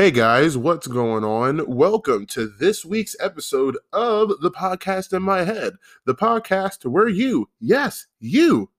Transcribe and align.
Hey 0.00 0.10
guys, 0.10 0.56
what's 0.56 0.86
going 0.86 1.24
on? 1.24 1.62
Welcome 1.66 2.24
to 2.28 2.46
this 2.58 2.86
week's 2.86 3.14
episode 3.20 3.76
of 3.92 4.32
the 4.40 4.50
podcast 4.50 5.12
in 5.12 5.22
my 5.22 5.44
head, 5.44 5.74
the 6.06 6.14
podcast 6.14 6.86
where 6.86 7.06
you, 7.06 7.50
yes, 7.60 8.06
you, 8.18 8.70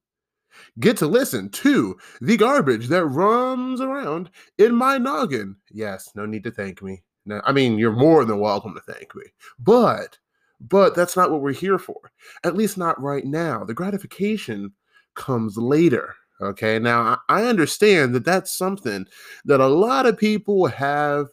get 0.80 0.98
to 0.98 1.06
listen 1.06 1.50
to 1.50 1.96
the 2.22 2.38
garbage 2.38 2.88
that 2.88 3.06
runs 3.06 3.82
around 3.82 4.32
in 4.58 4.74
my 4.74 4.98
noggin. 4.98 5.58
Yes, 5.70 6.10
no 6.16 6.26
need 6.26 6.44
to 6.46 6.50
thank 6.50 6.82
me. 6.82 7.04
No, 7.28 7.40
I 7.46 7.52
mean, 7.52 7.78
you're 7.78 7.92
more 7.92 8.26
than 8.26 8.40
welcome 8.40 8.74
to 8.74 8.92
thank 8.92 9.14
me, 9.14 9.26
but 9.60 10.18
but 10.60 10.96
that's 10.96 11.16
not 11.16 11.30
what 11.30 11.42
we're 11.42 11.54
here 11.54 11.78
for. 11.78 12.12
At 12.44 12.56
least 12.56 12.80
not 12.80 13.00
right 13.00 13.26
now. 13.26 13.64
The 13.64 13.76
gratification 13.76 14.74
comes 15.14 15.56
later. 15.56 16.16
Okay. 16.42 16.80
Now, 16.80 17.20
I 17.30 17.44
understand 17.44 18.16
that 18.16 18.26
that's 18.26 18.52
something 18.52 19.06
that 19.46 19.60
a 19.60 19.68
lot 19.68 20.06
of 20.06 20.18
people 20.18 20.68
have 20.68 21.28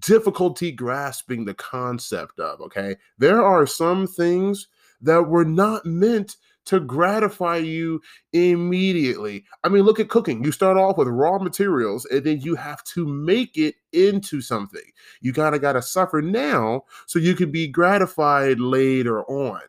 difficulty 0.00 0.70
grasping 0.70 1.44
the 1.44 1.54
concept 1.54 2.38
of. 2.38 2.60
Okay. 2.60 2.96
There 3.18 3.42
are 3.42 3.66
some 3.66 4.06
things 4.06 4.68
that 5.00 5.28
were 5.28 5.44
not 5.44 5.84
meant 5.86 6.36
to 6.66 6.80
gratify 6.80 7.58
you 7.58 8.00
immediately. 8.32 9.44
I 9.64 9.68
mean, 9.68 9.82
look 9.82 10.00
at 10.00 10.08
cooking. 10.08 10.42
You 10.44 10.52
start 10.52 10.76
off 10.76 10.96
with 10.96 11.08
raw 11.08 11.38
materials 11.38 12.06
and 12.06 12.24
then 12.24 12.40
you 12.40 12.54
have 12.54 12.82
to 12.84 13.06
make 13.06 13.56
it 13.56 13.74
into 13.92 14.40
something. 14.40 14.80
You 15.20 15.32
kind 15.32 15.54
of 15.54 15.60
got 15.60 15.74
to 15.74 15.82
suffer 15.82 16.22
now 16.22 16.82
so 17.06 17.18
you 17.18 17.34
can 17.34 17.50
be 17.50 17.68
gratified 17.68 18.60
later 18.60 19.24
on. 19.24 19.60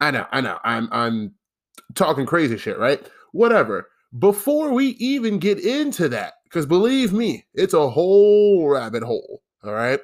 I 0.00 0.10
know, 0.10 0.26
I 0.32 0.40
know. 0.40 0.58
I'm 0.64 0.88
I'm 0.90 1.34
talking 1.94 2.26
crazy 2.26 2.58
shit, 2.58 2.78
right? 2.78 3.00
Whatever. 3.32 3.88
Before 4.18 4.72
we 4.72 4.88
even 4.98 5.38
get 5.38 5.58
into 5.58 6.08
that, 6.10 6.34
because 6.44 6.66
believe 6.66 7.12
me, 7.12 7.46
it's 7.54 7.74
a 7.74 7.88
whole 7.88 8.68
rabbit 8.68 9.02
hole. 9.02 9.42
All 9.64 9.72
right. 9.72 10.00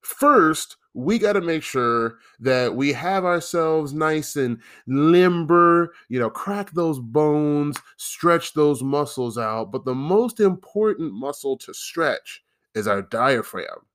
First, 0.00 0.76
we 0.94 1.18
got 1.18 1.34
to 1.34 1.40
make 1.40 1.62
sure 1.62 2.18
that 2.40 2.74
we 2.74 2.92
have 2.92 3.24
ourselves 3.24 3.92
nice 3.92 4.36
and 4.36 4.60
limber, 4.86 5.92
you 6.08 6.18
know, 6.18 6.30
crack 6.30 6.70
those 6.72 6.98
bones, 6.98 7.76
stretch 7.96 8.54
those 8.54 8.82
muscles 8.82 9.38
out. 9.38 9.72
But 9.72 9.84
the 9.84 9.94
most 9.94 10.40
important 10.40 11.12
muscle 11.12 11.56
to 11.58 11.74
stretch 11.74 12.42
is 12.74 12.86
our 12.86 13.02
diaphragm. 13.02 13.86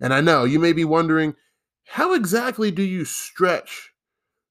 And 0.00 0.14
I 0.14 0.20
know 0.20 0.44
you 0.44 0.58
may 0.58 0.72
be 0.72 0.84
wondering, 0.84 1.34
how 1.86 2.14
exactly 2.14 2.70
do 2.70 2.82
you 2.82 3.04
stretch 3.04 3.90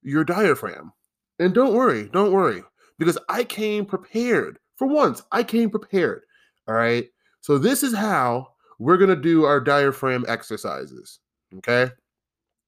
your 0.02 0.24
diaphragm? 0.24 0.94
And 1.40 1.54
don't 1.54 1.74
worry, 1.74 2.10
don't 2.12 2.32
worry, 2.32 2.64
because 3.00 3.18
I 3.30 3.44
came 3.44 3.86
prepared. 3.86 4.60
For 4.76 4.86
once, 4.88 5.24
I 5.32 5.42
came 5.42 5.72
prepared. 5.72 6.22
All 6.68 6.76
right. 6.76 7.06
So 7.42 7.58
this 7.58 7.82
is 7.82 7.96
how 7.96 8.50
we're 8.78 8.98
going 8.98 9.10
to 9.10 9.16
do 9.16 9.46
our 9.46 9.60
diaphragm 9.60 10.26
exercises. 10.28 11.20
Okay. 11.58 11.92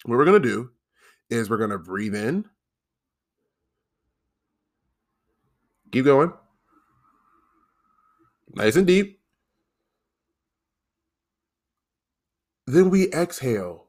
What 0.06 0.18
we're 0.18 0.26
going 0.26 0.42
to 0.42 0.50
do 0.50 0.72
is 1.30 1.50
we're 1.50 1.58
going 1.58 1.70
to 1.70 1.78
breathe 1.78 2.16
in. 2.16 2.46
Keep 5.92 6.06
going. 6.06 6.34
Nice 8.56 8.76
and 8.76 8.88
deep. 8.88 9.20
Then 12.68 12.90
we 12.90 13.12
exhale. 13.12 13.88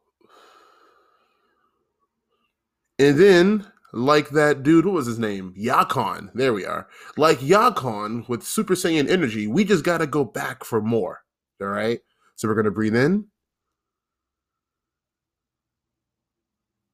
And 2.99 3.19
then, 3.19 3.67
like 3.93 4.31
that 4.31 4.63
dude, 4.63 4.87
what 4.87 4.95
was 4.95 5.07
his 5.07 5.19
name? 5.19 5.55
Yakon. 5.59 6.31
There 6.35 6.53
we 6.53 6.65
are. 6.65 6.89
Like 7.17 7.39
Yakon 7.39 8.29
with 8.29 8.43
Super 8.43 8.75
Saiyan 8.75 9.09
energy, 9.09 9.47
we 9.47 9.65
just 9.65 9.85
got 9.85 9.99
to 9.99 10.07
go 10.07 10.25
back 10.25 10.65
for 10.65 10.81
more. 10.81 11.23
All 11.61 11.69
right. 11.69 12.01
So 12.37 12.49
we're 12.49 12.55
going 12.55 12.65
to 12.65 12.71
breathe 12.71 12.97
in. 12.97 13.27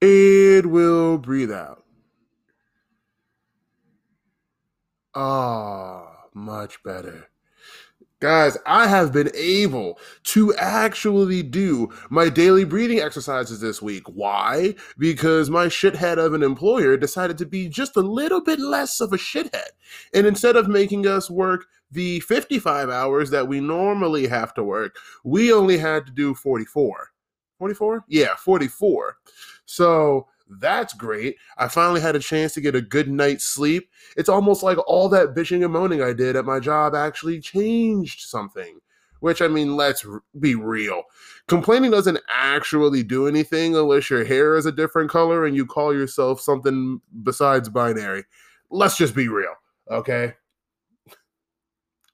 It 0.01 0.67
will 0.67 1.19
breathe 1.19 1.53
out. 1.53 1.85
Ah, 5.15 6.05
oh, 6.05 6.29
much 6.35 6.83
better. 6.85 7.29
Guys, 8.21 8.59
I 8.67 8.89
have 8.89 9.13
been 9.13 9.31
able 9.33 9.97
to 10.25 10.53
actually 10.57 11.41
do 11.45 11.89
my 12.11 12.29
daily 12.29 12.65
breathing 12.65 12.99
exercises 12.99 13.61
this 13.61 13.81
week. 13.81 14.03
Why? 14.09 14.75
Because 14.99 15.51
my 15.51 15.67
shithead 15.67 16.19
of 16.19 16.35
an 16.35 16.43
employer 16.43 16.97
decided 16.97 17.39
to 17.39 17.47
be 17.47 17.69
just 17.69 17.97
a 17.97 18.01
little 18.01 18.41
bit 18.41 18.59
less 18.59 19.01
of 19.01 19.13
a 19.13 19.17
shithead. 19.19 19.69
And 20.13 20.27
instead 20.27 20.57
of 20.57 20.67
making 20.67 21.07
us 21.07 21.31
work 21.31 21.67
the 21.93 22.19
55 22.21 22.91
hours 22.91 23.31
that 23.31 23.47
we 23.47 23.61
normally 23.61 24.27
have 24.27 24.53
to 24.55 24.65
work, 24.65 24.97
we 25.23 25.53
only 25.53 25.79
had 25.79 26.05
to 26.07 26.13
do 26.13 26.35
44. 26.35 27.13
44? 27.61 28.05
Yeah, 28.09 28.35
44. 28.35 29.17
So 29.65 30.27
that's 30.49 30.95
great. 30.95 31.37
I 31.57 31.69
finally 31.69 32.01
had 32.01 32.17
a 32.17 32.21
chance 32.21 32.55
to 32.55 32.61
get 32.61 32.75
a 32.75 32.81
good 32.81 33.09
night's 33.09 33.45
sleep. 33.45 33.91
It's 34.17 34.29
almost 34.29 34.63
like 34.63 34.79
all 34.87 35.09
that 35.11 35.35
bitching 35.35 35.65
and 35.65 35.73
moaning 35.73 36.03
I 36.03 36.13
did 36.13 36.37
at 36.37 36.45
my 36.45 36.61
job 36.61 36.95
actually 36.95 37.41
changed 37.41 38.29
something. 38.29 38.79
Which, 39.21 39.43
I 39.43 39.49
mean, 39.49 39.77
let's 39.77 40.07
be 40.39 40.55
real. 40.55 41.03
Complaining 41.49 41.91
doesn't 41.91 42.21
actually 42.29 43.03
do 43.03 43.27
anything 43.27 43.75
unless 43.75 44.11
your 44.11 44.25
hair 44.25 44.55
is 44.55 44.65
a 44.65 44.73
different 44.73 45.11
color 45.11 45.45
and 45.45 45.57
you 45.57 45.67
call 45.67 45.93
yourself 45.93 46.41
something 46.41 47.01
besides 47.25 47.69
binary. 47.69 48.25
Let's 48.71 48.97
just 48.97 49.17
be 49.17 49.27
real, 49.27 49.55
okay? 49.91 50.35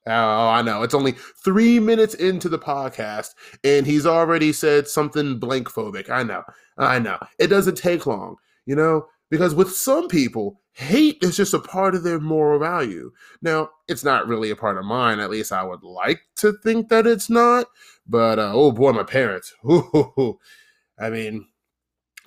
Oh, 0.07 0.49
I 0.49 0.61
know. 0.61 0.83
It's 0.83 0.93
only 0.93 1.13
three 1.43 1.79
minutes 1.79 2.13
into 2.13 2.47
the 2.47 2.59
podcast, 2.59 3.29
and 3.63 3.87
he's 3.87 4.05
already 4.05 4.53
said 4.53 4.87
something 4.87 5.39
blank 5.39 5.69
phobic. 5.69 6.09
I 6.09 6.21
know. 6.23 6.43
I 6.77 6.99
know. 6.99 7.17
It 7.39 7.47
doesn't 7.47 7.77
take 7.77 8.05
long, 8.05 8.35
you 8.65 8.75
know, 8.75 9.07
because 9.31 9.55
with 9.55 9.71
some 9.75 10.07
people, 10.07 10.61
hate 10.73 11.17
is 11.21 11.37
just 11.37 11.53
a 11.53 11.59
part 11.59 11.95
of 11.95 12.03
their 12.03 12.19
moral 12.19 12.59
value. 12.59 13.11
Now, 13.41 13.69
it's 13.87 14.03
not 14.03 14.27
really 14.27 14.51
a 14.51 14.55
part 14.55 14.77
of 14.77 14.85
mine. 14.85 15.19
At 15.19 15.31
least 15.31 15.51
I 15.51 15.63
would 15.63 15.83
like 15.83 16.21
to 16.37 16.53
think 16.63 16.89
that 16.89 17.07
it's 17.07 17.29
not. 17.29 17.67
But 18.07 18.37
uh, 18.37 18.51
oh 18.53 18.71
boy, 18.71 18.91
my 18.91 19.03
parents. 19.03 19.53
I 20.99 21.09
mean, 21.09 21.47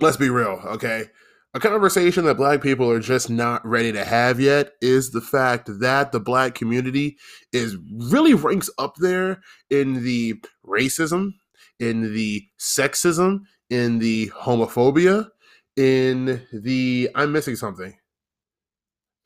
let's 0.00 0.16
be 0.16 0.30
real, 0.30 0.60
okay? 0.64 1.06
A 1.54 1.60
conversation 1.60 2.24
that 2.26 2.36
black 2.36 2.62
people 2.62 2.90
are 2.90 3.00
just 3.00 3.30
not 3.30 3.64
ready 3.66 3.90
to 3.92 4.04
have 4.04 4.38
yet 4.38 4.72
is 4.82 5.10
the 5.10 5.20
fact 5.20 5.70
that 5.80 6.12
the 6.12 6.20
black 6.20 6.54
community 6.54 7.16
is 7.52 7.76
really 8.10 8.34
ranks 8.34 8.68
up 8.78 8.96
there 8.96 9.40
in 9.70 10.04
the 10.04 10.34
racism, 10.66 11.32
in 11.80 12.14
the 12.14 12.46
sexism, 12.60 13.40
in 13.70 13.98
the 13.98 14.28
homophobia, 14.28 15.28
in 15.76 16.46
the 16.52 17.08
I'm 17.14 17.32
missing 17.32 17.56
something. 17.56 17.96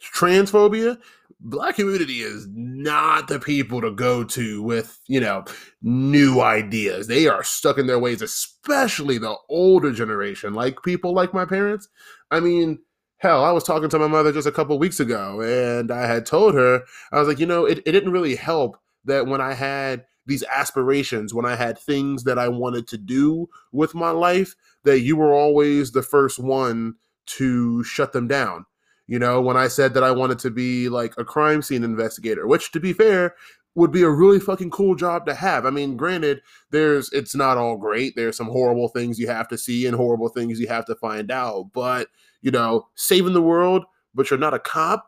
Transphobia, 0.01 0.99
black 1.45 1.77
community 1.77 2.21
is 2.21 2.47
not 2.53 3.29
the 3.29 3.41
people 3.41 3.81
to 3.81 3.91
go 3.91 4.25
to 4.25 4.63
with, 4.63 4.99
you 5.09 5.21
know, 5.21 5.45
new 5.83 6.41
ideas. 6.41 7.09
They 7.09 7.27
are 7.27 7.43
stuck 7.43 7.79
in 7.79 7.87
their 7.87 7.99
ways, 7.99 8.23
especially 8.23 9.19
the 9.19 9.37
older 9.49 9.93
generation, 9.93 10.55
like 10.55 10.83
people 10.83 11.13
like 11.13 11.35
my 11.35 11.45
parents. 11.45 11.89
I 12.31 12.41
mean, 12.41 12.79
hell, 13.19 13.45
I 13.45 13.51
was 13.51 13.65
talking 13.65 13.89
to 13.91 13.99
my 13.99 14.07
mother 14.07 14.33
just 14.33 14.47
a 14.47 14.53
couple 14.53 14.79
weeks 14.79 15.01
ago 15.01 15.41
and 15.41 15.91
I 15.91 16.07
had 16.07 16.27
told 16.27 16.55
her, 16.55 16.83
I 17.13 17.19
was 17.19 17.29
like, 17.29 17.39
you 17.39 17.47
know, 17.47 17.65
it, 17.65 17.79
it 17.85 17.93
didn't 17.93 18.13
really 18.13 18.37
help 18.37 18.79
that 19.05 19.27
when 19.27 19.41
I 19.41 19.55
had 19.55 20.05
these 20.27 20.45
aspirations, 20.45 21.35
when 21.35 21.45
I 21.45 21.57
had 21.57 21.79
things 21.79 22.25
that 22.25 22.39
I 22.39 22.49
wanted 22.49 22.87
to 22.89 22.99
do 22.99 23.49
with 23.73 23.95
my 23.95 24.11
life, 24.11 24.55
that 24.85 25.01
you 25.01 25.17
were 25.17 25.33
always 25.33 25.91
the 25.91 26.03
first 26.03 26.39
one 26.39 26.95
to 27.25 27.83
shut 27.85 28.13
them 28.13 28.29
down 28.29 28.67
you 29.13 29.19
know, 29.19 29.43
when 29.43 29.59
I 29.59 29.69
said 29.69 29.93
that 29.93 30.03
I 30.03 30.11
wanted 30.11 30.39
to 30.39 30.51
be 30.51 30.89
like 30.89 31.13
a 31.19 31.25
crime 31.25 31.61
scene 31.61 31.85
investigator, 31.85 32.47
which 32.47 32.73
to 32.73 32.81
be 32.81 32.95
fair, 32.95 33.35
would 33.75 33.93
be 33.93 34.05
a 34.05 34.09
really 34.09 34.41
fucking 34.41 34.71
cool 34.71 34.95
job 34.95 35.27
to 35.27 35.35
have. 35.35 35.67
I 35.67 35.71
mean, 35.71 35.99
granted, 35.99 36.41
there's 36.71 37.13
it's 37.13 37.35
not 37.35 37.59
all 37.59 37.77
great. 37.77 38.17
There's 38.17 38.39
some 38.39 38.47
horrible 38.47 38.89
things 38.89 39.19
you 39.19 39.27
have 39.27 39.49
to 39.49 39.59
see 39.59 39.87
and 39.87 39.95
horrible 39.95 40.31
things 40.31 40.59
you 40.59 40.67
have 40.69 40.87
to 40.87 40.95
find 40.95 41.31
out. 41.31 41.73
But, 41.75 42.09
you 42.41 42.51
know, 42.51 42.89
saving 42.95 43.35
the 43.35 43.43
world, 43.43 43.85
but 44.15 44.31
you're 44.31 44.39
not 44.39 44.55
a 44.55 44.59
cop, 44.59 45.05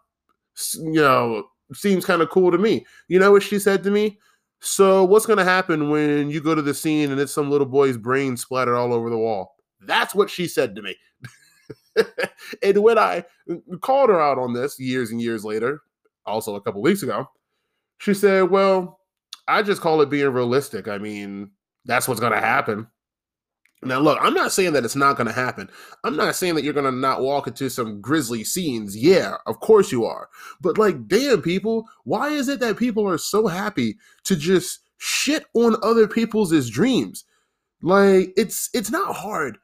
you 0.75 1.01
know, 1.01 1.45
seems 1.73 2.05
kind 2.05 2.21
of 2.21 2.29
cool 2.29 2.51
to 2.51 2.59
me. 2.59 2.85
You 3.09 3.19
know 3.19 3.33
what 3.33 3.43
she 3.43 3.59
said 3.59 3.83
to 3.85 3.91
me? 3.91 4.19
So, 4.61 5.03
what's 5.03 5.25
going 5.25 5.39
to 5.39 5.45
happen 5.45 5.89
when 5.89 6.29
you 6.29 6.43
go 6.43 6.55
to 6.55 6.61
the 6.61 6.75
scene 6.75 7.11
and 7.11 7.19
it's 7.19 7.33
some 7.33 7.51
little 7.51 7.67
boy's 7.67 7.97
brain 7.97 8.37
splattered 8.37 8.75
all 8.77 8.93
over 8.93 9.09
the 9.09 9.17
wall? 9.17 9.57
That's 9.81 10.15
what 10.15 10.29
she 10.29 10.47
said 10.47 10.77
to 10.77 10.83
me. 10.83 10.95
and 12.63 12.83
when 12.83 12.99
I 12.99 13.25
called 13.81 14.11
her 14.11 14.21
out 14.21 14.39
on 14.39 14.53
this 14.53 14.79
years 14.79 15.11
and 15.11 15.21
years 15.21 15.45
later, 15.45 15.83
also 16.27 16.57
a 16.57 16.61
couple 16.61 16.83
weeks 16.83 17.03
ago, 17.03 17.29
she 17.99 18.15
said, 18.15 18.51
Well, 18.51 19.01
I 19.47 19.63
just 19.63 19.81
call 19.81 20.01
it 20.01 20.11
being 20.11 20.29
realistic. 20.29 20.89
I 20.89 20.99
mean, 20.99 21.51
that's 21.85 22.09
what's 22.09 22.21
going 22.21 22.33
to 22.33 22.41
happen. 22.41 22.87
Now, 23.83 23.99
look, 23.99 24.19
I'm 24.23 24.33
not 24.33 24.53
saying 24.53 24.73
that 24.73 24.85
it's 24.85 24.97
not 24.97 25.19
going 25.19 25.27
to 25.27 25.33
happen. 25.33 25.69
I'm 26.05 26.17
not 26.17 26.35
saying 26.37 26.55
that 26.55 26.65
you're 26.65 26.73
going 26.73 26.91
to 26.91 26.99
not 26.99 27.21
walk 27.21 27.47
into 27.47 27.69
some 27.69 28.01
grisly 28.01 28.43
scenes. 28.43 28.97
Yeah, 28.97 29.35
of 29.47 29.61
course 29.61 29.93
you 29.93 30.07
are. 30.07 30.31
But, 30.63 30.79
like, 30.79 31.07
damn, 31.07 31.43
people, 31.43 31.87
why 32.05 32.29
is 32.31 32.49
it 32.49 32.61
that 32.61 32.79
people 32.79 33.07
are 33.07 33.19
so 33.19 33.47
happy 33.47 33.99
to 34.25 34.37
just 34.37 34.85
shit 35.05 35.45
on 35.55 35.77
other 35.83 36.09
people's 36.09 36.71
dreams. 36.71 37.25
Like 37.83 38.33
it's 38.37 38.71
it's 38.73 38.91
not 38.91 39.15
hard 39.15 39.59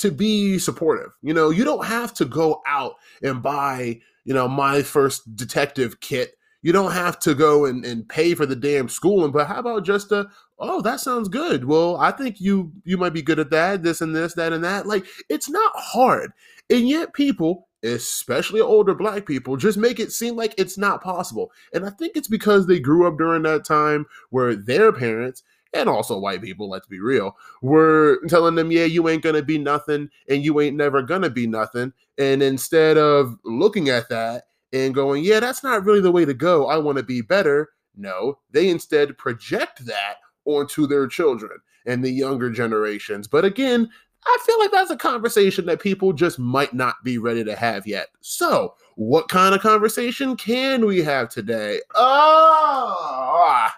to 0.00 0.10
be 0.10 0.58
supportive. 0.58 1.16
You 1.22 1.34
know, 1.34 1.50
you 1.50 1.64
don't 1.64 1.84
have 1.86 2.12
to 2.14 2.24
go 2.24 2.62
out 2.66 2.94
and 3.22 3.42
buy, 3.42 4.00
you 4.24 4.34
know, 4.34 4.48
my 4.48 4.82
first 4.82 5.36
detective 5.36 6.00
kit. 6.00 6.34
You 6.62 6.72
don't 6.72 6.92
have 6.92 7.18
to 7.20 7.34
go 7.34 7.64
and, 7.64 7.84
and 7.86 8.06
pay 8.06 8.34
for 8.34 8.44
the 8.44 8.56
damn 8.56 8.88
schooling, 8.88 9.32
but 9.32 9.46
how 9.46 9.60
about 9.60 9.84
just 9.84 10.12
a 10.12 10.28
oh, 10.58 10.82
that 10.82 11.00
sounds 11.00 11.28
good. 11.28 11.64
Well, 11.64 11.96
I 11.96 12.10
think 12.10 12.40
you 12.40 12.72
you 12.84 12.98
might 12.98 13.14
be 13.14 13.22
good 13.22 13.38
at 13.38 13.50
that, 13.50 13.82
this 13.82 14.00
and 14.00 14.14
this, 14.14 14.34
that 14.34 14.52
and 14.52 14.62
that. 14.64 14.86
Like 14.86 15.06
it's 15.28 15.48
not 15.48 15.72
hard. 15.74 16.32
And 16.68 16.88
yet 16.88 17.14
people, 17.14 17.68
especially 17.82 18.60
older 18.60 18.94
black 18.94 19.26
people, 19.26 19.56
just 19.56 19.78
make 19.78 19.98
it 19.98 20.12
seem 20.12 20.36
like 20.36 20.54
it's 20.58 20.78
not 20.78 21.02
possible. 21.02 21.50
And 21.72 21.84
I 21.84 21.90
think 21.90 22.12
it's 22.14 22.28
because 22.28 22.66
they 22.66 22.78
grew 22.78 23.06
up 23.06 23.18
during 23.18 23.42
that 23.42 23.64
time 23.64 24.06
where 24.28 24.54
their 24.54 24.92
parents 24.92 25.42
and 25.72 25.88
also 25.88 26.18
white 26.18 26.42
people, 26.42 26.68
let's 26.68 26.86
be 26.86 27.00
real, 27.00 27.36
were 27.62 28.20
telling 28.28 28.54
them, 28.54 28.72
yeah, 28.72 28.84
you 28.84 29.08
ain't 29.08 29.22
gonna 29.22 29.42
be 29.42 29.58
nothing 29.58 30.08
and 30.28 30.44
you 30.44 30.60
ain't 30.60 30.76
never 30.76 31.02
gonna 31.02 31.30
be 31.30 31.46
nothing. 31.46 31.92
And 32.18 32.42
instead 32.42 32.98
of 32.98 33.36
looking 33.44 33.88
at 33.88 34.08
that 34.08 34.44
and 34.72 34.94
going, 34.94 35.24
yeah, 35.24 35.40
that's 35.40 35.62
not 35.62 35.84
really 35.84 36.00
the 36.00 36.12
way 36.12 36.24
to 36.24 36.34
go, 36.34 36.68
I 36.68 36.76
wanna 36.76 37.02
be 37.02 37.20
better. 37.22 37.70
No, 37.96 38.38
they 38.50 38.68
instead 38.68 39.16
project 39.18 39.84
that 39.86 40.16
onto 40.44 40.86
their 40.86 41.06
children 41.06 41.58
and 41.86 42.04
the 42.04 42.10
younger 42.10 42.50
generations. 42.50 43.28
But 43.28 43.44
again, 43.44 43.88
I 44.26 44.38
feel 44.44 44.58
like 44.58 44.70
that's 44.70 44.90
a 44.90 44.96
conversation 44.96 45.66
that 45.66 45.80
people 45.80 46.12
just 46.12 46.38
might 46.38 46.74
not 46.74 46.96
be 47.02 47.18
ready 47.18 47.42
to 47.44 47.56
have 47.56 47.86
yet. 47.86 48.08
So, 48.20 48.74
what 48.96 49.28
kind 49.28 49.54
of 49.54 49.62
conversation 49.62 50.36
can 50.36 50.84
we 50.84 50.98
have 51.02 51.30
today? 51.30 51.80
Oh, 51.94 53.68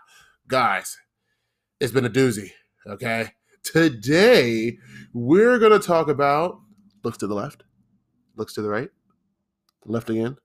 guys, 0.49 0.99
it's 1.83 1.93
been 1.93 2.07
a 2.07 2.11
doozy. 2.11 2.53
Okay. 2.87 3.29
Today, 3.65 4.79
we're 5.13 5.59
going 5.59 5.73
to 5.73 5.85
talk 5.85 6.07
about 6.09 6.61
looks 7.03 7.19
to 7.19 7.27
the 7.27 7.35
left, 7.35 7.65
looks 8.37 8.55
to 8.55 8.63
the 8.63 8.69
right, 8.69 8.89
left 9.85 10.09
again. 10.09 10.37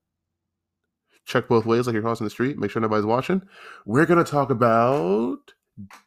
Check 1.25 1.47
both 1.47 1.65
ways 1.65 1.85
like 1.85 1.93
you're 1.93 2.01
crossing 2.01 2.25
the 2.25 2.31
street. 2.31 2.57
Make 2.57 2.71
sure 2.71 2.81
nobody's 2.81 3.05
watching. 3.05 3.43
We're 3.85 4.07
going 4.07 4.23
to 4.23 4.29
talk 4.29 4.49
about 4.49 5.37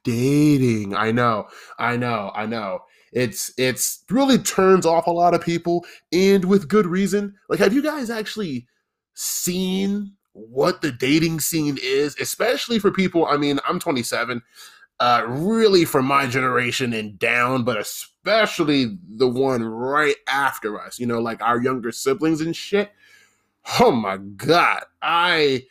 dating. 0.02 0.96
I 0.96 1.12
know, 1.12 1.46
I 1.78 1.96
know, 1.96 2.32
I 2.34 2.46
know. 2.46 2.80
It's 3.12 3.52
it's 3.56 4.04
really 4.10 4.38
turns 4.38 4.84
off 4.84 5.06
a 5.06 5.12
lot 5.12 5.34
of 5.34 5.42
people, 5.42 5.84
and 6.12 6.44
with 6.44 6.68
good 6.68 6.86
reason. 6.86 7.34
Like, 7.48 7.60
have 7.60 7.72
you 7.72 7.82
guys 7.82 8.10
actually 8.10 8.66
seen 9.14 10.14
what 10.32 10.80
the 10.80 10.90
dating 10.90 11.40
scene 11.40 11.78
is, 11.80 12.16
especially 12.20 12.80
for 12.80 12.90
people? 12.90 13.26
I 13.26 13.36
mean, 13.36 13.60
I'm 13.68 13.78
27. 13.78 14.42
Uh, 15.00 15.24
really 15.26 15.86
for 15.86 16.02
my 16.02 16.26
generation 16.26 16.92
and 16.92 17.18
down, 17.18 17.64
but 17.64 17.78
especially 17.78 18.98
the 19.16 19.26
one 19.26 19.64
right 19.64 20.16
after 20.28 20.78
us, 20.78 20.98
you 20.98 21.06
know, 21.06 21.18
like 21.18 21.40
our 21.42 21.58
younger 21.58 21.90
siblings 21.90 22.42
and 22.42 22.54
shit. 22.54 22.90
Oh 23.80 23.90
my 23.90 24.18
God. 24.18 24.82
I 25.00 25.64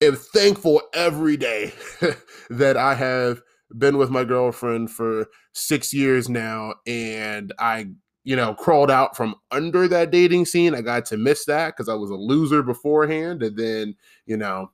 am 0.00 0.14
thankful 0.14 0.82
every 0.94 1.36
day 1.36 1.72
that 2.50 2.76
I 2.76 2.94
have 2.94 3.42
been 3.76 3.98
with 3.98 4.10
my 4.10 4.24
girlfriend 4.24 4.90
for 4.90 5.26
six 5.52 5.92
years 5.92 6.28
now, 6.28 6.74
and 6.86 7.52
I, 7.58 7.88
you 8.22 8.36
know, 8.36 8.54
crawled 8.54 8.90
out 8.90 9.16
from 9.16 9.34
under 9.50 9.88
that 9.88 10.10
dating 10.10 10.46
scene. 10.46 10.74
I 10.74 10.80
got 10.80 11.06
to 11.06 11.16
miss 11.16 11.44
that 11.46 11.74
because 11.74 11.88
I 11.88 11.94
was 11.94 12.10
a 12.10 12.14
loser 12.14 12.62
beforehand, 12.62 13.42
and 13.42 13.56
then, 13.56 13.96
you 14.26 14.36
know, 14.36 14.70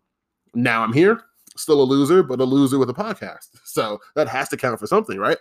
now 0.55 0.83
I'm 0.83 0.93
here, 0.93 1.23
still 1.57 1.83
a 1.83 1.85
loser, 1.85 2.23
but 2.23 2.41
a 2.41 2.45
loser 2.45 2.79
with 2.79 2.91
a 2.91 2.95
podcast. 2.95 3.49
So 3.65 4.01
that 4.17 4.29
has 4.29 4.49
to 4.49 4.57
count 4.57 4.81
for 4.81 4.89
something, 4.89 5.17
right? 5.17 5.39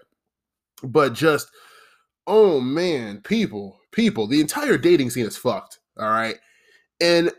But 0.84 1.14
just, 1.14 1.50
oh 2.28 2.62
man, 2.62 3.22
people, 3.22 3.80
people, 3.92 4.28
the 4.28 4.40
entire 4.40 4.78
dating 4.78 5.10
scene 5.10 5.26
is 5.26 5.36
fucked. 5.36 5.80
All 5.98 6.10
right. 6.10 6.36
And 7.02 7.32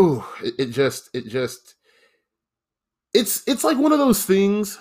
ooh, 0.00 0.24
it, 0.42 0.54
it 0.58 0.66
just, 0.66 1.10
it 1.14 1.28
just, 1.28 1.76
it's 3.14 3.42
it's 3.46 3.62
like 3.62 3.78
one 3.78 3.92
of 3.92 3.98
those 3.98 4.24
things 4.24 4.78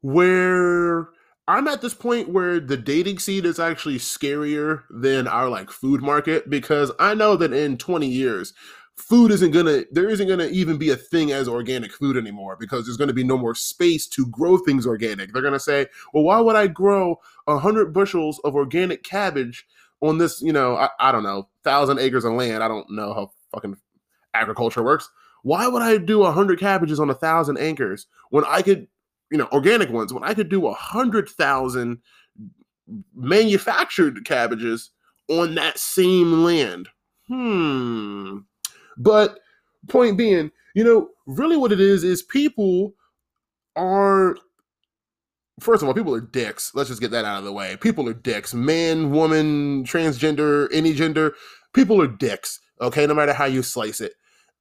where 0.00 1.08
I'm 1.48 1.66
at 1.66 1.80
this 1.80 1.94
point 1.94 2.28
where 2.28 2.60
the 2.60 2.76
dating 2.76 3.18
scene 3.18 3.44
is 3.44 3.58
actually 3.58 3.98
scarier 3.98 4.82
than 4.90 5.26
our 5.26 5.48
like 5.48 5.70
food 5.70 6.02
market 6.02 6.48
because 6.50 6.92
I 7.00 7.14
know 7.14 7.36
that 7.36 7.52
in 7.52 7.78
20 7.78 8.06
years 8.06 8.52
food 8.98 9.30
isn't 9.30 9.52
gonna 9.52 9.84
there 9.92 10.08
isn't 10.08 10.28
gonna 10.28 10.46
even 10.46 10.76
be 10.76 10.90
a 10.90 10.96
thing 10.96 11.30
as 11.32 11.48
organic 11.48 11.92
food 11.92 12.16
anymore 12.16 12.56
because 12.58 12.84
there's 12.84 12.96
gonna 12.96 13.12
be 13.12 13.24
no 13.24 13.38
more 13.38 13.54
space 13.54 14.06
to 14.08 14.26
grow 14.26 14.58
things 14.58 14.86
organic. 14.86 15.32
They're 15.32 15.42
gonna 15.42 15.60
say, 15.60 15.86
well, 16.12 16.24
why 16.24 16.40
would 16.40 16.56
I 16.56 16.66
grow 16.66 17.20
a 17.46 17.58
hundred 17.58 17.92
bushels 17.92 18.40
of 18.44 18.54
organic 18.54 19.04
cabbage 19.04 19.66
on 20.00 20.18
this, 20.18 20.42
you 20.42 20.52
know, 20.52 20.76
I, 20.76 20.88
I 20.98 21.12
don't 21.12 21.22
know, 21.22 21.48
thousand 21.64 21.98
acres 21.98 22.24
of 22.24 22.32
land? 22.32 22.62
I 22.62 22.68
don't 22.68 22.90
know 22.90 23.14
how 23.14 23.30
fucking 23.52 23.76
agriculture 24.34 24.82
works. 24.82 25.08
Why 25.42 25.68
would 25.68 25.82
I 25.82 25.98
do 25.98 26.24
a 26.24 26.32
hundred 26.32 26.58
cabbages 26.58 26.98
on 27.00 27.10
a 27.10 27.14
thousand 27.14 27.58
acres 27.58 28.06
when 28.30 28.44
I 28.44 28.62
could, 28.62 28.88
you 29.30 29.38
know, 29.38 29.48
organic 29.52 29.90
ones, 29.90 30.12
when 30.12 30.24
I 30.24 30.34
could 30.34 30.48
do 30.48 30.66
a 30.66 30.74
hundred 30.74 31.28
thousand 31.28 31.98
manufactured 33.14 34.24
cabbages 34.24 34.90
on 35.28 35.54
that 35.54 35.78
same 35.78 36.42
land? 36.42 36.88
Hmm. 37.28 38.38
But 38.98 39.38
point 39.88 40.18
being, 40.18 40.50
you 40.74 40.84
know, 40.84 41.10
really 41.26 41.56
what 41.56 41.72
it 41.72 41.80
is 41.80 42.04
is 42.04 42.22
people 42.22 42.94
are 43.76 44.36
first 45.60 45.82
of 45.82 45.88
all, 45.88 45.94
people 45.94 46.14
are 46.14 46.20
dicks. 46.20 46.72
Let's 46.74 46.88
just 46.88 47.00
get 47.00 47.10
that 47.10 47.24
out 47.24 47.38
of 47.38 47.44
the 47.44 47.52
way. 47.52 47.76
People 47.80 48.08
are 48.08 48.14
dicks. 48.14 48.54
Man, 48.54 49.10
woman, 49.10 49.84
transgender, 49.84 50.68
any 50.72 50.92
gender, 50.92 51.34
people 51.72 52.00
are 52.00 52.06
dicks. 52.06 52.60
Okay, 52.80 53.06
no 53.06 53.14
matter 53.14 53.32
how 53.32 53.46
you 53.46 53.62
slice 53.62 54.00
it 54.00 54.14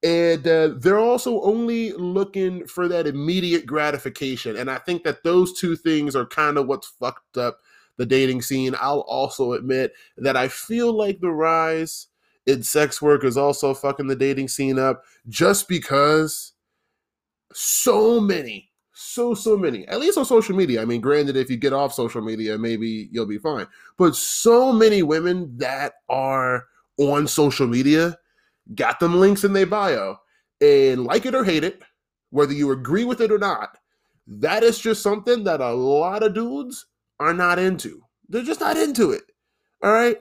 and 0.04 0.48
uh, 0.48 0.70
they're 0.78 1.00
also 1.00 1.42
only 1.42 1.92
looking 1.94 2.66
for 2.68 2.88
that 2.88 3.08
immediate 3.08 3.66
gratification 3.66 4.56
and 4.56 4.70
i 4.70 4.78
think 4.78 5.04
that 5.04 5.24
those 5.24 5.60
two 5.60 5.76
things 5.76 6.16
are 6.16 6.26
kind 6.28 6.58
of 6.58 6.68
what's 6.68 6.88
fucked 7.00 7.38
up 7.38 7.60
the 7.98 8.06
dating 8.06 8.42
scene 8.42 8.76
i'll 8.80 9.02
also 9.02 9.54
admit 9.54 9.94
that 10.18 10.38
i 10.38 10.48
feel 10.48 10.94
like 10.94 11.20
the 11.20 11.32
rise 11.32 12.08
in 12.48 12.64
sex 12.64 13.02
work 13.02 13.24
is 13.24 13.38
also 13.38 13.74
fucking 13.74 14.08
the 14.08 14.16
dating 14.16 14.48
scene 14.48 14.80
up 14.80 15.04
just 15.30 15.68
because 15.68 16.54
so 17.54 18.20
many 18.20 18.70
so 18.94 19.36
so 19.36 19.56
many 19.56 19.88
at 19.88 20.00
least 20.00 20.18
on 20.18 20.26
social 20.26 20.56
media 20.56 20.82
i 20.82 20.86
mean 20.86 21.00
granted 21.00 21.38
if 21.38 21.50
you 21.50 21.58
get 21.58 21.72
off 21.74 21.94
social 21.94 22.22
media 22.22 22.58
maybe 22.58 23.10
you'll 23.12 23.28
be 23.28 23.38
fine 23.38 23.68
but 23.98 24.16
so 24.16 24.74
many 24.74 25.04
women 25.04 25.56
that 25.58 25.94
are 26.10 26.66
on 26.98 27.28
social 27.28 27.68
media 27.68 28.18
got 28.76 29.00
them 29.00 29.20
links 29.20 29.44
in 29.44 29.54
their 29.54 29.66
bio, 29.66 30.18
and 30.62 31.06
like 31.06 31.26
it 31.26 31.36
or 31.36 31.44
hate 31.44 31.64
it, 31.64 31.82
whether 32.32 32.54
you 32.54 32.72
agree 32.72 33.06
with 33.06 33.22
it 33.22 33.32
or 33.32 33.38
not, 33.38 33.78
that 34.28 34.64
is 34.64 34.80
just 34.80 35.02
something 35.02 35.44
that 35.46 35.62
a 35.62 35.72
lot 35.72 36.24
of 36.24 36.34
dudes 36.34 36.86
are 37.20 37.34
not 37.34 37.60
into. 37.60 38.02
They're 38.30 38.44
just 38.44 38.60
not 38.60 38.78
into 38.78 39.12
it. 39.12 39.24
All 39.84 39.94
right. 39.94 40.18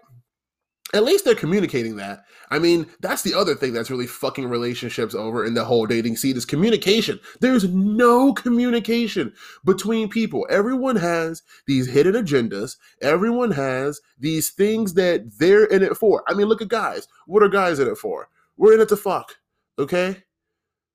At 0.94 1.04
least 1.04 1.24
they're 1.24 1.34
communicating 1.34 1.96
that. 1.96 2.24
I 2.50 2.60
mean, 2.60 2.86
that's 3.00 3.22
the 3.22 3.34
other 3.34 3.56
thing 3.56 3.72
that's 3.72 3.90
really 3.90 4.06
fucking 4.06 4.46
relationships 4.46 5.16
over 5.16 5.44
in 5.44 5.54
the 5.54 5.64
whole 5.64 5.84
dating 5.84 6.16
scene 6.16 6.36
is 6.36 6.44
communication. 6.44 7.18
There's 7.40 7.64
no 7.64 8.32
communication 8.32 9.32
between 9.64 10.08
people. 10.08 10.46
Everyone 10.48 10.96
has 10.96 11.42
these 11.66 11.88
hidden 11.88 12.14
agendas. 12.14 12.76
Everyone 13.02 13.50
has 13.50 14.00
these 14.16 14.50
things 14.50 14.94
that 14.94 15.38
they're 15.38 15.64
in 15.64 15.82
it 15.82 15.96
for. 15.96 16.22
I 16.28 16.34
mean, 16.34 16.46
look 16.46 16.62
at 16.62 16.68
guys. 16.68 17.08
What 17.26 17.42
are 17.42 17.48
guys 17.48 17.80
in 17.80 17.88
it 17.88 17.98
for? 17.98 18.28
We're 18.56 18.74
in 18.74 18.80
it 18.80 18.88
to 18.90 18.96
fuck. 18.96 19.34
Okay? 19.78 20.22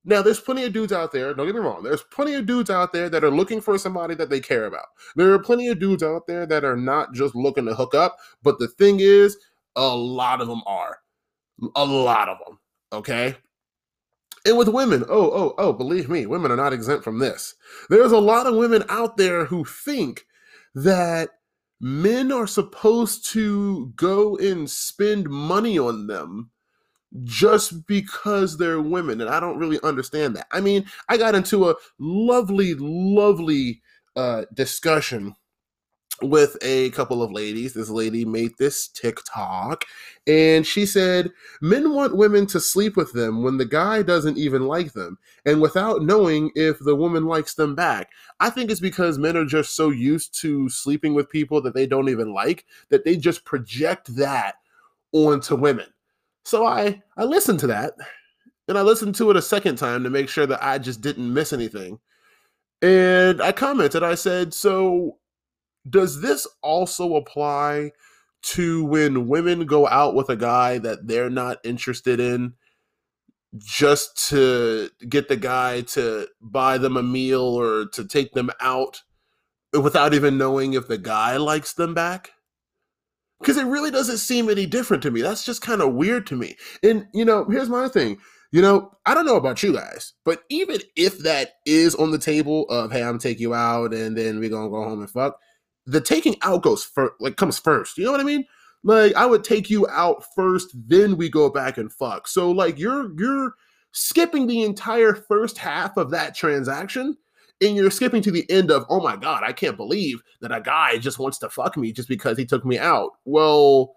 Now, 0.04 0.24
there's 0.24 0.40
plenty 0.40 0.64
of 0.64 0.74
dudes 0.74 0.92
out 0.92 1.12
there, 1.12 1.32
don't 1.34 1.46
get 1.46 1.54
me 1.54 1.62
wrong, 1.62 1.84
there's 1.84 2.02
plenty 2.02 2.34
of 2.34 2.48
dudes 2.48 2.72
out 2.72 2.92
there 2.92 3.08
that 3.08 3.24
are 3.24 3.30
looking 3.30 3.62
for 3.62 3.78
somebody 3.78 4.16
that 4.16 4.32
they 4.32 4.40
care 4.40 4.66
about. 4.66 4.88
There 5.16 5.32
are 5.32 5.38
plenty 5.38 5.68
of 5.68 5.78
dudes 5.78 6.02
out 6.02 6.26
there 6.26 6.48
that 6.48 6.64
are 6.64 6.76
not 6.76 7.14
just 7.14 7.36
looking 7.36 7.66
to 7.66 7.76
hook 7.76 7.94
up, 7.94 8.18
but 8.42 8.58
the 8.58 8.68
thing 8.68 9.00
is, 9.00 9.38
a 9.76 9.96
lot 9.96 10.42
of 10.42 10.48
them 10.48 10.62
are. 10.66 10.98
A 11.76 11.86
lot 11.86 12.30
of 12.30 12.38
them. 12.46 12.60
Okay? 12.94 13.36
And 14.46 14.58
with 14.58 14.68
women, 14.68 15.04
oh, 15.08 15.32
oh, 15.32 15.56
oh, 15.58 15.74
believe 15.74 16.10
me, 16.10 16.26
women 16.26 16.52
are 16.52 16.58
not 16.58 16.74
exempt 16.74 17.04
from 17.04 17.20
this. 17.20 17.54
There's 17.90 18.12
a 18.12 18.20
lot 18.20 18.48
of 18.48 18.56
women 18.56 18.84
out 18.90 19.18
there 19.18 19.46
who 19.46 19.64
think 19.64 20.26
that 20.74 21.30
men 21.80 22.32
are 22.32 22.48
supposed 22.48 23.28
to 23.32 23.94
go 23.96 24.38
and 24.38 24.70
spend 24.70 25.30
money 25.30 25.78
on 25.78 26.08
them 26.08 26.50
just 27.24 27.86
because 27.86 28.58
they're 28.58 28.82
women. 28.82 29.22
And 29.22 29.30
I 29.30 29.40
don't 29.40 29.60
really 29.60 29.80
understand 29.84 30.36
that. 30.36 30.48
I 30.52 30.62
mean, 30.62 30.86
I 31.10 31.18
got 31.18 31.36
into 31.36 31.70
a 31.70 31.76
lovely, 32.00 32.74
lovely 32.76 33.82
uh, 34.16 34.46
discussion 34.54 35.36
with 36.22 36.58
a 36.62 36.90
couple 36.92 37.24
of 37.24 37.32
ladies. 37.32 37.74
This 37.74 37.90
lady 37.90 38.26
made 38.26 38.58
this 38.58 38.88
TikTok 38.88 39.86
and 40.28 40.66
she 40.66 40.86
said, 40.86 41.32
Men 41.62 41.94
want 41.94 42.16
women 42.16 42.46
to 42.48 42.60
sleep 42.60 42.96
with 42.96 43.14
them 43.14 43.44
when 43.44 43.58
the 43.58 43.66
guy 43.66 44.02
doesn't 44.02 44.38
even 44.38 44.68
like 44.68 44.94
them 44.94 45.18
and 45.46 45.62
without 45.62 46.04
knowing 46.04 46.52
if 46.56 46.80
the 46.80 46.96
woman 46.96 47.26
likes 47.26 47.56
them 47.56 47.76
back. 47.76 48.10
I 48.40 48.50
think 48.50 48.72
it's 48.72 48.80
because 48.80 49.18
men 49.18 49.38
are 49.38 49.46
just 49.46 49.76
so 49.76 49.90
used 49.90 50.40
to 50.42 50.70
sleeping 50.70 51.14
with 51.14 51.30
people 51.30 51.62
that 51.62 51.74
they 51.74 51.88
don't 51.88 52.10
even 52.10 52.34
like 52.34 52.66
that 52.90 53.06
they 53.06 53.18
just 53.18 53.46
project 53.46 54.16
that 54.16 54.56
onto 55.12 55.56
women. 55.56 55.88
So 56.46 56.66
I 56.66 57.02
I 57.18 57.24
listened 57.24 57.60
to 57.62 57.68
that 57.68 57.94
and 58.68 58.78
I 58.78 58.82
listened 58.82 59.16
to 59.16 59.30
it 59.30 59.38
a 59.38 59.42
second 59.42 59.78
time 59.78 60.04
to 60.04 60.10
make 60.10 60.30
sure 60.30 60.46
that 60.46 60.64
I 60.64 60.78
just 60.78 61.02
didn't 61.02 61.34
miss 61.34 61.54
anything. 61.54 62.00
And 62.82 63.42
I 63.42 63.52
commented, 63.52 64.02
I 64.04 64.16
said, 64.16 64.54
So 64.54 65.18
does 65.90 66.22
this 66.22 66.48
also 66.62 67.16
apply 67.16 67.92
to 68.42 68.84
when 68.86 69.28
women 69.28 69.66
go 69.66 69.88
out 69.88 70.16
with 70.16 70.30
a 70.30 70.36
guy 70.36 70.78
that 70.80 71.08
they're 71.08 71.30
not 71.30 71.60
interested 71.64 72.20
in 72.20 72.54
just 73.58 74.30
to 74.30 74.90
get 75.10 75.28
the 75.28 75.36
guy 75.36 75.82
to 75.82 76.28
buy 76.42 76.78
them 76.78 76.98
a 76.98 77.04
meal 77.04 77.42
or 77.42 77.86
to 77.88 78.06
take 78.08 78.32
them 78.34 78.50
out 78.60 79.02
without 79.74 80.14
even 80.14 80.38
knowing 80.38 80.74
if 80.74 80.88
the 80.88 80.98
guy 80.98 81.38
likes 81.38 81.74
them 81.74 81.94
back? 81.94 82.32
Because 83.40 83.58
it 83.58 83.66
really 83.66 83.92
doesn't 83.92 84.18
seem 84.18 84.50
any 84.50 84.66
different 84.66 85.02
to 85.04 85.12
me. 85.12 85.22
That's 85.22 85.44
just 85.44 85.62
kind 85.62 85.82
of 85.82 85.94
weird 85.94 86.28
to 86.28 86.36
me. 86.36 86.56
And, 86.84 87.08
you 87.14 87.26
know, 87.26 87.46
here's 87.50 87.70
my 87.70 87.88
thing. 87.88 88.20
You 88.52 88.62
know, 88.62 88.92
I 89.06 89.14
don't 89.14 89.26
know 89.26 89.38
about 89.38 89.64
you 89.64 89.74
guys, 89.74 90.14
but 90.26 90.44
even 90.50 90.82
if 90.96 91.20
that 91.20 91.54
is 91.66 91.96
on 91.96 92.12
the 92.12 92.20
table 92.20 92.66
of, 92.70 92.92
hey, 92.92 93.02
I'm 93.02 93.12
gonna 93.12 93.20
take 93.20 93.40
you 93.40 93.54
out 93.54 93.94
and 93.94 94.18
then 94.18 94.40
we're 94.40 94.50
gonna 94.50 94.70
go 94.70 94.84
home 94.84 95.00
and 95.00 95.10
fuck, 95.10 95.40
the 95.86 96.02
taking 96.02 96.36
out 96.42 96.64
goes 96.64 96.84
for 96.84 97.14
like 97.20 97.38
comes 97.38 97.60
first. 97.60 97.98
You 97.98 98.06
know 98.06 98.12
what 98.12 98.22
I 98.22 98.26
mean? 98.26 98.46
Like 98.84 99.16
I 99.16 99.26
would 99.26 99.44
take 99.44 99.70
you 99.70 99.88
out 99.90 100.24
first, 100.36 100.70
then 100.74 101.18
we 101.18 101.30
go 101.30 101.50
back 101.50 101.78
and 101.78 101.92
fuck. 101.92 102.28
So 102.28 102.52
like 102.52 102.80
you're 102.80 103.12
you're 103.20 103.54
skipping 103.92 104.48
the 104.48 104.64
entire 104.64 105.14
first 105.14 105.58
half 105.58 105.98
of 105.98 106.10
that 106.12 106.36
transaction 106.36 107.18
and 107.62 107.76
you're 107.76 107.92
skipping 107.92 108.24
to 108.24 108.32
the 108.32 108.50
end 108.50 108.72
of, 108.72 108.86
oh 108.90 109.02
my 109.02 109.16
god, 109.16 109.44
I 109.44 109.54
can't 109.54 109.78
believe 109.78 110.22
that 110.42 110.52
a 110.52 110.62
guy 110.62 110.98
just 110.98 111.20
wants 111.20 111.38
to 111.40 111.50
fuck 111.50 111.78
me 111.78 111.92
just 111.92 112.10
because 112.10 112.38
he 112.38 112.46
took 112.46 112.66
me 112.66 112.80
out. 112.80 113.12
Well, 113.26 113.94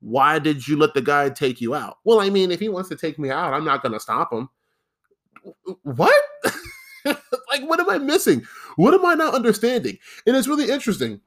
why 0.00 0.38
did 0.38 0.66
you 0.66 0.76
let 0.76 0.94
the 0.94 1.02
guy 1.02 1.30
take 1.30 1.60
you 1.60 1.74
out? 1.74 1.98
Well, 2.04 2.20
I 2.20 2.30
mean, 2.30 2.50
if 2.50 2.60
he 2.60 2.68
wants 2.68 2.88
to 2.90 2.96
take 2.96 3.18
me 3.18 3.30
out, 3.30 3.54
I'm 3.54 3.64
not 3.64 3.82
gonna 3.82 4.00
stop 4.00 4.32
him. 4.32 4.48
What? 5.82 6.22
like, 7.04 7.62
what 7.62 7.80
am 7.80 7.88
I 7.88 7.98
missing? 7.98 8.46
What 8.80 8.94
am 8.94 9.04
I 9.04 9.12
not 9.12 9.34
understanding? 9.34 9.98
And 10.26 10.34
it's 10.34 10.48
really 10.48 10.70
interesting 10.70 11.20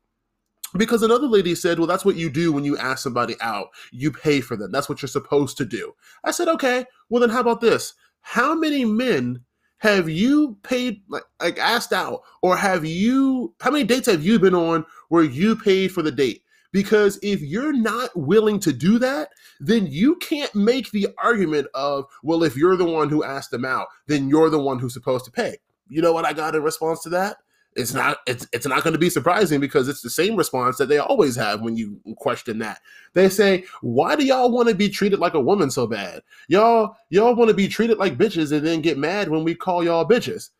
because 0.75 1.03
another 1.03 1.27
lady 1.27 1.53
said, 1.53 1.77
Well, 1.77 1.87
that's 1.87 2.03
what 2.03 2.15
you 2.15 2.31
do 2.31 2.51
when 2.51 2.63
you 2.63 2.75
ask 2.79 3.03
somebody 3.03 3.35
out. 3.41 3.67
You 3.91 4.11
pay 4.11 4.41
for 4.41 4.57
them. 4.57 4.71
That's 4.71 4.89
what 4.89 5.03
you're 5.03 5.07
supposed 5.09 5.57
to 5.57 5.65
do. 5.65 5.93
I 6.23 6.31
said, 6.31 6.47
Okay, 6.47 6.85
well, 7.09 7.21
then 7.21 7.29
how 7.29 7.41
about 7.41 7.61
this? 7.61 7.93
How 8.21 8.55
many 8.55 8.85
men 8.85 9.41
have 9.77 10.09
you 10.09 10.57
paid, 10.63 11.03
like, 11.09 11.25
like 11.39 11.59
asked 11.59 11.93
out, 11.93 12.21
or 12.41 12.57
have 12.57 12.85
you, 12.85 13.53
how 13.61 13.69
many 13.69 13.83
dates 13.83 14.07
have 14.07 14.25
you 14.25 14.39
been 14.39 14.55
on 14.55 14.83
where 15.09 15.23
you 15.23 15.55
paid 15.55 15.91
for 15.91 16.01
the 16.01 16.11
date? 16.11 16.41
Because 16.71 17.19
if 17.21 17.39
you're 17.41 17.73
not 17.73 18.09
willing 18.15 18.59
to 18.61 18.73
do 18.73 18.97
that, 18.97 19.29
then 19.59 19.85
you 19.85 20.15
can't 20.15 20.55
make 20.55 20.89
the 20.89 21.09
argument 21.21 21.67
of, 21.75 22.05
well, 22.23 22.41
if 22.41 22.57
you're 22.57 22.77
the 22.77 22.85
one 22.85 23.09
who 23.09 23.23
asked 23.23 23.51
them 23.51 23.63
out, 23.65 23.89
then 24.07 24.27
you're 24.27 24.49
the 24.49 24.57
one 24.57 24.79
who's 24.79 24.93
supposed 24.93 25.25
to 25.25 25.31
pay. 25.31 25.57
You 25.87 26.01
know 26.01 26.13
what 26.13 26.25
I 26.25 26.33
got 26.33 26.55
in 26.55 26.63
response 26.63 27.03
to 27.03 27.09
that? 27.09 27.37
It's 27.75 27.93
not 27.93 28.19
it's 28.27 28.47
it's 28.53 28.67
not 28.67 28.83
going 28.83 28.93
to 28.93 28.99
be 28.99 29.09
surprising 29.09 29.59
because 29.59 29.87
it's 29.87 30.01
the 30.01 30.09
same 30.09 30.35
response 30.35 30.77
that 30.77 30.89
they 30.89 30.97
always 30.99 31.35
have 31.35 31.61
when 31.61 31.75
you 31.77 31.99
question 32.17 32.59
that. 32.59 32.81
They 33.13 33.29
say, 33.29 33.65
"Why 33.81 34.15
do 34.15 34.25
y'all 34.25 34.51
want 34.51 34.69
to 34.69 34.75
be 34.75 34.89
treated 34.89 35.19
like 35.19 35.33
a 35.33 35.41
woman 35.41 35.71
so 35.71 35.87
bad? 35.87 36.21
Y'all 36.47 36.95
y'all 37.09 37.35
want 37.35 37.49
to 37.49 37.55
be 37.55 37.67
treated 37.67 37.97
like 37.97 38.17
bitches 38.17 38.51
and 38.51 38.65
then 38.65 38.81
get 38.81 38.97
mad 38.97 39.29
when 39.29 39.43
we 39.43 39.55
call 39.55 39.83
y'all 39.83 40.07
bitches." 40.07 40.49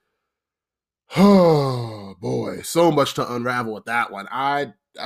Oh 1.16 2.16
boy, 2.22 2.62
so 2.62 2.92
much 2.92 3.16
to 3.16 3.34
unravel 3.34 3.74
with 3.74 3.86
that 3.86 4.12
one. 4.12 4.28
I 4.32 4.74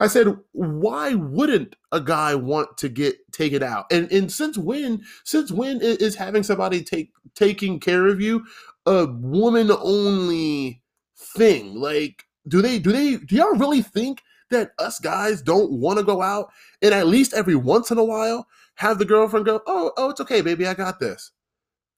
I 0.00 0.06
said, 0.06 0.36
why 0.52 1.14
wouldn't 1.14 1.74
a 1.90 2.00
guy 2.00 2.34
want 2.34 2.76
to 2.78 2.88
get 2.88 3.16
taken 3.32 3.62
out? 3.62 3.86
And 3.90 4.10
and 4.12 4.30
since 4.30 4.56
when 4.56 5.02
since 5.24 5.50
when 5.50 5.80
is 5.80 6.14
having 6.14 6.42
somebody 6.42 6.82
take 6.82 7.12
taking 7.34 7.80
care 7.80 8.06
of 8.06 8.20
you 8.20 8.44
a 8.86 9.06
woman 9.06 9.70
only 9.70 10.82
thing? 11.16 11.74
Like, 11.74 12.24
do 12.46 12.62
they 12.62 12.78
do 12.78 12.92
they 12.92 13.16
do 13.16 13.36
y'all 13.36 13.56
really 13.56 13.82
think 13.82 14.22
that 14.50 14.70
us 14.78 14.98
guys 15.00 15.42
don't 15.42 15.72
want 15.72 15.98
to 15.98 16.04
go 16.04 16.22
out 16.22 16.50
and 16.80 16.94
at 16.94 17.06
least 17.08 17.34
every 17.34 17.56
once 17.56 17.90
in 17.90 17.98
a 17.98 18.04
while 18.04 18.46
have 18.76 18.98
the 18.98 19.04
girlfriend 19.04 19.44
go, 19.44 19.60
oh, 19.66 19.92
oh, 19.96 20.10
it's 20.10 20.20
okay, 20.20 20.40
baby, 20.40 20.66
I 20.66 20.72
got 20.72 21.00
this. 21.00 21.32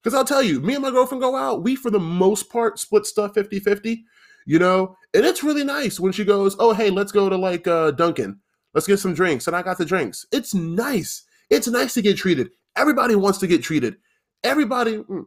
Because 0.03 0.15
I'll 0.15 0.25
tell 0.25 0.43
you, 0.43 0.61
me 0.61 0.75
and 0.75 0.83
my 0.83 0.91
girlfriend 0.91 1.21
go 1.21 1.37
out, 1.37 1.63
we 1.63 1.77
for 1.77 1.91
the 1.91 2.01
most 2.01 2.49
part 2.51 2.79
split 2.79 3.05
stuff 3.05 3.35
50 3.35 3.61
50 3.61 4.05
you 4.47 4.59
know? 4.59 4.97
And 5.15 5.25
it's 5.25 5.43
really 5.43 5.65
nice 5.65 5.99
when 5.99 6.13
she 6.13 6.25
goes, 6.25 6.57
"Oh, 6.59 6.73
hey, 6.73 6.91
let's 6.91 7.13
go 7.13 7.29
to 7.29 7.37
like 7.37 7.67
uh 7.67 7.91
Dunkin'. 7.93 8.39
Let's 8.75 8.87
get 8.87 8.99
some 8.99 9.15
drinks." 9.15 9.47
And 9.47 9.57
I 9.57 9.63
got 9.63 9.79
the 9.79 9.85
drinks. 9.85 10.27
It's 10.33 10.55
nice. 10.55 11.25
It's 11.51 11.67
nice 11.67 11.95
to 11.95 12.03
get 12.03 12.17
treated. 12.17 12.51
Everybody 12.77 13.17
wants 13.17 13.39
to 13.39 13.47
get 13.47 13.63
treated. 13.63 13.97
Everybody 14.45 14.99
mm, 14.99 15.25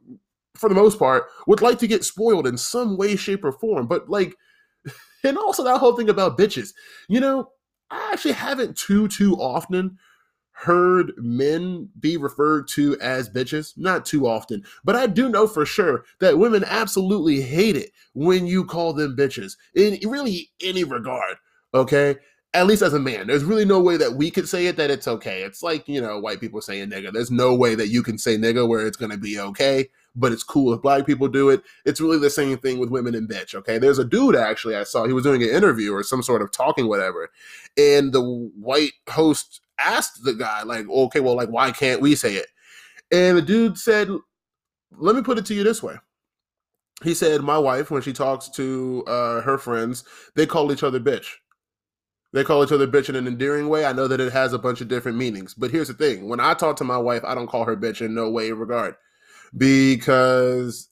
for 0.55 0.69
the 0.69 0.75
most 0.75 0.97
part 0.97 1.25
would 1.47 1.61
like 1.61 1.79
to 1.79 1.87
get 1.87 2.05
spoiled 2.05 2.47
in 2.47 2.57
some 2.57 2.97
way 2.97 3.15
shape 3.15 3.43
or 3.43 3.51
form. 3.51 3.87
But 3.87 4.09
like 4.09 4.35
and 5.23 5.37
also 5.37 5.63
that 5.63 5.79
whole 5.79 5.95
thing 5.95 6.09
about 6.09 6.37
bitches. 6.37 6.73
You 7.09 7.19
know, 7.19 7.49
I 7.89 8.11
actually 8.13 8.33
haven't 8.33 8.77
too 8.77 9.07
too 9.07 9.35
often 9.35 9.97
heard 10.53 11.11
men 11.17 11.89
be 11.99 12.15
referred 12.15 12.67
to 12.69 12.97
as 13.01 13.29
bitches, 13.29 13.73
not 13.77 14.05
too 14.05 14.27
often, 14.27 14.63
but 14.83 14.95
I 14.95 15.07
do 15.07 15.27
know 15.27 15.47
for 15.47 15.65
sure 15.65 16.05
that 16.19 16.37
women 16.37 16.63
absolutely 16.65 17.41
hate 17.41 17.75
it 17.75 17.91
when 18.13 18.47
you 18.47 18.63
call 18.63 18.93
them 18.93 19.17
bitches 19.17 19.57
in 19.75 19.99
really 20.09 20.51
any 20.63 20.83
regard. 20.83 21.37
Okay. 21.73 22.17
At 22.55 22.67
least 22.67 22.83
as 22.83 22.93
a 22.93 22.99
man, 22.99 23.25
there's 23.25 23.43
really 23.43 23.65
no 23.65 23.79
way 23.79 23.97
that 23.97 24.13
we 24.13 24.29
could 24.29 24.47
say 24.47 24.67
it 24.67 24.77
that 24.77 24.91
it's 24.91 25.07
okay. 25.07 25.41
It's 25.41 25.63
like, 25.63 25.87
you 25.87 25.99
know, 25.99 26.19
white 26.19 26.39
people 26.39 26.61
saying 26.61 26.91
nigga. 26.91 27.11
There's 27.11 27.31
no 27.31 27.55
way 27.55 27.73
that 27.73 27.87
you 27.87 28.03
can 28.03 28.19
say 28.19 28.37
nigga 28.37 28.67
where 28.67 28.85
it's 28.85 28.95
going 28.95 29.09
to 29.09 29.17
be 29.17 29.39
okay, 29.39 29.89
but 30.15 30.31
it's 30.31 30.43
cool 30.43 30.71
if 30.71 30.83
black 30.83 31.07
people 31.07 31.27
do 31.27 31.49
it. 31.49 31.63
It's 31.83 31.99
really 31.99 32.19
the 32.19 32.29
same 32.29 32.59
thing 32.59 32.77
with 32.77 32.91
women 32.91 33.15
and 33.15 33.27
bitch. 33.27 33.55
Okay. 33.55 33.79
There's 33.79 33.97
a 33.97 34.05
dude 34.05 34.35
actually 34.35 34.75
I 34.75 34.83
saw, 34.83 35.07
he 35.07 35.13
was 35.13 35.23
doing 35.23 35.41
an 35.41 35.49
interview 35.49 35.95
or 35.95 36.03
some 36.03 36.21
sort 36.21 36.43
of 36.43 36.51
talking, 36.51 36.87
whatever. 36.87 37.31
And 37.75 38.13
the 38.13 38.21
white 38.21 38.93
host 39.09 39.61
asked 39.79 40.23
the 40.23 40.33
guy, 40.33 40.63
like, 40.63 40.87
okay, 40.89 41.19
well, 41.19 41.35
like, 41.35 41.49
why 41.49 41.71
can't 41.71 42.01
we 42.01 42.15
say 42.15 42.35
it? 42.35 42.47
And 43.11 43.37
the 43.37 43.41
dude 43.41 43.77
said, 43.77 44.09
let 44.91 45.15
me 45.15 45.21
put 45.21 45.37
it 45.37 45.45
to 45.47 45.53
you 45.53 45.63
this 45.63 45.83
way. 45.83 45.95
He 47.03 47.13
said, 47.13 47.41
my 47.41 47.57
wife, 47.57 47.91
when 47.91 48.01
she 48.01 48.13
talks 48.13 48.49
to 48.51 49.03
uh, 49.07 49.41
her 49.41 49.57
friends, 49.57 50.03
they 50.35 50.45
call 50.45 50.71
each 50.71 50.83
other 50.83 50.99
bitch. 50.99 51.27
They 52.31 52.43
call 52.43 52.63
each 52.63 52.71
other 52.71 52.87
bitch 52.87 53.09
in 53.09 53.15
an 53.15 53.27
endearing 53.27 53.69
way. 53.69 53.85
I 53.85 53.93
know 53.93 54.07
that 54.07 54.19
it 54.19 54.31
has 54.33 54.53
a 54.53 54.59
bunch 54.59 54.81
of 54.81 54.87
different 54.87 55.17
meanings. 55.17 55.53
But 55.53 55.69
here's 55.69 55.87
the 55.87 55.93
thing 55.93 56.27
when 56.27 56.39
I 56.39 56.55
talk 56.55 56.77
to 56.77 56.83
my 56.83 56.97
wife, 56.97 57.23
I 57.23 57.35
don't 57.35 57.47
call 57.47 57.65
her 57.65 57.77
bitch 57.77 58.01
in 58.01 58.15
no 58.15 58.29
way 58.29 58.51
regard 58.51 58.95
because 59.55 60.89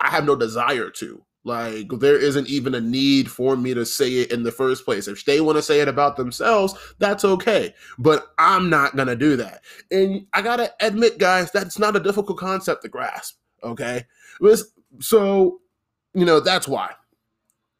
I 0.00 0.08
have 0.10 0.24
no 0.24 0.34
desire 0.34 0.90
to. 0.90 1.24
Like 1.42 1.88
there 2.00 2.18
isn't 2.18 2.48
even 2.48 2.74
a 2.74 2.80
need 2.80 3.30
for 3.30 3.56
me 3.56 3.72
to 3.72 3.86
say 3.86 4.10
it 4.18 4.30
in 4.30 4.42
the 4.42 4.52
first 4.52 4.84
place. 4.84 5.08
If 5.08 5.24
they 5.24 5.40
want 5.40 5.56
to 5.56 5.62
say 5.62 5.80
it 5.80 5.88
about 5.88 6.16
themselves, 6.16 6.74
that's 6.98 7.24
okay. 7.24 7.74
But 7.98 8.26
I'm 8.38 8.68
not 8.68 8.94
gonna 8.94 9.16
do 9.16 9.36
that. 9.36 9.62
And 9.90 10.26
I 10.34 10.42
gotta 10.42 10.72
admit, 10.80 11.18
guys, 11.18 11.50
that's 11.50 11.78
not 11.78 11.96
a 11.96 12.00
difficult 12.00 12.38
concept 12.38 12.82
to 12.82 12.88
grasp. 12.88 13.36
Okay, 13.62 14.04
so 15.00 15.60
you 16.12 16.24
know 16.24 16.40
that's 16.40 16.68
why. 16.68 16.92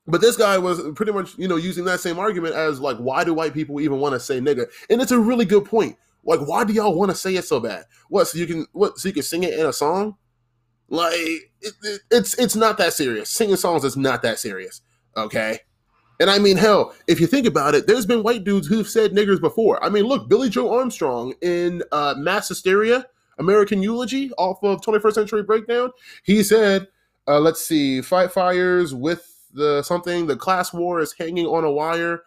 But 0.06 0.22
this 0.22 0.36
guy 0.36 0.56
was 0.56 0.80
pretty 0.94 1.12
much 1.12 1.36
you 1.36 1.46
know 1.46 1.56
using 1.56 1.84
that 1.84 2.00
same 2.00 2.18
argument 2.18 2.54
as 2.54 2.80
like, 2.80 2.96
why 2.96 3.24
do 3.24 3.34
white 3.34 3.52
people 3.52 3.80
even 3.80 4.00
want 4.00 4.14
to 4.14 4.20
say 4.20 4.40
nigga? 4.40 4.66
And 4.88 5.02
it's 5.02 5.12
a 5.12 5.18
really 5.18 5.44
good 5.44 5.66
point. 5.66 5.96
Like, 6.24 6.40
why 6.40 6.64
do 6.64 6.72
y'all 6.72 6.94
want 6.94 7.10
to 7.10 7.16
say 7.16 7.34
it 7.36 7.44
so 7.44 7.60
bad? 7.60 7.84
What 8.08 8.28
so 8.28 8.38
you 8.38 8.46
can 8.46 8.66
what 8.72 8.98
so 8.98 9.08
you 9.08 9.14
can 9.14 9.22
sing 9.22 9.42
it 9.42 9.58
in 9.58 9.66
a 9.66 9.72
song? 9.72 10.16
Like 10.88 11.49
it, 11.62 11.74
it, 11.82 12.00
it's 12.10 12.38
it's 12.38 12.56
not 12.56 12.78
that 12.78 12.92
serious. 12.92 13.30
Singing 13.30 13.56
songs 13.56 13.84
is 13.84 13.96
not 13.96 14.22
that 14.22 14.38
serious. 14.38 14.82
Okay. 15.16 15.60
And 16.20 16.30
I 16.30 16.38
mean, 16.38 16.58
hell, 16.58 16.94
if 17.06 17.18
you 17.18 17.26
think 17.26 17.46
about 17.46 17.74
it, 17.74 17.86
there's 17.86 18.04
been 18.04 18.22
white 18.22 18.44
dudes 18.44 18.66
who've 18.66 18.88
said 18.88 19.12
niggers 19.12 19.40
before. 19.40 19.82
I 19.82 19.88
mean, 19.88 20.04
look, 20.04 20.28
Billie 20.28 20.50
Joe 20.50 20.78
Armstrong 20.78 21.32
in 21.40 21.82
uh, 21.92 22.14
Mass 22.18 22.48
Hysteria, 22.48 23.06
American 23.38 23.82
Eulogy, 23.82 24.30
off 24.32 24.62
of 24.62 24.82
21st 24.82 25.14
Century 25.14 25.42
Breakdown, 25.42 25.90
he 26.22 26.42
said, 26.42 26.88
uh, 27.26 27.40
let's 27.40 27.64
see, 27.64 28.02
fight 28.02 28.30
fires 28.32 28.94
with 28.94 29.48
the 29.54 29.82
something, 29.82 30.26
the 30.26 30.36
class 30.36 30.74
war 30.74 31.00
is 31.00 31.14
hanging 31.18 31.46
on 31.46 31.64
a 31.64 31.70
wire. 31.70 32.22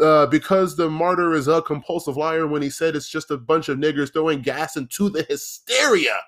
Uh, 0.00 0.26
because 0.26 0.74
the 0.74 0.88
martyr 0.88 1.34
is 1.34 1.48
a 1.48 1.60
compulsive 1.62 2.16
liar 2.16 2.46
when 2.46 2.62
he 2.62 2.70
said 2.70 2.96
it's 2.96 3.08
just 3.08 3.30
a 3.30 3.36
bunch 3.36 3.68
of 3.68 3.78
niggers 3.78 4.12
throwing 4.12 4.40
gas 4.40 4.76
into 4.76 5.10
the 5.10 5.22
hysteria 5.24 6.18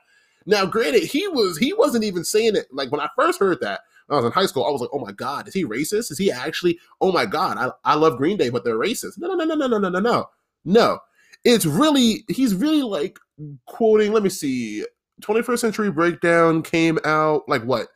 now, 0.47 0.67
granted, 0.67 1.05
he 1.05 1.27
was 1.29 1.57
he 1.59 1.73
wasn't 1.73 2.05
even 2.05 2.25
saying 2.25 2.57
it 2.57 2.67
like 2.71 2.93
when 2.93 3.01
I 3.01 3.09
first 3.17 3.41
heard 3.41 3.61
that. 3.61 3.81
I 4.11 4.17
was 4.17 4.27
in 4.27 4.33
high 4.33 4.45
school, 4.45 4.67
I 4.67 4.71
was 4.71 4.83
like, 4.83 4.91
oh 4.93 4.99
my 4.99 5.13
God, 5.13 5.49
is 5.49 5.55
he 5.55 5.65
racist? 5.65 6.11
Is 6.11 6.19
he 6.19 6.31
actually, 6.31 6.79
oh 7.01 7.11
my 7.11 7.25
God, 7.25 7.57
I, 7.57 7.71
I 7.91 7.95
love 7.95 8.19
Green 8.19 8.37
Day, 8.37 8.51
but 8.51 8.63
they're 8.63 8.79
racist. 8.79 9.17
No, 9.17 9.35
no, 9.35 9.45
no, 9.45 9.55
no, 9.55 9.67
no, 9.67 9.79
no, 9.79 9.89
no, 9.89 9.99
no. 9.99 10.27
No. 10.67 10.99
It's 11.43 11.65
really, 11.65 12.23
he's 12.29 12.55
really 12.55 12.83
like 12.83 13.19
quoting, 13.67 14.13
let 14.13 14.23
me 14.23 14.29
see, 14.29 14.85
21st 15.23 15.59
Century 15.59 15.91
Breakdown 15.91 16.63
came 16.63 16.99
out 17.07 17.49
like 17.49 17.63
what, 17.63 17.89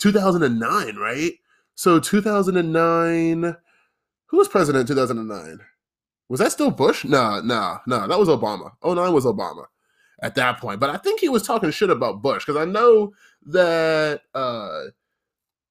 2009, 0.00 0.96
right? 0.96 1.32
So 1.76 2.00
2009, 2.00 3.56
who 4.26 4.36
was 4.36 4.48
president 4.48 4.82
in 4.82 4.96
2009? 4.96 5.60
Was 6.28 6.40
that 6.40 6.50
still 6.50 6.72
Bush? 6.72 7.04
No, 7.04 7.40
no, 7.42 7.78
no, 7.86 8.08
that 8.08 8.18
was 8.18 8.28
Obama. 8.28 8.72
09 8.84 9.12
was 9.12 9.24
Obama 9.24 9.66
at 10.24 10.34
that 10.36 10.58
point. 10.58 10.80
But 10.80 10.88
I 10.90 10.96
think 10.96 11.20
he 11.20 11.28
was 11.28 11.42
talking 11.42 11.70
shit 11.70 11.90
about 11.90 12.22
Bush 12.22 12.46
because 12.46 12.60
I 12.60 12.64
know 12.64 13.12
that 13.46 14.22
uh 14.34 14.84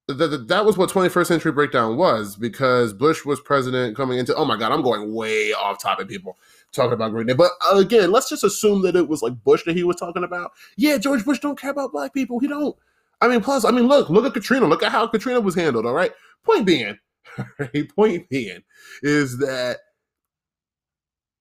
that 0.07 0.47
that 0.47 0.65
was 0.65 0.77
what 0.77 0.91
21st 0.91 1.25
century 1.25 1.51
breakdown 1.51 1.97
was 1.97 2.35
because 2.35 2.93
Bush 2.93 3.25
was 3.25 3.39
president 3.39 3.97
coming 3.97 4.19
into 4.19 4.35
oh 4.35 4.45
my 4.45 4.55
god, 4.55 4.71
I'm 4.71 4.83
going 4.83 5.11
way 5.11 5.53
off 5.53 5.81
topic 5.81 6.07
people 6.07 6.37
talking 6.71 6.93
about 6.93 7.11
Green 7.11 7.25
Day. 7.25 7.33
But 7.33 7.51
uh, 7.61 7.77
again, 7.77 8.11
let's 8.11 8.29
just 8.29 8.43
assume 8.43 8.83
that 8.83 8.95
it 8.95 9.07
was 9.07 9.23
like 9.23 9.33
Bush 9.43 9.63
that 9.65 9.75
he 9.75 9.83
was 9.83 9.95
talking 9.95 10.23
about. 10.23 10.51
Yeah, 10.77 10.97
George 10.99 11.25
Bush 11.25 11.39
don't 11.39 11.59
care 11.59 11.71
about 11.71 11.91
black 11.91 12.13
people. 12.13 12.37
He 12.37 12.47
don't. 12.47 12.75
I 13.21 13.27
mean, 13.27 13.41
plus, 13.41 13.65
I 13.65 13.71
mean, 13.71 13.87
look, 13.87 14.09
look 14.09 14.25
at 14.25 14.33
Katrina. 14.33 14.67
Look 14.67 14.83
at 14.83 14.91
how 14.91 15.07
Katrina 15.07 15.41
was 15.41 15.55
handled. 15.55 15.85
All 15.85 15.93
right. 15.93 16.11
Point 16.43 16.65
being, 16.67 16.97
right, 17.57 17.95
point 17.95 18.29
being 18.29 18.61
is 19.01 19.39
that 19.39 19.77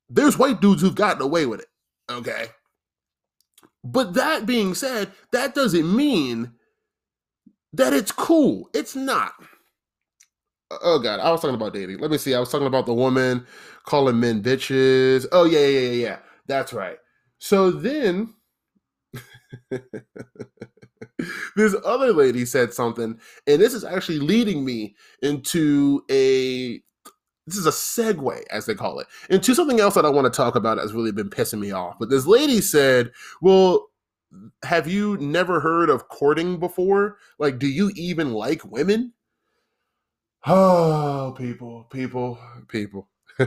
there's 0.09 0.39
white 0.39 0.61
dudes 0.61 0.81
who've 0.81 0.95
gotten 0.95 1.21
away 1.21 1.45
with 1.45 1.61
it. 1.61 1.69
Okay. 2.11 2.47
But 3.85 4.15
that 4.15 4.47
being 4.47 4.75
said, 4.75 5.13
that 5.33 5.55
doesn't 5.55 5.95
mean 5.95 6.53
that 7.73 7.93
it's 7.93 8.13
cool. 8.13 8.69
It's 8.75 8.95
not. 8.95 9.33
Uh, 10.71 10.79
oh 10.83 10.99
god, 10.99 11.21
I 11.21 11.31
was 11.31 11.41
talking 11.41 11.57
about 11.57 11.75
dating. 11.75 11.99
Let 11.99 12.11
me 12.11 12.19
see. 12.19 12.35
I 12.35 12.41
was 12.41 12.51
talking 12.51 12.67
about 12.67 12.87
the 12.87 12.95
woman 12.95 13.47
calling 13.85 14.21
men 14.21 14.43
bitches. 14.43 15.27
Oh 15.33 15.45
yeah, 15.45 15.67
yeah, 15.67 15.81
yeah, 15.81 15.91
yeah. 15.91 16.19
That's 16.47 16.73
right. 16.73 16.99
So 17.39 17.71
then 17.71 18.35
this 21.57 21.75
other 21.85 22.13
lady 22.13 22.45
said 22.45 22.73
something, 22.73 23.19
and 23.47 23.61
this 23.61 23.75
is 23.75 23.85
actually 23.85 24.21
leading 24.21 24.65
me 24.65 24.95
into 25.23 26.05
a 26.11 26.81
this 27.47 27.57
is 27.57 27.67
a 27.67 27.71
segue, 27.71 28.43
as 28.51 28.67
they 28.67 28.75
call 28.75 29.01
it, 29.01 29.07
into 29.31 29.55
something 29.55 29.81
else 29.81 29.95
that 29.95 30.05
I 30.05 30.11
want 30.11 30.33
to 30.33 30.37
talk 30.37 30.55
about 30.55 30.77
that's 30.77 30.93
really 30.93 31.13
been 31.13 31.31
pissing 31.31 31.59
me 31.59 31.73
off. 31.73 31.99
But 31.99 32.11
this 32.11 32.27
lady 32.27 32.61
said, 32.61 33.13
Well, 33.41 33.89
have 34.65 34.89
you 34.89 35.17
never 35.19 35.61
heard 35.61 35.91
of 35.91 36.09
courting 36.09 36.59
before? 36.59 37.19
Like, 37.39 37.59
do 37.59 37.67
you 37.67 37.91
even 37.97 38.33
like 38.33 38.65
women? 38.65 39.13
Oh, 40.47 41.35
people, 41.37 41.85
people, 41.91 42.39
people. 42.69 43.09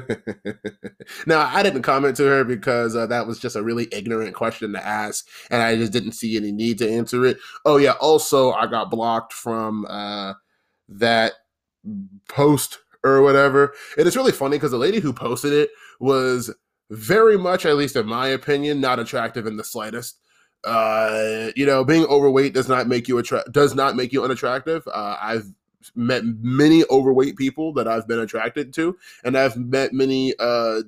now, 1.27 1.49
I 1.53 1.61
didn't 1.63 1.83
comment 1.83 2.15
to 2.17 2.23
her 2.23 2.43
because 2.43 2.95
uh, 2.95 3.05
that 3.07 3.27
was 3.27 3.39
just 3.39 3.55
a 3.55 3.63
really 3.63 3.87
ignorant 3.91 4.35
question 4.35 4.73
to 4.73 4.85
ask, 4.85 5.27
and 5.49 5.61
I 5.61 5.75
just 5.75 5.91
didn't 5.91 6.13
see 6.13 6.37
any 6.37 6.51
need 6.51 6.77
to 6.79 6.89
answer 6.89 7.25
it. 7.25 7.37
Oh, 7.65 7.77
yeah. 7.77 7.93
Also, 8.01 8.51
I 8.51 8.67
got 8.67 8.91
blocked 8.91 9.33
from 9.33 9.85
uh, 9.89 10.33
that 10.89 11.33
post 12.29 12.79
or 13.05 13.21
whatever. 13.21 13.73
And 13.97 14.07
it's 14.07 14.15
really 14.15 14.31
funny 14.31 14.57
because 14.57 14.71
the 14.71 14.77
lady 14.77 14.99
who 14.99 15.13
posted 15.13 15.53
it 15.53 15.69
was 15.99 16.53
very 16.89 17.37
much, 17.37 17.65
at 17.65 17.77
least 17.77 17.95
in 17.95 18.07
my 18.07 18.27
opinion, 18.27 18.81
not 18.81 18.99
attractive 18.99 19.45
in 19.47 19.57
the 19.57 19.63
slightest. 19.63 20.19
Uh, 20.63 21.51
you 21.55 21.65
know, 21.65 21.85
being 21.85 22.05
overweight 22.05 22.53
does 22.53 22.67
not 22.67 22.87
make 22.87 23.07
you 23.07 23.19
attract 23.19 23.51
does 23.51 23.75
not 23.75 23.95
make 23.95 24.11
you 24.11 24.23
unattractive. 24.23 24.87
Uh, 24.87 25.15
I've 25.21 25.45
met 25.93 26.23
many 26.25 26.83
overweight 26.89 27.37
people 27.37 27.71
that 27.73 27.87
I've 27.87 28.07
been 28.07 28.19
attracted 28.19 28.73
to, 28.73 28.97
and 29.23 29.37
I've 29.37 29.55
met 29.55 29.93
many 29.93 30.33
uh 30.39 30.81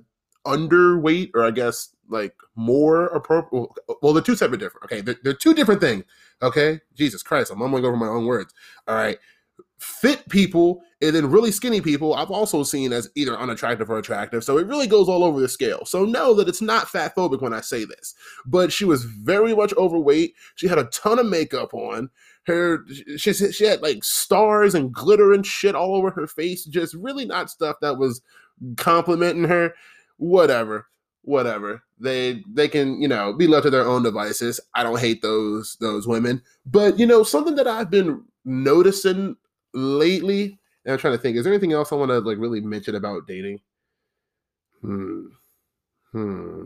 underweight 0.46 1.32
or 1.36 1.46
I 1.46 1.52
guess 1.52 1.90
like 2.10 2.36
more 2.56 3.06
appropriate. 3.08 3.70
Well, 4.02 4.14
they're 4.14 4.24
two 4.24 4.36
separate 4.36 4.60
different. 4.60 4.86
Okay, 4.86 5.02
they're, 5.02 5.18
they're 5.24 5.34
two 5.34 5.54
different 5.54 5.82
things. 5.82 6.04
Okay, 6.42 6.80
Jesus 6.96 7.22
Christ, 7.22 7.52
I'm 7.52 7.60
mumbling 7.60 7.86
over 7.86 7.98
my 7.98 8.08
own 8.08 8.26
words. 8.26 8.54
All 8.88 8.96
right, 8.96 9.18
fit 9.80 10.28
people 10.30 10.82
and 11.02 11.16
then 11.16 11.30
really 11.30 11.52
skinny 11.52 11.82
people 11.82 12.16
I've 12.16 12.32
also 12.32 12.64
seen 12.64 12.92
as 12.92 13.10
either 13.16 13.38
unattractive 13.38 13.90
or 13.90 14.00
attractive. 14.00 14.44
So 14.44 14.58
it 14.58 14.68
really 14.68 14.88
goes 14.88 15.08
all 15.08 15.24
over 15.24 15.40
the 15.40 15.48
scale. 15.48 15.86
So 15.86 16.06
know 16.06 16.34
that 16.34 16.50
it's 16.50 16.62
not 16.62 16.90
fat 16.90 17.16
phobic 17.16 17.42
when 17.42 17.54
I 17.54 17.62
say 17.62 17.86
this. 17.86 18.16
But 18.46 18.72
she 18.72 18.86
was 18.86 19.04
very 19.04 19.56
much 19.56 19.74
overweight. 19.74 20.34
She 20.56 20.68
had 20.68 20.80
a 20.80 20.86
ton 20.86 21.20
of 21.20 21.28
makeup 21.28 21.74
on. 21.74 22.10
Her 22.48 22.86
she, 23.18 23.34
she 23.34 23.66
had 23.66 23.82
like 23.82 24.04
stars 24.04 24.74
and 24.74 24.92
glitter 24.94 25.34
and 25.34 25.46
shit 25.46 25.76
all 25.76 25.96
over 25.96 26.10
her 26.12 26.28
face. 26.28 26.66
Just 26.66 26.96
really 26.96 27.26
not 27.26 27.50
stuff 27.50 27.76
that 27.82 27.98
was 27.98 28.22
complimenting 28.78 29.44
her. 29.44 29.74
Whatever. 30.18 30.88
Whatever. 31.24 31.84
They 32.00 32.44
they 32.50 32.70
can, 32.70 33.02
you 33.02 33.08
know, 33.08 33.34
be 33.34 33.48
left 33.48 33.66
to 33.66 33.70
their 33.70 33.86
own 33.86 34.02
devices. 34.02 34.60
I 34.74 34.84
don't 34.84 35.00
hate 35.00 35.22
those 35.22 35.78
those 35.82 36.08
women. 36.08 36.42
But 36.66 36.98
you 36.98 37.06
know, 37.06 37.22
something 37.22 37.56
that 37.56 37.68
I've 37.68 37.92
been 37.92 38.24
noticing 38.46 39.36
lately, 39.78 40.60
and 40.86 40.94
I'm 40.94 41.00
trying 41.00 41.14
to 41.14 41.22
think, 41.22 41.38
is 41.38 41.44
there 41.44 41.54
anything 41.54 41.74
else 41.74 41.92
I 41.92 41.96
want 41.96 42.12
to 42.12 42.20
like 42.20 42.38
really 42.38 42.62
mention 42.62 42.96
about 42.96 43.28
dating? 43.28 43.60
Hmm. 44.82 45.28
Hmm. 46.12 46.64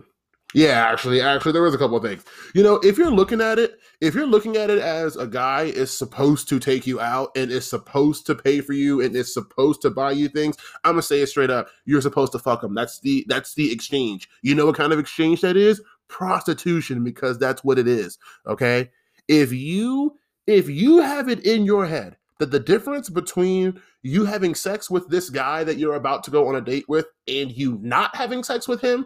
Yeah, 0.53 0.85
actually, 0.85 1.21
actually, 1.21 1.53
there 1.53 1.61
was 1.61 1.73
a 1.73 1.77
couple 1.77 1.95
of 1.95 2.03
things. 2.03 2.25
You 2.53 2.61
know, 2.61 2.75
if 2.83 2.97
you're 2.97 3.11
looking 3.11 3.39
at 3.39 3.57
it, 3.57 3.79
if 4.01 4.13
you're 4.13 4.27
looking 4.27 4.57
at 4.57 4.69
it 4.69 4.79
as 4.79 5.15
a 5.15 5.25
guy 5.25 5.63
is 5.63 5.97
supposed 5.97 6.49
to 6.49 6.59
take 6.59 6.85
you 6.85 6.99
out 6.99 7.31
and 7.37 7.49
is 7.49 7.69
supposed 7.69 8.25
to 8.25 8.35
pay 8.35 8.59
for 8.59 8.73
you 8.73 9.01
and 9.01 9.15
is 9.15 9.33
supposed 9.33 9.81
to 9.83 9.89
buy 9.89 10.11
you 10.11 10.27
things, 10.27 10.57
I'm 10.83 10.93
gonna 10.93 11.03
say 11.03 11.21
it 11.21 11.27
straight 11.27 11.49
up. 11.49 11.69
You're 11.85 12.01
supposed 12.01 12.33
to 12.33 12.39
fuck 12.39 12.63
him. 12.63 12.75
That's 12.75 12.99
the 12.99 13.25
that's 13.29 13.53
the 13.55 13.71
exchange. 13.71 14.29
You 14.41 14.55
know 14.55 14.65
what 14.65 14.75
kind 14.75 14.91
of 14.91 14.99
exchange 14.99 15.39
that 15.41 15.55
is? 15.55 15.81
Prostitution, 16.09 17.01
because 17.03 17.39
that's 17.39 17.63
what 17.63 17.79
it 17.79 17.87
is. 17.87 18.17
Okay. 18.45 18.89
If 19.29 19.53
you 19.53 20.17
if 20.47 20.69
you 20.69 20.97
have 20.97 21.29
it 21.29 21.45
in 21.45 21.63
your 21.63 21.85
head 21.85 22.17
that 22.41 22.49
the 22.49 22.59
difference 22.59 23.07
between 23.07 23.79
you 24.01 24.25
having 24.25 24.55
sex 24.55 24.89
with 24.89 25.07
this 25.09 25.29
guy 25.29 25.63
that 25.63 25.77
you're 25.77 25.93
about 25.93 26.23
to 26.23 26.31
go 26.31 26.47
on 26.47 26.55
a 26.55 26.61
date 26.61 26.85
with 26.89 27.05
and 27.27 27.51
you 27.51 27.77
not 27.83 28.15
having 28.15 28.43
sex 28.43 28.67
with 28.67 28.81
him 28.81 29.05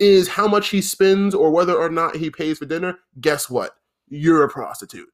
is 0.00 0.26
how 0.26 0.48
much 0.48 0.70
he 0.70 0.82
spends 0.82 1.32
or 1.32 1.52
whether 1.52 1.76
or 1.76 1.88
not 1.88 2.16
he 2.16 2.28
pays 2.28 2.58
for 2.58 2.66
dinner, 2.66 2.98
guess 3.20 3.48
what? 3.48 3.76
You're 4.08 4.42
a 4.42 4.48
prostitute. 4.48 5.08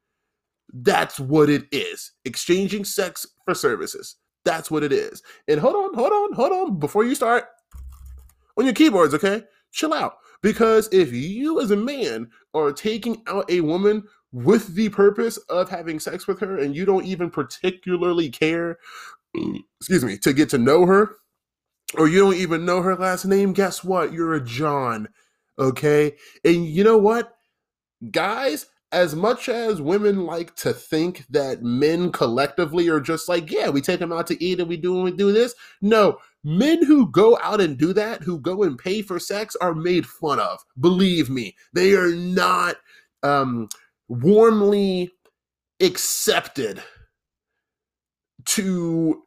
That's 0.72 1.20
what 1.20 1.50
it 1.50 1.66
is. 1.70 2.12
Exchanging 2.24 2.87
sex 2.87 3.26
for 3.44 3.54
services. 3.54 4.16
That's 4.46 4.70
what 4.70 4.83
it 4.83 4.92
is. 4.92 5.22
And 5.46 5.61
hold 5.61 5.74
on, 5.74 5.92
hold 5.92 6.12
on, 6.12 6.33
hold 6.33 6.52
on. 6.52 6.78
Before 6.78 7.04
you 7.04 7.14
start 7.14 7.44
on 8.57 8.64
your 8.64 8.74
keyboards, 8.74 9.12
okay? 9.12 9.42
Chill 9.72 9.92
out. 9.92 10.16
Because 10.40 10.88
if 10.90 11.12
you 11.12 11.61
as 11.61 11.70
a 11.70 11.76
man 11.76 12.31
are 12.54 12.72
taking 12.72 13.22
out 13.26 13.50
a 13.50 13.61
woman 13.61 14.04
with 14.33 14.75
the 14.75 14.88
purpose 14.91 15.37
of 15.49 15.71
having 15.71 15.99
sex 15.99 16.27
with 16.27 16.41
her 16.41 16.59
and 16.59 16.77
you 16.77 16.85
don't 16.85 17.07
even 17.07 17.31
particularly 17.31 18.29
care 18.29 18.79
excuse 19.81 20.05
me 20.05 20.19
to 20.19 20.33
get 20.33 20.49
to 20.49 20.59
know 20.59 20.85
her 20.87 21.17
or 21.97 22.09
you 22.09 22.19
don't 22.19 22.35
even 22.35 22.64
know 22.64 22.83
her 22.83 22.97
last 22.97 23.25
name 23.25 23.53
guess 23.53 23.83
what? 23.83 24.12
You're 24.12 24.35
a 24.35 24.45
john 24.45 25.09
okay? 25.59 26.14
And 26.45 26.67
you 26.67 26.85
know 26.85 26.99
what? 26.99 27.35
Guys 28.11 28.67
as 28.93 29.14
much 29.14 29.51
as 29.51 29.83
women 29.83 30.25
like 30.25 30.55
to 30.57 30.73
think 30.73 31.27
that 31.29 31.62
men 31.62 32.11
collectively 32.11 32.88
are 32.88 33.01
just 33.01 33.29
like 33.29 33.51
yeah 33.51 33.69
we 33.69 33.83
take 33.83 34.01
them 34.01 34.12
out 34.12 34.27
to 34.27 34.43
eat 34.43 34.61
and 34.61 34.69
we 34.69 34.79
do 34.79 34.95
and 34.95 35.05
we 35.05 35.11
do 35.11 35.33
this 35.33 35.55
no. 35.81 36.19
Men 36.45 36.85
who 36.85 37.11
go 37.11 37.37
out 37.43 37.61
and 37.61 37.77
do 37.77 37.93
that 37.95 38.23
who 38.23 38.38
go 38.38 38.62
and 38.62 38.79
pay 38.79 39.03
for 39.03 39.19
sex 39.19 39.57
are 39.57 39.75
made 39.75 40.07
fun 40.07 40.38
of. 40.38 40.64
Believe 40.81 41.29
me 41.29 41.57
they 41.73 41.95
are 41.95 42.14
not 42.14 42.77
um 43.23 43.69
warmly 44.09 45.12
accepted 45.81 46.83
to 48.44 49.23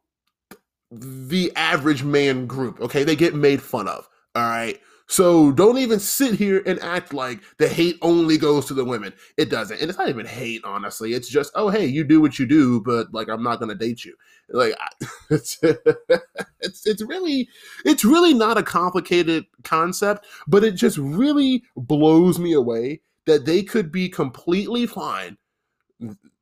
the 0.90 1.52
average 1.56 2.04
man 2.04 2.46
group. 2.46 2.80
Okay, 2.80 3.04
they 3.04 3.16
get 3.16 3.34
made 3.34 3.62
fun 3.62 3.88
of. 3.88 4.08
All 4.34 4.42
right. 4.42 4.78
So 5.08 5.52
don't 5.52 5.78
even 5.78 6.00
sit 6.00 6.34
here 6.36 6.62
and 6.64 6.80
act 6.80 7.12
like 7.12 7.40
the 7.58 7.68
hate 7.68 7.98
only 8.00 8.38
goes 8.38 8.64
to 8.66 8.74
the 8.74 8.84
women. 8.84 9.12
It 9.36 9.50
doesn't. 9.50 9.78
And 9.78 9.90
it's 9.90 9.98
not 9.98 10.08
even 10.08 10.24
hate, 10.24 10.62
honestly. 10.64 11.12
It's 11.12 11.28
just, 11.28 11.52
oh, 11.54 11.68
hey, 11.68 11.84
you 11.84 12.02
do 12.02 12.20
what 12.20 12.38
you 12.38 12.46
do, 12.46 12.80
but 12.80 13.12
like, 13.12 13.28
I'm 13.28 13.42
not 13.42 13.58
going 13.58 13.68
to 13.68 13.74
date 13.74 14.04
you. 14.06 14.14
Like, 14.48 14.74
it's, 15.30 15.58
it's, 15.62 16.86
it's 16.86 17.02
really, 17.02 17.48
it's 17.84 18.04
really 18.06 18.32
not 18.32 18.56
a 18.56 18.62
complicated 18.62 19.44
concept, 19.64 20.26
but 20.46 20.64
it 20.64 20.76
just 20.76 20.96
really 20.96 21.62
blows 21.76 22.38
me 22.38 22.54
away 22.54 23.02
that 23.26 23.46
they 23.46 23.62
could 23.62 23.92
be 23.92 24.08
completely 24.08 24.86
fine. 24.86 25.36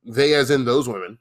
They, 0.03 0.33
as 0.33 0.49
in 0.49 0.65
those 0.65 0.87
women, 0.87 1.19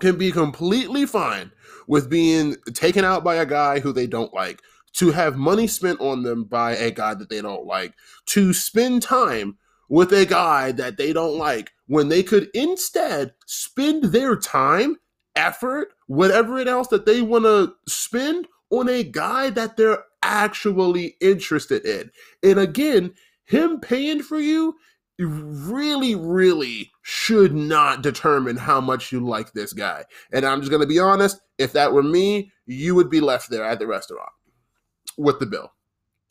can 0.00 0.16
be 0.16 0.32
completely 0.32 1.06
fine 1.06 1.52
with 1.86 2.10
being 2.10 2.56
taken 2.74 3.04
out 3.04 3.22
by 3.22 3.36
a 3.36 3.46
guy 3.46 3.80
who 3.80 3.92
they 3.92 4.06
don't 4.06 4.32
like, 4.32 4.62
to 4.94 5.10
have 5.10 5.36
money 5.36 5.66
spent 5.66 6.00
on 6.00 6.22
them 6.22 6.44
by 6.44 6.72
a 6.76 6.90
guy 6.90 7.14
that 7.14 7.28
they 7.28 7.40
don't 7.40 7.66
like, 7.66 7.94
to 8.26 8.52
spend 8.52 9.02
time 9.02 9.56
with 9.88 10.12
a 10.12 10.24
guy 10.24 10.72
that 10.72 10.96
they 10.96 11.12
don't 11.12 11.36
like 11.36 11.72
when 11.86 12.08
they 12.08 12.22
could 12.22 12.48
instead 12.54 13.34
spend 13.46 14.04
their 14.04 14.36
time, 14.36 14.96
effort, 15.36 15.88
whatever 16.06 16.58
it 16.58 16.68
else 16.68 16.88
that 16.88 17.04
they 17.04 17.20
want 17.20 17.44
to 17.44 17.74
spend 17.86 18.46
on 18.70 18.88
a 18.88 19.02
guy 19.02 19.50
that 19.50 19.76
they're 19.76 20.04
actually 20.22 21.16
interested 21.20 21.84
in. 21.84 22.10
And 22.42 22.58
again, 22.58 23.12
him 23.44 23.80
paying 23.80 24.22
for 24.22 24.38
you 24.38 24.74
really, 25.18 26.14
really 26.14 26.90
should 27.02 27.54
not 27.54 28.02
determine 28.02 28.56
how 28.56 28.80
much 28.80 29.12
you 29.12 29.20
like 29.20 29.52
this 29.52 29.72
guy. 29.72 30.04
And 30.32 30.44
I'm 30.44 30.60
just 30.60 30.70
going 30.70 30.82
to 30.82 30.86
be 30.86 30.98
honest 30.98 31.40
if 31.58 31.72
that 31.72 31.92
were 31.92 32.02
me, 32.02 32.50
you 32.66 32.94
would 32.94 33.10
be 33.10 33.20
left 33.20 33.50
there 33.50 33.64
at 33.64 33.78
the 33.78 33.86
restaurant 33.86 34.30
with 35.16 35.38
the 35.38 35.46
bill. 35.46 35.72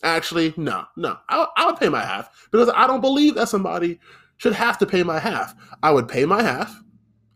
Actually, 0.04 0.54
no, 0.58 0.86
no. 0.98 1.18
I, 1.30 1.46
I 1.56 1.66
would 1.66 1.78
pay 1.78 1.90
my 1.90 2.04
half 2.04 2.48
because 2.52 2.70
I 2.70 2.88
don't 2.88 3.02
believe 3.02 3.36
that 3.36 3.50
somebody 3.50 4.00
should 4.38 4.54
have 4.54 4.78
to 4.80 4.86
pay 4.86 5.04
my 5.04 5.20
half. 5.20 5.54
I 5.84 5.92
would 5.92 6.08
pay 6.08 6.26
my 6.26 6.42
half. 6.42 6.76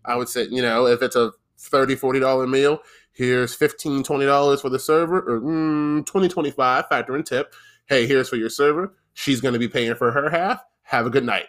I 0.03 0.15
would 0.15 0.29
say, 0.29 0.47
you 0.49 0.61
know, 0.61 0.87
if 0.87 1.01
it's 1.01 1.15
a 1.15 1.31
$30, 1.59 1.99
$40 1.99 2.49
meal, 2.49 2.79
here's 3.11 3.55
$15, 3.55 4.03
$20 4.03 4.61
for 4.61 4.69
the 4.69 4.79
server, 4.79 5.19
or 5.19 5.41
mm, 5.41 6.05
20 6.05 6.27
25 6.27 6.87
factor 6.87 7.15
in 7.15 7.23
tip. 7.23 7.53
Hey, 7.87 8.07
here's 8.07 8.29
for 8.29 8.35
your 8.35 8.49
server. 8.49 8.95
She's 9.15 9.41
going 9.41 9.53
to 9.53 9.59
be 9.59 9.67
paying 9.67 9.95
for 9.95 10.11
her 10.11 10.29
half. 10.29 10.63
Have 10.83 11.07
a 11.07 11.09
good 11.09 11.25
night. 11.25 11.47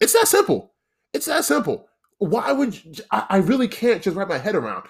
It's 0.00 0.12
that 0.12 0.28
simple. 0.28 0.72
It's 1.12 1.26
that 1.26 1.44
simple. 1.44 1.88
Why 2.18 2.52
would 2.52 2.82
you, 2.84 2.92
I, 3.10 3.26
I 3.30 3.36
really 3.38 3.68
can't 3.68 4.02
just 4.02 4.16
wrap 4.16 4.28
my 4.28 4.38
head 4.38 4.54
around 4.54 4.84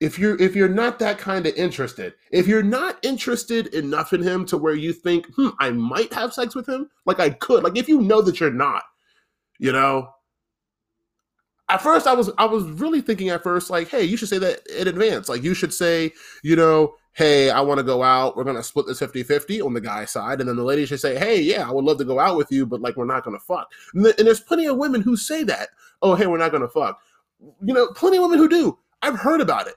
if 0.00 0.18
you're 0.18 0.40
if 0.40 0.56
you're 0.56 0.68
not 0.68 0.98
that 0.98 1.18
kind 1.18 1.46
of 1.46 1.54
interested 1.54 2.14
if 2.32 2.48
you're 2.48 2.62
not 2.62 2.98
interested 3.04 3.68
enough 3.68 4.12
in 4.12 4.22
him 4.22 4.44
to 4.46 4.56
where 4.56 4.74
you 4.74 4.92
think 4.92 5.26
hmm 5.36 5.48
i 5.60 5.70
might 5.70 6.12
have 6.12 6.32
sex 6.32 6.54
with 6.54 6.68
him 6.68 6.88
like 7.06 7.20
i 7.20 7.30
could 7.30 7.62
like 7.62 7.76
if 7.76 7.88
you 7.88 8.00
know 8.00 8.22
that 8.22 8.40
you're 8.40 8.50
not 8.50 8.82
you 9.58 9.70
know 9.70 10.08
at 11.68 11.82
first 11.82 12.06
i 12.06 12.14
was 12.14 12.30
i 12.38 12.46
was 12.46 12.64
really 12.64 13.02
thinking 13.02 13.28
at 13.28 13.42
first 13.42 13.68
like 13.68 13.88
hey 13.88 14.02
you 14.02 14.16
should 14.16 14.28
say 14.28 14.38
that 14.38 14.60
in 14.74 14.88
advance 14.88 15.28
like 15.28 15.42
you 15.42 15.54
should 15.54 15.72
say 15.72 16.10
you 16.42 16.56
know 16.56 16.94
hey 17.12 17.50
i 17.50 17.60
want 17.60 17.78
to 17.78 17.84
go 17.84 18.02
out 18.02 18.36
we're 18.36 18.44
going 18.44 18.56
to 18.56 18.62
split 18.62 18.86
this 18.86 19.00
50-50 19.00 19.64
on 19.64 19.74
the 19.74 19.80
guy 19.80 20.04
side 20.04 20.40
and 20.40 20.48
then 20.48 20.56
the 20.56 20.62
lady 20.62 20.86
should 20.86 21.00
say 21.00 21.18
hey 21.18 21.40
yeah 21.40 21.68
i 21.68 21.72
would 21.72 21.84
love 21.84 21.98
to 21.98 22.04
go 22.04 22.20
out 22.20 22.36
with 22.36 22.50
you 22.52 22.64
but 22.64 22.80
like 22.80 22.96
we're 22.96 23.04
not 23.04 23.24
going 23.24 23.36
to 23.36 23.44
fuck 23.44 23.72
and, 23.94 24.06
and 24.06 24.26
there's 24.26 24.40
plenty 24.40 24.66
of 24.66 24.76
women 24.76 25.00
who 25.02 25.16
say 25.16 25.42
that 25.42 25.70
oh 26.02 26.14
hey 26.14 26.26
we're 26.26 26.38
not 26.38 26.50
going 26.50 26.62
to 26.62 26.68
fuck 26.68 27.00
you 27.62 27.74
know 27.74 27.88
plenty 27.94 28.16
of 28.16 28.22
women 28.22 28.38
who 28.38 28.48
do 28.48 28.78
i've 29.02 29.18
heard 29.18 29.40
about 29.40 29.66
it 29.66 29.74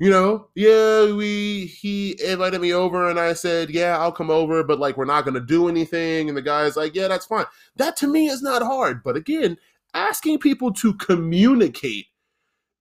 you 0.00 0.10
know, 0.10 0.46
yeah, 0.54 1.12
we 1.12 1.66
he 1.66 2.16
invited 2.24 2.60
me 2.60 2.72
over 2.72 3.10
and 3.10 3.18
I 3.18 3.32
said, 3.32 3.70
yeah, 3.70 3.98
I'll 3.98 4.12
come 4.12 4.30
over, 4.30 4.62
but 4.62 4.78
like 4.78 4.96
we're 4.96 5.04
not 5.04 5.24
gonna 5.24 5.40
do 5.40 5.68
anything. 5.68 6.28
And 6.28 6.38
the 6.38 6.42
guy's 6.42 6.76
like, 6.76 6.94
yeah, 6.94 7.08
that's 7.08 7.26
fine. 7.26 7.46
That 7.76 7.96
to 7.96 8.06
me 8.06 8.28
is 8.28 8.40
not 8.40 8.62
hard. 8.62 9.02
But 9.02 9.16
again, 9.16 9.56
asking 9.94 10.38
people 10.38 10.72
to 10.74 10.94
communicate 10.94 12.06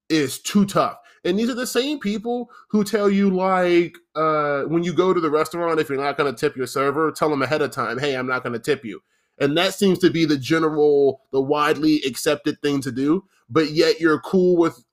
is 0.09 0.37
too 0.39 0.65
tough. 0.65 0.97
And 1.23 1.37
these 1.37 1.49
are 1.49 1.55
the 1.55 1.67
same 1.67 1.99
people 1.99 2.49
who 2.69 2.83
tell 2.83 3.09
you 3.09 3.29
like 3.29 3.97
uh, 4.15 4.63
when 4.63 4.83
you 4.83 4.93
go 4.93 5.13
to 5.13 5.19
the 5.19 5.31
restaurant, 5.31 5.79
if 5.79 5.89
you're 5.89 6.01
not 6.01 6.17
gonna 6.17 6.33
tip 6.33 6.55
your 6.55 6.67
server, 6.67 7.11
tell 7.11 7.29
them 7.29 7.41
ahead 7.41 7.61
of 7.61 7.71
time, 7.71 7.97
hey, 7.97 8.15
I'm 8.15 8.27
not 8.27 8.43
gonna 8.43 8.59
tip 8.59 8.85
you. 8.85 9.01
And 9.39 9.55
that 9.57 9.73
seems 9.73 9.99
to 9.99 10.09
be 10.09 10.25
the 10.25 10.37
general, 10.37 11.21
the 11.31 11.41
widely 11.41 12.01
accepted 12.05 12.61
thing 12.61 12.81
to 12.81 12.91
do. 12.91 13.25
But 13.49 13.71
yet 13.71 13.99
you're 13.99 14.19
cool 14.19 14.57
with 14.57 14.83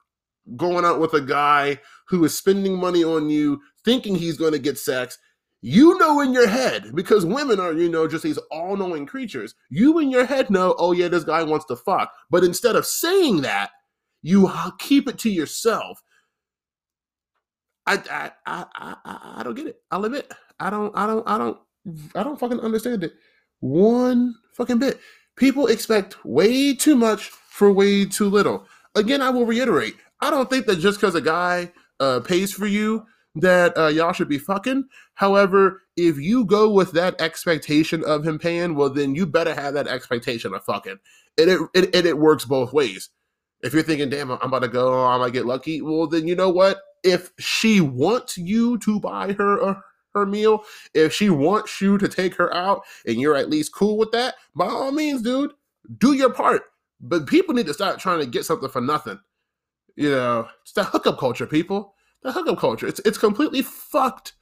going 0.55 0.85
out 0.85 0.99
with 0.99 1.13
a 1.13 1.21
guy 1.21 1.79
who 2.07 2.23
is 2.23 2.37
spending 2.37 2.77
money 2.77 3.03
on 3.03 3.29
you, 3.29 3.61
thinking 3.83 4.15
he's 4.15 4.37
going 4.37 4.51
to 4.51 4.59
get 4.59 4.77
sex, 4.77 5.17
you 5.61 5.97
know 5.97 6.21
in 6.21 6.31
your 6.31 6.47
head, 6.47 6.91
because 6.93 7.25
women 7.25 7.59
are, 7.59 7.73
you 7.73 7.89
know, 7.89 8.07
just 8.07 8.23
these 8.23 8.37
all 8.51 8.77
knowing 8.77 9.07
creatures, 9.07 9.55
you 9.69 9.97
in 9.97 10.11
your 10.11 10.25
head 10.25 10.51
know, 10.51 10.75
oh, 10.77 10.91
yeah, 10.91 11.07
this 11.07 11.23
guy 11.23 11.41
wants 11.41 11.65
to 11.65 11.75
fuck. 11.75 12.13
But 12.29 12.43
instead 12.43 12.75
of 12.75 12.85
saying 12.85 13.41
that, 13.41 13.71
you 14.21 14.51
keep 14.79 15.07
it 15.07 15.17
to 15.19 15.29
yourself. 15.29 16.01
I, 17.87 18.01
I, 18.09 18.31
I, 18.45 18.65
I, 19.05 19.33
I 19.37 19.43
don't 19.43 19.55
get 19.55 19.67
it. 19.67 19.81
I'll 19.91 20.05
admit, 20.05 20.31
I 20.59 20.69
don't, 20.69 20.95
I 20.95 21.05
don't, 21.05 21.27
I 21.27 21.37
don't, 21.37 21.57
I 22.15 22.23
don't 22.23 22.39
fucking 22.39 22.59
understand 22.59 23.03
it. 23.03 23.13
One 23.59 24.35
fucking 24.53 24.79
bit. 24.79 24.99
People 25.35 25.67
expect 25.67 26.23
way 26.25 26.73
too 26.73 26.95
much 26.95 27.29
for 27.29 27.71
way 27.71 28.05
too 28.05 28.29
little. 28.29 28.65
Again, 28.95 29.21
I 29.21 29.29
will 29.29 29.45
reiterate. 29.45 29.95
I 30.21 30.29
don't 30.29 30.49
think 30.49 30.65
that 30.65 30.77
just 30.77 30.99
because 30.99 31.15
a 31.15 31.21
guy 31.21 31.71
uh, 31.99 32.21
pays 32.21 32.53
for 32.53 32.65
you 32.65 33.05
that 33.35 33.77
uh, 33.77 33.87
y'all 33.87 34.13
should 34.13 34.29
be 34.29 34.37
fucking. 34.37 34.85
However, 35.15 35.81
if 35.97 36.17
you 36.17 36.45
go 36.45 36.69
with 36.69 36.93
that 36.93 37.19
expectation 37.19 38.03
of 38.03 38.25
him 38.25 38.39
paying, 38.39 38.75
well, 38.75 38.89
then 38.89 39.13
you 39.13 39.25
better 39.25 39.53
have 39.53 39.73
that 39.73 39.87
expectation 39.87 40.53
of 40.53 40.63
fucking. 40.63 40.97
And 41.37 41.49
it, 41.49 41.59
it, 41.73 41.95
and 41.95 42.05
it 42.05 42.17
works 42.17 42.45
both 42.45 42.71
ways. 42.71 43.09
If 43.61 43.73
you're 43.73 43.83
thinking, 43.83 44.09
damn, 44.09 44.31
I'm 44.31 44.39
about 44.41 44.59
to 44.59 44.67
go, 44.67 45.05
I 45.05 45.17
might 45.17 45.33
get 45.33 45.45
lucky, 45.45 45.81
well, 45.81 46.07
then 46.07 46.27
you 46.27 46.35
know 46.35 46.49
what? 46.49 46.79
If 47.05 47.31
she 47.39 47.79
wants 47.79 48.37
you 48.37 48.77
to 48.79 48.99
buy 48.99 49.31
her 49.33 49.59
a, 49.59 49.83
her 50.13 50.25
meal, 50.25 50.63
if 50.93 51.13
she 51.13 51.29
wants 51.29 51.79
you 51.79 51.97
to 51.97 52.07
take 52.07 52.35
her 52.35 52.53
out 52.53 52.81
and 53.05 53.21
you're 53.21 53.35
at 53.35 53.49
least 53.49 53.73
cool 53.73 53.97
with 53.97 54.11
that, 54.11 54.35
by 54.55 54.65
all 54.65 54.91
means, 54.91 55.21
dude, 55.21 55.51
do 55.99 56.13
your 56.13 56.33
part. 56.33 56.63
But 56.99 57.27
people 57.27 57.53
need 57.53 57.67
to 57.67 57.73
stop 57.73 57.99
trying 57.99 58.19
to 58.19 58.25
get 58.25 58.45
something 58.45 58.69
for 58.69 58.81
nothing. 58.81 59.19
You 59.95 60.11
know, 60.11 60.47
it's 60.63 60.73
the 60.73 60.83
hookup 60.83 61.19
culture, 61.19 61.45
people. 61.45 61.93
The 62.23 62.31
hookup 62.31 62.57
culture. 62.57 62.87
It's 62.87 62.99
it's 63.05 63.17
completely 63.17 63.61
fucked 63.61 64.33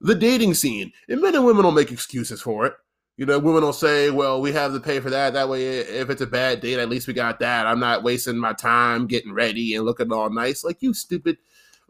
the 0.00 0.14
dating 0.14 0.54
scene. 0.54 0.92
And 1.08 1.20
men 1.20 1.34
and 1.34 1.44
women 1.44 1.64
will 1.64 1.72
make 1.72 1.92
excuses 1.92 2.40
for 2.40 2.66
it. 2.66 2.74
You 3.16 3.26
know, 3.26 3.38
women 3.38 3.62
will 3.62 3.74
say, 3.74 4.08
well, 4.08 4.40
we 4.40 4.50
have 4.52 4.72
to 4.72 4.80
pay 4.80 4.98
for 4.98 5.10
that. 5.10 5.34
That 5.34 5.50
way, 5.50 5.80
if 5.80 6.08
it's 6.08 6.22
a 6.22 6.26
bad 6.26 6.60
date, 6.62 6.78
at 6.78 6.88
least 6.88 7.06
we 7.06 7.12
got 7.12 7.38
that. 7.40 7.66
I'm 7.66 7.80
not 7.80 8.02
wasting 8.02 8.38
my 8.38 8.54
time 8.54 9.06
getting 9.06 9.34
ready 9.34 9.74
and 9.74 9.84
looking 9.84 10.10
all 10.10 10.30
nice. 10.30 10.64
Like, 10.64 10.78
you 10.80 10.94
stupid. 10.94 11.36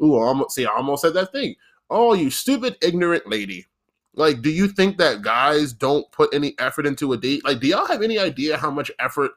Ooh, 0.02 0.16
almost, 0.16 0.54
see, 0.54 0.66
I 0.66 0.70
almost 0.70 1.02
said 1.02 1.14
that 1.14 1.32
thing. 1.32 1.54
Oh, 1.88 2.14
you 2.14 2.30
stupid, 2.30 2.76
ignorant 2.82 3.28
lady. 3.28 3.66
Like, 4.14 4.42
do 4.42 4.50
you 4.50 4.68
think 4.68 4.98
that 4.98 5.22
guys 5.22 5.72
don't 5.72 6.10
put 6.12 6.34
any 6.34 6.54
effort 6.58 6.86
into 6.86 7.12
a 7.12 7.16
date? 7.16 7.44
Like, 7.44 7.60
do 7.60 7.68
y'all 7.68 7.86
have 7.86 8.02
any 8.02 8.18
idea 8.18 8.56
how 8.56 8.70
much 8.70 8.90
effort 8.98 9.32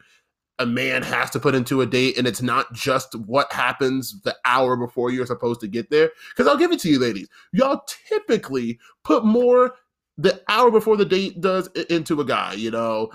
a 0.59 0.65
man 0.65 1.01
has 1.01 1.29
to 1.31 1.39
put 1.39 1.55
into 1.55 1.81
a 1.81 1.85
date 1.85 2.17
and 2.17 2.27
it's 2.27 2.41
not 2.41 2.71
just 2.73 3.15
what 3.15 3.51
happens 3.51 4.21
the 4.21 4.35
hour 4.45 4.75
before 4.75 5.11
you're 5.11 5.25
supposed 5.25 5.59
to 5.59 5.67
get 5.67 5.89
there 5.89 6.11
because 6.29 6.47
i'll 6.47 6.57
give 6.57 6.71
it 6.71 6.79
to 6.79 6.89
you 6.89 6.99
ladies 6.99 7.27
y'all 7.51 7.83
typically 8.07 8.79
put 9.03 9.25
more 9.25 9.73
the 10.17 10.41
hour 10.47 10.69
before 10.69 10.95
the 10.95 11.05
date 11.05 11.41
does 11.41 11.67
into 11.89 12.21
a 12.21 12.25
guy 12.25 12.53
you 12.53 12.69
know 12.69 13.09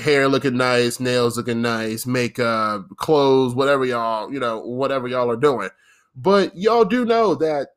hair 0.00 0.26
looking 0.28 0.56
nice 0.56 0.98
nails 0.98 1.36
looking 1.36 1.62
nice 1.62 2.06
makeup 2.06 2.84
clothes 2.96 3.54
whatever 3.54 3.84
y'all 3.84 4.32
you 4.32 4.40
know 4.40 4.58
whatever 4.58 5.06
y'all 5.06 5.30
are 5.30 5.36
doing 5.36 5.70
but 6.14 6.56
y'all 6.56 6.84
do 6.84 7.04
know 7.04 7.34
that 7.34 7.68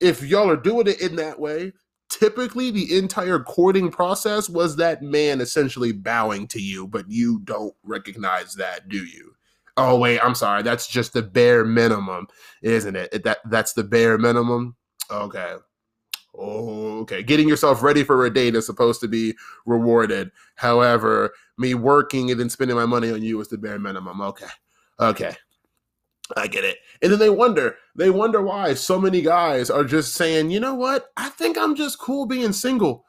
if 0.00 0.22
y'all 0.22 0.50
are 0.50 0.56
doing 0.56 0.86
it 0.86 1.00
in 1.00 1.16
that 1.16 1.38
way 1.38 1.72
typically 2.12 2.70
the 2.70 2.98
entire 2.98 3.38
courting 3.38 3.90
process 3.90 4.48
was 4.48 4.76
that 4.76 5.02
man 5.02 5.40
essentially 5.40 5.92
bowing 5.92 6.46
to 6.46 6.60
you, 6.60 6.86
but 6.86 7.08
you 7.08 7.40
don't 7.44 7.74
recognize 7.82 8.54
that, 8.54 8.88
do 8.88 8.98
you? 8.98 9.34
Oh 9.76 9.98
wait, 9.98 10.20
I'm 10.20 10.34
sorry. 10.34 10.62
That's 10.62 10.86
just 10.86 11.14
the 11.14 11.22
bare 11.22 11.64
minimum, 11.64 12.26
isn't 12.60 12.94
it? 12.94 13.24
That 13.24 13.38
that's 13.46 13.72
the 13.72 13.84
bare 13.84 14.18
minimum. 14.18 14.76
Okay. 15.10 15.54
Oh, 16.34 17.00
okay. 17.00 17.22
Getting 17.22 17.48
yourself 17.48 17.82
ready 17.82 18.04
for 18.04 18.24
a 18.24 18.32
date 18.32 18.54
is 18.54 18.66
supposed 18.66 19.00
to 19.00 19.08
be 19.08 19.34
rewarded. 19.66 20.30
However, 20.56 21.32
me 21.58 21.74
working 21.74 22.30
and 22.30 22.38
then 22.38 22.50
spending 22.50 22.76
my 22.76 22.86
money 22.86 23.10
on 23.10 23.22
you 23.22 23.40
is 23.40 23.48
the 23.48 23.58
bare 23.58 23.78
minimum. 23.78 24.20
Okay. 24.20 24.46
Okay. 25.00 25.36
I 26.36 26.46
get 26.46 26.64
it. 26.64 26.78
And 27.02 27.12
then 27.12 27.18
they 27.18 27.30
wonder, 27.30 27.76
they 27.94 28.10
wonder 28.10 28.42
why 28.42 28.74
so 28.74 28.98
many 28.98 29.22
guys 29.22 29.70
are 29.70 29.84
just 29.84 30.14
saying, 30.14 30.50
you 30.50 30.60
know 30.60 30.74
what? 30.74 31.10
I 31.16 31.28
think 31.30 31.58
I'm 31.58 31.74
just 31.74 31.98
cool 31.98 32.26
being 32.26 32.52
single. 32.52 33.04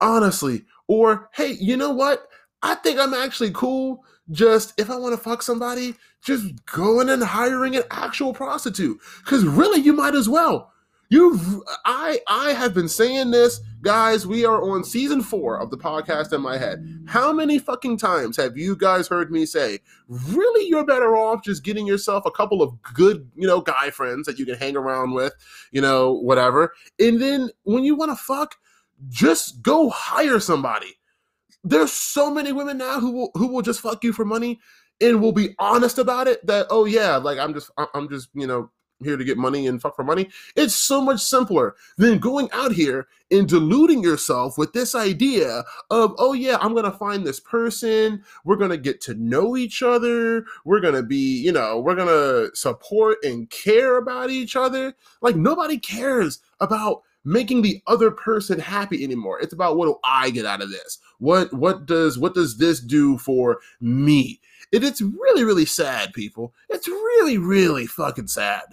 Honestly. 0.00 0.64
Or, 0.86 1.28
hey, 1.34 1.52
you 1.52 1.76
know 1.76 1.90
what? 1.90 2.26
I 2.62 2.74
think 2.74 2.98
I'm 2.98 3.14
actually 3.14 3.52
cool 3.52 4.04
just 4.30 4.78
if 4.78 4.90
I 4.90 4.96
want 4.96 5.14
to 5.14 5.22
fuck 5.22 5.42
somebody, 5.42 5.94
just 6.22 6.64
going 6.66 7.08
and 7.08 7.22
hiring 7.22 7.76
an 7.76 7.84
actual 7.90 8.32
prostitute. 8.32 9.00
Because 9.24 9.44
really, 9.44 9.80
you 9.80 9.92
might 9.92 10.14
as 10.14 10.28
well. 10.28 10.69
You've 11.10 11.60
I 11.84 12.20
I 12.28 12.52
have 12.52 12.72
been 12.72 12.88
saying 12.88 13.32
this, 13.32 13.60
guys. 13.82 14.28
We 14.28 14.44
are 14.44 14.62
on 14.62 14.84
season 14.84 15.22
four 15.22 15.58
of 15.58 15.70
the 15.70 15.76
podcast 15.76 16.32
in 16.32 16.40
my 16.40 16.56
head. 16.56 16.86
How 17.08 17.32
many 17.32 17.58
fucking 17.58 17.96
times 17.96 18.36
have 18.36 18.56
you 18.56 18.76
guys 18.76 19.08
heard 19.08 19.32
me 19.32 19.44
say, 19.44 19.80
really 20.08 20.68
you're 20.68 20.86
better 20.86 21.16
off 21.16 21.42
just 21.42 21.64
getting 21.64 21.84
yourself 21.84 22.26
a 22.26 22.30
couple 22.30 22.62
of 22.62 22.80
good, 22.94 23.28
you 23.34 23.48
know, 23.48 23.60
guy 23.60 23.90
friends 23.90 24.24
that 24.26 24.38
you 24.38 24.46
can 24.46 24.54
hang 24.54 24.76
around 24.76 25.12
with, 25.12 25.34
you 25.72 25.80
know, 25.80 26.12
whatever. 26.12 26.72
And 27.00 27.20
then 27.20 27.50
when 27.64 27.82
you 27.82 27.96
want 27.96 28.12
to 28.12 28.16
fuck, 28.16 28.54
just 29.08 29.62
go 29.62 29.88
hire 29.88 30.38
somebody. 30.38 30.94
There's 31.64 31.92
so 31.92 32.32
many 32.32 32.52
women 32.52 32.78
now 32.78 33.00
who 33.00 33.10
will 33.10 33.30
who 33.34 33.48
will 33.48 33.62
just 33.62 33.80
fuck 33.80 34.04
you 34.04 34.12
for 34.12 34.24
money 34.24 34.60
and 35.00 35.20
will 35.20 35.32
be 35.32 35.56
honest 35.58 35.98
about 35.98 36.28
it 36.28 36.46
that 36.46 36.68
oh 36.70 36.84
yeah, 36.84 37.16
like 37.16 37.40
I'm 37.40 37.52
just 37.52 37.72
I'm 37.94 38.08
just, 38.08 38.28
you 38.32 38.46
know, 38.46 38.70
here 39.02 39.16
to 39.16 39.24
get 39.24 39.38
money 39.38 39.66
and 39.66 39.80
fuck 39.80 39.96
for 39.96 40.04
money. 40.04 40.28
It's 40.56 40.74
so 40.74 41.00
much 41.00 41.20
simpler 41.20 41.74
than 41.96 42.18
going 42.18 42.48
out 42.52 42.72
here 42.72 43.08
and 43.30 43.48
deluding 43.48 44.02
yourself 44.02 44.58
with 44.58 44.72
this 44.72 44.94
idea 44.94 45.64
of, 45.90 46.14
oh 46.18 46.32
yeah, 46.32 46.58
I'm 46.60 46.74
gonna 46.74 46.90
find 46.90 47.24
this 47.24 47.40
person, 47.40 48.24
we're 48.44 48.56
gonna 48.56 48.76
get 48.76 49.00
to 49.02 49.14
know 49.14 49.56
each 49.56 49.82
other, 49.82 50.44
we're 50.64 50.80
gonna 50.80 51.02
be, 51.02 51.40
you 51.40 51.52
know, 51.52 51.78
we're 51.78 51.94
gonna 51.94 52.54
support 52.54 53.18
and 53.22 53.48
care 53.50 53.96
about 53.96 54.30
each 54.30 54.56
other. 54.56 54.94
Like 55.22 55.36
nobody 55.36 55.78
cares 55.78 56.40
about 56.60 57.02
making 57.24 57.62
the 57.62 57.82
other 57.86 58.10
person 58.10 58.58
happy 58.58 59.04
anymore. 59.04 59.40
It's 59.40 59.52
about 59.52 59.76
what 59.76 59.86
do 59.86 59.98
I 60.04 60.30
get 60.30 60.46
out 60.46 60.62
of 60.62 60.70
this? 60.70 60.98
What 61.18 61.52
what 61.52 61.86
does 61.86 62.18
what 62.18 62.34
does 62.34 62.58
this 62.58 62.80
do 62.80 63.18
for 63.18 63.60
me? 63.80 64.40
It, 64.72 64.84
it's 64.84 65.02
really 65.02 65.44
really 65.44 65.66
sad, 65.66 66.12
people. 66.12 66.54
It's 66.68 66.88
really 66.88 67.38
really 67.38 67.86
fucking 67.86 68.28
sad. 68.28 68.64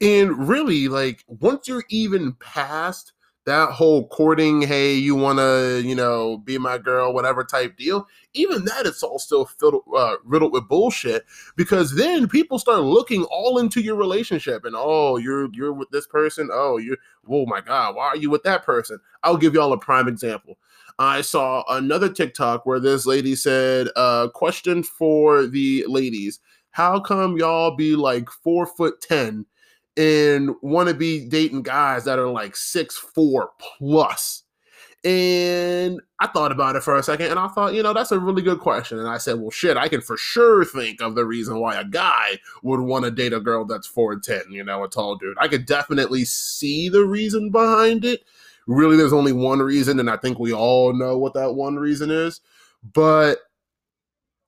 And 0.00 0.48
really, 0.48 0.88
like 0.88 1.24
once 1.26 1.68
you're 1.68 1.84
even 1.88 2.34
past 2.34 3.12
that 3.46 3.70
whole 3.70 4.08
courting, 4.08 4.60
hey, 4.62 4.94
you 4.94 5.14
want 5.14 5.38
to, 5.38 5.80
you 5.84 5.94
know, 5.94 6.36
be 6.38 6.58
my 6.58 6.78
girl, 6.78 7.14
whatever 7.14 7.44
type 7.44 7.76
deal, 7.76 8.06
even 8.34 8.64
that 8.64 8.86
it's 8.86 9.04
all 9.04 9.20
still 9.20 9.44
filled, 9.46 9.82
uh, 9.96 10.16
riddled 10.24 10.52
with 10.52 10.68
bullshit 10.68 11.24
because 11.54 11.94
then 11.94 12.28
people 12.28 12.58
start 12.58 12.80
looking 12.80 13.22
all 13.24 13.58
into 13.58 13.80
your 13.80 13.94
relationship 13.94 14.64
and 14.64 14.74
oh, 14.76 15.16
you're 15.16 15.48
you're 15.52 15.72
with 15.72 15.88
this 15.90 16.08
person, 16.08 16.50
oh, 16.52 16.76
you're 16.76 16.96
oh 17.28 17.46
my 17.46 17.60
god, 17.60 17.94
why 17.94 18.06
are 18.06 18.16
you 18.16 18.30
with 18.30 18.42
that 18.42 18.64
person? 18.64 18.98
I'll 19.22 19.36
give 19.36 19.54
y'all 19.54 19.72
a 19.72 19.78
prime 19.78 20.08
example. 20.08 20.58
I 20.98 21.20
saw 21.20 21.62
another 21.68 22.08
TikTok 22.12 22.66
where 22.66 22.80
this 22.80 23.06
lady 23.06 23.36
said, 23.36 23.88
uh, 23.96 24.28
question 24.28 24.82
for 24.82 25.46
the 25.46 25.84
ladies, 25.86 26.40
how 26.70 26.98
come 26.98 27.36
y'all 27.36 27.76
be 27.76 27.94
like 27.94 28.28
four 28.28 28.66
foot 28.66 29.00
ten 29.00 29.46
and 29.96 30.50
want 30.62 30.88
to 30.88 30.94
be 30.94 31.26
dating 31.26 31.62
guys 31.62 32.04
that 32.04 32.18
are 32.18 32.28
like 32.28 32.56
six 32.56 32.96
four 32.96 33.50
plus. 33.58 34.42
And 35.04 36.00
I 36.18 36.26
thought 36.26 36.50
about 36.50 36.74
it 36.74 36.82
for 36.82 36.96
a 36.96 37.02
second 37.02 37.30
and 37.30 37.38
I 37.38 37.46
thought, 37.48 37.74
you 37.74 37.82
know, 37.82 37.92
that's 37.92 38.10
a 38.10 38.18
really 38.18 38.42
good 38.42 38.58
question. 38.58 38.98
And 38.98 39.06
I 39.06 39.18
said, 39.18 39.38
well, 39.38 39.52
shit, 39.52 39.76
I 39.76 39.88
can 39.88 40.00
for 40.00 40.16
sure 40.16 40.64
think 40.64 41.00
of 41.00 41.14
the 41.14 41.24
reason 41.24 41.60
why 41.60 41.76
a 41.76 41.84
guy 41.84 42.38
would 42.62 42.80
want 42.80 43.04
to 43.04 43.12
date 43.12 43.32
a 43.32 43.38
girl 43.38 43.64
that's 43.64 43.86
4'10, 43.86 44.50
you 44.50 44.64
know, 44.64 44.82
a 44.82 44.88
tall 44.88 45.14
dude. 45.14 45.36
I 45.38 45.46
could 45.46 45.64
definitely 45.64 46.24
see 46.24 46.88
the 46.88 47.04
reason 47.04 47.50
behind 47.50 48.04
it. 48.04 48.24
Really, 48.66 48.96
there's 48.96 49.12
only 49.12 49.32
one 49.32 49.60
reason, 49.60 50.00
and 50.00 50.10
I 50.10 50.16
think 50.16 50.40
we 50.40 50.52
all 50.52 50.92
know 50.92 51.16
what 51.16 51.34
that 51.34 51.54
one 51.54 51.76
reason 51.76 52.10
is. 52.10 52.40
But 52.92 53.38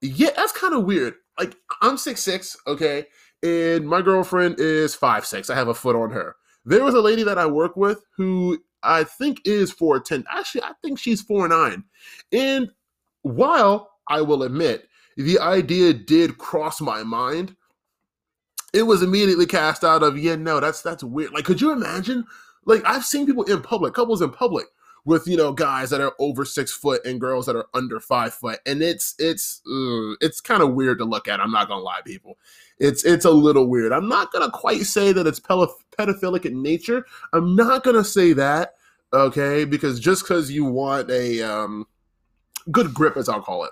yeah, 0.00 0.30
that's 0.34 0.50
kind 0.50 0.74
of 0.74 0.84
weird. 0.84 1.14
Like, 1.38 1.54
I'm 1.82 1.96
six 1.96 2.20
six, 2.20 2.56
okay? 2.66 3.06
And 3.42 3.86
my 3.86 4.02
girlfriend 4.02 4.58
is 4.58 4.94
five 4.94 5.26
six. 5.26 5.50
I 5.50 5.54
have 5.54 5.68
a 5.68 5.74
foot 5.74 5.96
on 5.96 6.10
her. 6.10 6.36
There 6.64 6.84
was 6.84 6.94
a 6.94 7.00
lady 7.00 7.22
that 7.22 7.38
I 7.38 7.46
work 7.46 7.76
with 7.76 8.04
who 8.16 8.58
I 8.82 9.04
think 9.04 9.40
is 9.44 9.72
four 9.72 10.00
ten. 10.00 10.24
Actually, 10.30 10.64
I 10.64 10.72
think 10.82 10.98
she's 10.98 11.22
four 11.22 11.48
nine. 11.48 11.84
And 12.32 12.70
while 13.22 13.90
I 14.08 14.22
will 14.22 14.42
admit 14.42 14.88
the 15.16 15.38
idea 15.38 15.92
did 15.92 16.38
cross 16.38 16.80
my 16.80 17.02
mind, 17.02 17.56
it 18.72 18.82
was 18.82 19.02
immediately 19.02 19.46
cast 19.46 19.84
out 19.84 20.02
of 20.02 20.18
yeah, 20.18 20.36
no, 20.36 20.60
that's 20.60 20.82
that's 20.82 21.02
weird. 21.02 21.32
Like, 21.32 21.44
could 21.44 21.60
you 21.60 21.72
imagine? 21.72 22.24
Like, 22.64 22.82
I've 22.84 23.04
seen 23.04 23.24
people 23.24 23.44
in 23.44 23.62
public, 23.62 23.94
couples 23.94 24.20
in 24.20 24.30
public, 24.30 24.66
with 25.08 25.26
you 25.26 25.36
know 25.36 25.52
guys 25.52 25.90
that 25.90 26.00
are 26.00 26.14
over 26.20 26.44
six 26.44 26.72
foot 26.72 27.04
and 27.04 27.20
girls 27.20 27.46
that 27.46 27.56
are 27.56 27.66
under 27.74 27.98
five 27.98 28.34
foot, 28.34 28.60
and 28.66 28.82
it's 28.82 29.14
it's 29.18 29.60
it's 30.20 30.40
kind 30.40 30.62
of 30.62 30.74
weird 30.74 30.98
to 30.98 31.04
look 31.04 31.26
at. 31.26 31.40
I'm 31.40 31.50
not 31.50 31.68
gonna 31.68 31.82
lie, 31.82 32.02
people 32.04 32.38
it's 32.80 33.04
it's 33.04 33.24
a 33.24 33.30
little 33.30 33.66
weird. 33.66 33.92
I'm 33.92 34.08
not 34.08 34.32
gonna 34.32 34.50
quite 34.50 34.82
say 34.82 35.12
that 35.12 35.26
it's 35.26 35.40
pedophilic 35.40 36.44
in 36.44 36.62
nature. 36.62 37.04
I'm 37.32 37.56
not 37.56 37.84
gonna 37.84 38.04
say 38.04 38.32
that, 38.34 38.74
okay? 39.12 39.64
Because 39.64 39.98
just 39.98 40.22
because 40.22 40.50
you 40.50 40.64
want 40.64 41.10
a 41.10 41.42
um, 41.42 41.86
good 42.70 42.94
grip, 42.94 43.16
as 43.16 43.28
I'll 43.28 43.42
call 43.42 43.64
it, 43.64 43.70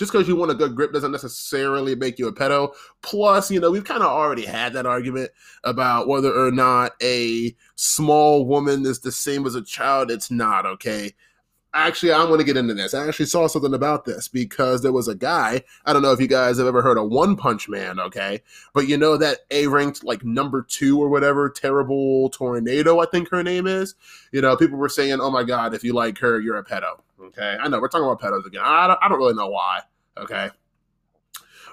just 0.00 0.12
because 0.12 0.26
you 0.26 0.34
want 0.34 0.50
a 0.50 0.54
good 0.54 0.74
grip 0.74 0.94
doesn't 0.94 1.12
necessarily 1.12 1.94
make 1.94 2.18
you 2.18 2.26
a 2.26 2.32
pedo. 2.32 2.74
Plus, 3.02 3.50
you 3.50 3.60
know, 3.60 3.70
we've 3.70 3.84
kind 3.84 4.02
of 4.02 4.08
already 4.08 4.46
had 4.46 4.72
that 4.72 4.86
argument 4.86 5.30
about 5.62 6.08
whether 6.08 6.32
or 6.32 6.50
not 6.50 6.92
a 7.02 7.54
small 7.74 8.46
woman 8.46 8.86
is 8.86 9.00
the 9.00 9.12
same 9.12 9.44
as 9.44 9.54
a 9.54 9.60
child. 9.60 10.10
It's 10.10 10.30
not, 10.30 10.64
okay? 10.64 11.12
actually 11.72 12.10
i 12.10 12.24
want 12.24 12.40
to 12.40 12.44
get 12.44 12.56
into 12.56 12.74
this. 12.74 12.94
I 12.94 13.06
actually 13.06 13.26
saw 13.26 13.46
something 13.46 13.74
about 13.74 14.04
this 14.04 14.26
because 14.26 14.82
there 14.82 14.90
was 14.90 15.06
a 15.06 15.14
guy 15.14 15.62
i 15.84 15.92
don't 15.92 16.02
know 16.02 16.10
if 16.10 16.20
you 16.20 16.26
guys 16.26 16.58
have 16.58 16.66
ever 16.66 16.82
heard 16.82 16.98
of 16.98 17.10
one 17.10 17.36
punch 17.36 17.68
man 17.68 18.00
okay? 18.00 18.42
But 18.74 18.88
you 18.88 18.96
know 18.96 19.16
that 19.18 19.40
a 19.52 19.68
ranked 19.68 20.02
like 20.02 20.24
number 20.24 20.62
two 20.62 21.00
or 21.00 21.08
whatever 21.08 21.48
terrible 21.48 22.28
tornado 22.30 22.98
i 22.98 23.06
think 23.06 23.28
her 23.28 23.44
name 23.44 23.68
is? 23.68 23.94
You 24.32 24.40
know 24.40 24.56
people 24.56 24.78
were 24.78 24.88
saying 24.88 25.20
oh 25.20 25.30
my 25.30 25.44
god 25.44 25.72
if 25.72 25.84
you 25.84 25.92
like 25.92 26.18
her 26.18 26.40
you're 26.40 26.56
a 26.56 26.64
pedo. 26.64 26.98
Okay? 27.22 27.56
I 27.60 27.68
know 27.68 27.80
we're 27.80 27.88
talking 27.88 28.06
about 28.06 28.20
pedos 28.20 28.46
again. 28.46 28.62
I 28.64 28.88
don't, 28.88 28.98
I 29.00 29.08
don't 29.08 29.18
really 29.18 29.34
know 29.34 29.50
why 29.50 29.82
okay 30.16 30.50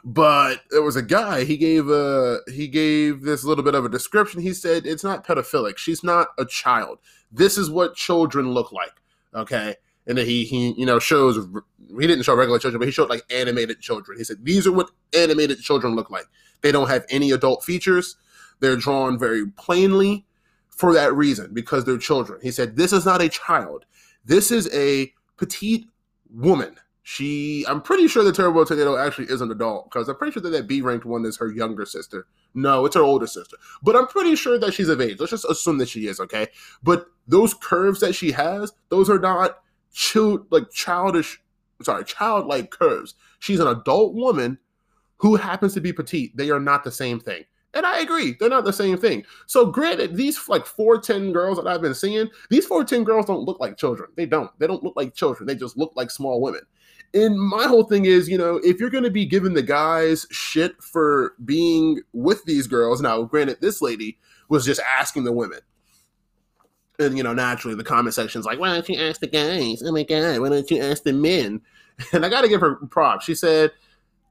but 0.04 0.62
there 0.70 0.84
was 0.84 0.96
a 0.96 1.02
guy 1.02 1.44
he 1.44 1.58
gave 1.58 1.90
a 1.90 2.40
he 2.54 2.68
gave 2.68 3.24
this 3.24 3.44
little 3.44 3.64
bit 3.64 3.76
of 3.76 3.84
a 3.84 3.90
description 3.90 4.42
he 4.42 4.54
said 4.54 4.86
it's 4.86 5.04
not 5.04 5.26
pedophilic 5.26 5.78
she's 5.78 6.04
not 6.04 6.28
a 6.38 6.46
child 6.46 7.00
this 7.32 7.58
is 7.58 7.70
what 7.70 7.96
children 7.96 8.52
look 8.52 8.72
like 8.72 9.02
okay 9.34 9.76
and 10.08 10.18
then 10.18 10.26
he 10.26 10.46
he 10.46 10.74
you 10.78 10.86
know 10.86 11.00
shows 11.00 11.38
he 12.00 12.08
didn't 12.08 12.24
show 12.24 12.36
regular 12.36 12.60
children, 12.60 12.80
but 12.80 12.88
he 12.88 12.92
showed 12.92 13.10
like 13.10 13.24
animated 13.30 13.80
children. 13.80 14.18
He 14.18 14.24
said 14.24 14.44
these 14.44 14.66
are 14.66 14.72
what 14.72 14.90
animated 15.14 15.60
children 15.60 15.96
look 15.96 16.10
like. 16.10 16.26
They 16.62 16.72
don't 16.72 16.90
have 16.90 17.06
any 17.10 17.32
adult 17.32 17.64
features. 17.64 18.16
They're 18.60 18.76
drawn 18.76 19.20
very 19.20 19.46
plainly 19.52 20.26
for 20.70 20.94
that 20.94 21.14
reason 21.14 21.54
because 21.54 21.86
they're 21.86 21.98
children. 21.98 22.40
He 22.42 22.52
said 22.52 22.76
this 22.76 22.94
is 22.94 23.06
not 23.06 23.22
a 23.22 23.30
child. 23.30 23.86
This 24.26 24.52
is 24.52 24.74
a 24.74 25.14
petite 25.38 25.88
woman. 26.34 26.78
She, 27.10 27.64
I'm 27.70 27.82
pretty 27.82 28.10
sure 28.10 28.22
the 28.22 28.34
Terrible 28.34 28.66
Tornado 28.66 28.98
actually 28.98 29.28
is 29.28 29.40
an 29.40 29.50
adult 29.50 29.86
because 29.86 30.10
I'm 30.10 30.18
pretty 30.18 30.34
sure 30.34 30.42
that 30.42 30.50
that 30.50 30.68
B 30.68 30.82
ranked 30.82 31.06
one 31.06 31.24
is 31.24 31.38
her 31.38 31.50
younger 31.50 31.86
sister. 31.86 32.28
No, 32.54 32.86
it's 32.86 32.98
her 32.98 33.02
older 33.02 33.28
sister. 33.28 33.56
But 33.82 33.96
I'm 33.96 34.08
pretty 34.08 34.36
sure 34.36 34.60
that 34.60 34.74
she's 34.74 34.90
of 34.90 35.00
age. 35.00 35.18
Let's 35.18 35.32
just 35.32 35.46
assume 35.46 35.78
that 35.78 35.88
she 35.88 36.08
is, 36.08 36.20
okay? 36.20 36.48
But 36.84 37.06
those 37.26 37.54
curves 37.54 38.02
that 38.02 38.14
she 38.14 38.34
has, 38.34 38.74
those 38.90 39.10
are 39.10 39.20
not 39.20 39.60
child 39.94 40.48
like 40.52 40.70
childish 40.70 41.42
sorry 41.82 42.04
childlike 42.04 42.72
curves 42.72 43.16
she's 43.40 43.62
an 43.62 43.68
adult 43.68 44.14
woman 44.14 44.58
who 45.16 45.38
happens 45.38 45.74
to 45.74 45.80
be 45.82 45.94
petite 45.94 46.36
they 46.36 46.50
are 46.50 46.60
not 46.60 46.84
the 46.84 46.92
same 46.92 47.20
thing 47.22 47.44
and 47.74 47.86
i 47.86 48.00
agree 48.00 48.36
they're 48.38 48.50
not 48.50 48.66
the 48.66 48.74
same 48.74 48.98
thing 48.98 49.24
so 49.46 49.66
granted 49.66 50.16
these 50.16 50.50
like 50.50 50.66
410 50.66 51.32
girls 51.32 51.58
that 51.58 51.68
i've 51.68 51.82
been 51.82 51.96
seeing 51.96 52.30
these 52.50 52.66
410 52.66 53.06
girls 53.06 53.26
don't 53.26 53.46
look 53.46 53.60
like 53.60 53.78
children 53.78 54.10
they 54.18 54.26
don't 54.26 54.52
they 54.60 54.68
don't 54.68 54.84
look 54.84 54.96
like 54.96 55.16
children 55.16 55.48
they 55.48 55.56
just 55.56 55.78
look 55.78 55.94
like 55.96 56.12
small 56.12 56.42
women 56.42 56.62
and 57.14 57.40
my 57.40 57.64
whole 57.68 57.84
thing 57.84 58.06
is, 58.06 58.28
you 58.30 58.38
know, 58.38 58.58
if 58.64 58.80
you're 58.80 58.90
going 58.90 59.04
to 59.04 59.12
be 59.12 59.26
giving 59.26 59.54
the 59.54 59.62
guys 59.62 60.26
shit 60.30 60.82
for 60.82 61.34
being 61.44 62.02
with 62.14 62.44
these 62.46 62.68
girls, 62.68 63.02
now, 63.02 63.24
granted, 63.24 63.62
this 63.62 63.82
lady 63.82 64.18
was 64.50 64.66
just 64.66 64.82
asking 64.82 65.24
the 65.24 65.32
women, 65.32 65.60
and 67.00 67.18
you 67.18 67.24
know, 67.24 67.34
naturally, 67.34 67.76
the 67.76 67.84
comment 67.84 68.14
section's 68.14 68.46
like, 68.46 68.60
"Why 68.60 68.74
don't 68.74 68.90
you 68.90 69.00
ask 69.00 69.22
the 69.22 69.28
guys? 69.28 69.82
Oh 69.84 69.92
my 69.92 70.04
god, 70.04 70.40
why 70.40 70.50
don't 70.50 70.70
you 70.70 70.82
ask 70.82 71.04
the 71.04 71.14
men?" 71.14 71.62
And 72.14 72.24
I 72.24 72.30
got 72.30 72.42
to 72.42 72.48
give 72.48 72.62
her 72.62 72.76
props. 72.76 73.26
She 73.26 73.34
said, 73.34 73.72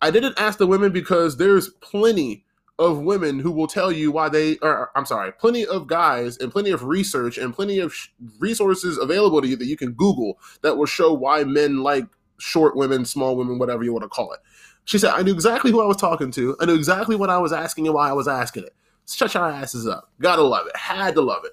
"I 0.00 0.12
didn't 0.12 0.38
ask 0.38 0.58
the 0.58 0.68
women 0.68 0.92
because 0.92 1.36
there's 1.36 1.70
plenty 1.80 2.44
of 2.78 2.98
women 2.98 3.38
who 3.38 3.50
will 3.50 3.66
tell 3.66 3.90
you 3.90 4.12
why 4.12 4.28
they 4.28 4.58
are. 4.58 4.90
I'm 4.94 5.06
sorry, 5.06 5.32
plenty 5.32 5.66
of 5.66 5.86
guys 5.86 6.36
and 6.38 6.52
plenty 6.52 6.70
of 6.70 6.84
research 6.84 7.38
and 7.38 7.54
plenty 7.54 7.78
of 7.78 7.94
sh- 7.94 8.08
resources 8.38 8.98
available 8.98 9.40
to 9.40 9.48
you 9.48 9.56
that 9.56 9.66
you 9.66 9.76
can 9.76 9.92
Google 9.92 10.38
that 10.62 10.76
will 10.76 10.86
show 10.86 11.12
why 11.12 11.44
men 11.44 11.78
like 11.78 12.06
short 12.38 12.76
women, 12.76 13.04
small 13.04 13.36
women, 13.36 13.58
whatever 13.58 13.84
you 13.84 13.92
want 13.92 14.04
to 14.04 14.08
call 14.08 14.32
it." 14.32 14.40
She 14.84 14.98
said, 14.98 15.12
"I 15.12 15.22
knew 15.22 15.32
exactly 15.32 15.70
who 15.70 15.82
I 15.82 15.86
was 15.86 15.96
talking 15.96 16.30
to. 16.32 16.56
I 16.60 16.66
knew 16.66 16.74
exactly 16.74 17.16
what 17.16 17.30
I 17.30 17.38
was 17.38 17.52
asking 17.52 17.86
and 17.86 17.94
why 17.94 18.08
I 18.08 18.12
was 18.12 18.28
asking 18.28 18.64
it. 18.64 18.74
Shut 19.08 19.34
your 19.34 19.48
asses 19.48 19.86
up. 19.86 20.10
Gotta 20.20 20.42
love 20.42 20.66
it. 20.66 20.76
Had 20.76 21.14
to 21.14 21.22
love 21.22 21.44
it." 21.44 21.52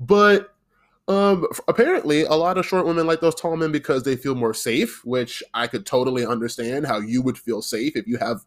But 0.00 0.54
um, 1.06 1.46
apparently, 1.68 2.22
a 2.22 2.32
lot 2.32 2.56
of 2.56 2.66
short 2.66 2.86
women 2.86 3.06
like 3.06 3.20
those 3.20 3.34
tall 3.34 3.56
men 3.56 3.72
because 3.72 4.04
they 4.04 4.16
feel 4.16 4.34
more 4.34 4.54
safe, 4.54 5.04
which 5.04 5.42
I 5.52 5.66
could 5.66 5.84
totally 5.84 6.24
understand 6.24 6.86
how 6.86 6.98
you 6.98 7.20
would 7.22 7.36
feel 7.36 7.60
safe 7.60 7.94
if 7.94 8.06
you 8.06 8.16
have 8.18 8.44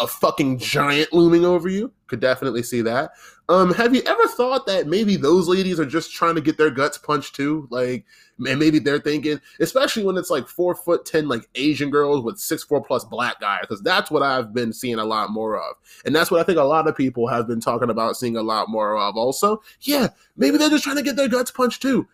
a 0.00 0.06
fucking 0.06 0.58
giant 0.58 1.12
looming 1.12 1.44
over 1.44 1.68
you. 1.68 1.92
Could 2.08 2.20
definitely 2.20 2.62
see 2.64 2.82
that. 2.82 3.12
Um, 3.50 3.74
have 3.74 3.96
you 3.96 4.02
ever 4.06 4.28
thought 4.28 4.66
that 4.66 4.86
maybe 4.86 5.16
those 5.16 5.48
ladies 5.48 5.80
are 5.80 5.84
just 5.84 6.12
trying 6.12 6.36
to 6.36 6.40
get 6.40 6.56
their 6.56 6.70
guts 6.70 6.96
punched 6.96 7.34
too? 7.34 7.66
Like, 7.68 8.04
and 8.38 8.60
maybe 8.60 8.78
they're 8.78 9.00
thinking, 9.00 9.40
especially 9.58 10.04
when 10.04 10.16
it's 10.16 10.30
like 10.30 10.46
four 10.46 10.72
foot 10.76 11.04
ten, 11.04 11.26
like 11.26 11.48
Asian 11.56 11.90
girls 11.90 12.22
with 12.22 12.38
six 12.38 12.62
four 12.62 12.80
plus 12.80 13.04
black 13.04 13.40
guys, 13.40 13.62
because 13.62 13.82
that's 13.82 14.08
what 14.08 14.22
I've 14.22 14.54
been 14.54 14.72
seeing 14.72 15.00
a 15.00 15.04
lot 15.04 15.30
more 15.30 15.56
of, 15.58 15.74
and 16.04 16.14
that's 16.14 16.30
what 16.30 16.40
I 16.40 16.44
think 16.44 16.58
a 16.58 16.62
lot 16.62 16.86
of 16.86 16.96
people 16.96 17.26
have 17.26 17.48
been 17.48 17.60
talking 17.60 17.90
about 17.90 18.16
seeing 18.16 18.36
a 18.36 18.42
lot 18.42 18.68
more 18.68 18.96
of. 18.96 19.16
Also, 19.16 19.60
yeah, 19.80 20.10
maybe 20.36 20.56
they're 20.56 20.70
just 20.70 20.84
trying 20.84 20.96
to 20.96 21.02
get 21.02 21.16
their 21.16 21.28
guts 21.28 21.50
punched 21.50 21.82
too. 21.82 22.06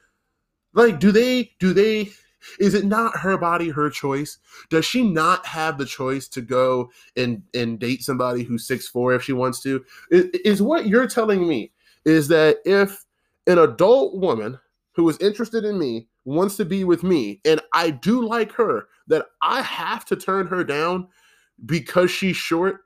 Like, 0.72 0.98
do 0.98 1.12
they? 1.12 1.52
Do 1.58 1.74
they? 1.74 2.12
Is 2.58 2.74
it 2.74 2.84
not 2.84 3.16
her 3.18 3.36
body, 3.36 3.70
her 3.70 3.90
choice? 3.90 4.38
Does 4.70 4.84
she 4.84 5.02
not 5.02 5.46
have 5.46 5.78
the 5.78 5.86
choice 5.86 6.28
to 6.28 6.40
go 6.40 6.90
and 7.16 7.42
and 7.54 7.78
date 7.78 8.02
somebody 8.02 8.42
who's 8.42 8.66
six 8.66 8.88
four 8.88 9.14
if 9.14 9.22
she 9.22 9.32
wants 9.32 9.62
to? 9.62 9.84
Is, 10.10 10.24
is 10.44 10.62
what 10.62 10.86
you're 10.86 11.08
telling 11.08 11.46
me 11.46 11.72
is 12.04 12.28
that 12.28 12.58
if 12.64 13.04
an 13.46 13.58
adult 13.58 14.16
woman 14.16 14.58
who 14.92 15.08
is 15.08 15.18
interested 15.18 15.64
in 15.64 15.78
me 15.78 16.08
wants 16.24 16.56
to 16.56 16.64
be 16.64 16.84
with 16.84 17.02
me 17.02 17.40
and 17.44 17.60
I 17.72 17.90
do 17.90 18.26
like 18.26 18.52
her, 18.52 18.88
that 19.08 19.26
I 19.42 19.62
have 19.62 20.04
to 20.06 20.16
turn 20.16 20.46
her 20.46 20.64
down 20.64 21.08
because 21.66 22.10
she's 22.10 22.36
short? 22.36 22.80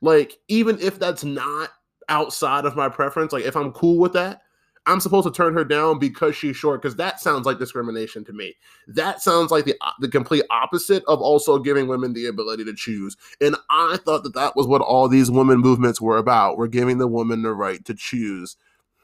Like, 0.00 0.38
even 0.48 0.78
if 0.80 0.98
that's 0.98 1.24
not 1.24 1.70
outside 2.08 2.64
of 2.64 2.76
my 2.76 2.88
preference, 2.88 3.32
like 3.32 3.44
if 3.44 3.56
I'm 3.56 3.72
cool 3.72 3.98
with 3.98 4.12
that, 4.14 4.42
I'm 4.90 4.98
supposed 4.98 5.26
to 5.26 5.32
turn 5.32 5.54
her 5.54 5.64
down 5.64 6.00
because 6.00 6.34
she's 6.34 6.56
short 6.56 6.82
because 6.82 6.96
that 6.96 7.20
sounds 7.20 7.46
like 7.46 7.60
discrimination 7.60 8.24
to 8.24 8.32
me. 8.32 8.56
That 8.88 9.22
sounds 9.22 9.52
like 9.52 9.64
the 9.64 9.76
the 10.00 10.08
complete 10.08 10.42
opposite 10.50 11.04
of 11.06 11.20
also 11.20 11.60
giving 11.60 11.86
women 11.86 12.12
the 12.12 12.26
ability 12.26 12.64
to 12.64 12.74
choose. 12.74 13.16
And 13.40 13.54
I 13.70 13.98
thought 14.04 14.24
that 14.24 14.34
that 14.34 14.56
was 14.56 14.66
what 14.66 14.82
all 14.82 15.06
these 15.08 15.30
women 15.30 15.58
movements 15.60 16.00
were 16.00 16.16
about. 16.16 16.58
We're 16.58 16.66
giving 16.66 16.98
the 16.98 17.06
woman 17.06 17.42
the 17.42 17.52
right 17.52 17.84
to 17.84 17.94
choose. 17.94 18.56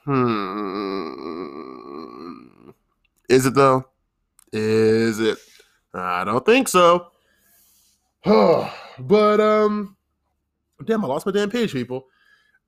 Hmm. 0.05 0.17
Is 3.29 3.47
it 3.47 3.55
though? 3.55 3.85
Is 4.53 5.21
it? 5.21 5.39
I 5.95 6.25
don't 6.25 6.45
think 6.45 6.67
so. 6.67 7.13
but 8.25 9.41
um 9.41 9.97
damn, 10.85 11.05
I 11.05 11.07
lost 11.09 11.27
my 11.27 11.33
damn 11.33 11.49
page, 11.49 11.73
people. 11.73 12.09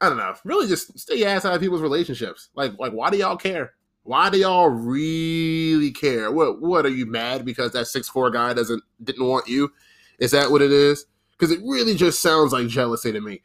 I 0.01 0.09
don't 0.09 0.19
know. 0.19 0.35
Really, 0.45 0.69
just 0.69 0.99
stay 0.99 1.25
ass 1.25 1.45
out 1.45 1.55
of 1.55 1.61
people's 1.61 1.83
relationships. 1.83 2.51
Like, 2.55 2.79
like, 2.79 2.93
why 2.93 3.11
do 3.11 3.17
y'all 3.17 3.37
care? 3.37 3.75
Why 4.05 4.31
do 4.31 4.39
y'all 4.39 4.69
really 4.69 5.91
care? 5.91 6.31
What, 6.31 6.61
what 6.61 6.87
are 6.87 6.91
you 6.91 7.05
mad 7.05 7.45
because 7.45 7.73
that 7.73 7.87
six 7.87 8.09
four 8.09 8.31
guy 8.31 8.55
doesn't 8.55 8.83
didn't 9.03 9.27
want 9.27 9.49
you? 9.49 9.73
Is 10.19 10.31
that 10.31 10.51
what 10.51 10.63
it 10.63 10.73
is? 10.73 11.07
Because 11.33 11.51
it 11.51 11.61
really 11.65 11.95
just 11.95 12.21
sounds 12.21 12.53
like 12.53 12.69
jealousy 12.69 13.13
to 13.13 13.21
me. 13.21 13.43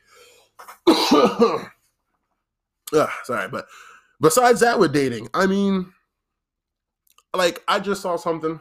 Ugh, 0.87 1.69
sorry, 3.23 3.49
but 3.49 3.65
besides 4.21 4.59
that, 4.59 4.79
with 4.79 4.93
dating, 4.93 5.27
I 5.33 5.47
mean, 5.47 5.91
like, 7.35 7.63
I 7.67 7.79
just 7.79 8.01
saw 8.01 8.15
something 8.15 8.59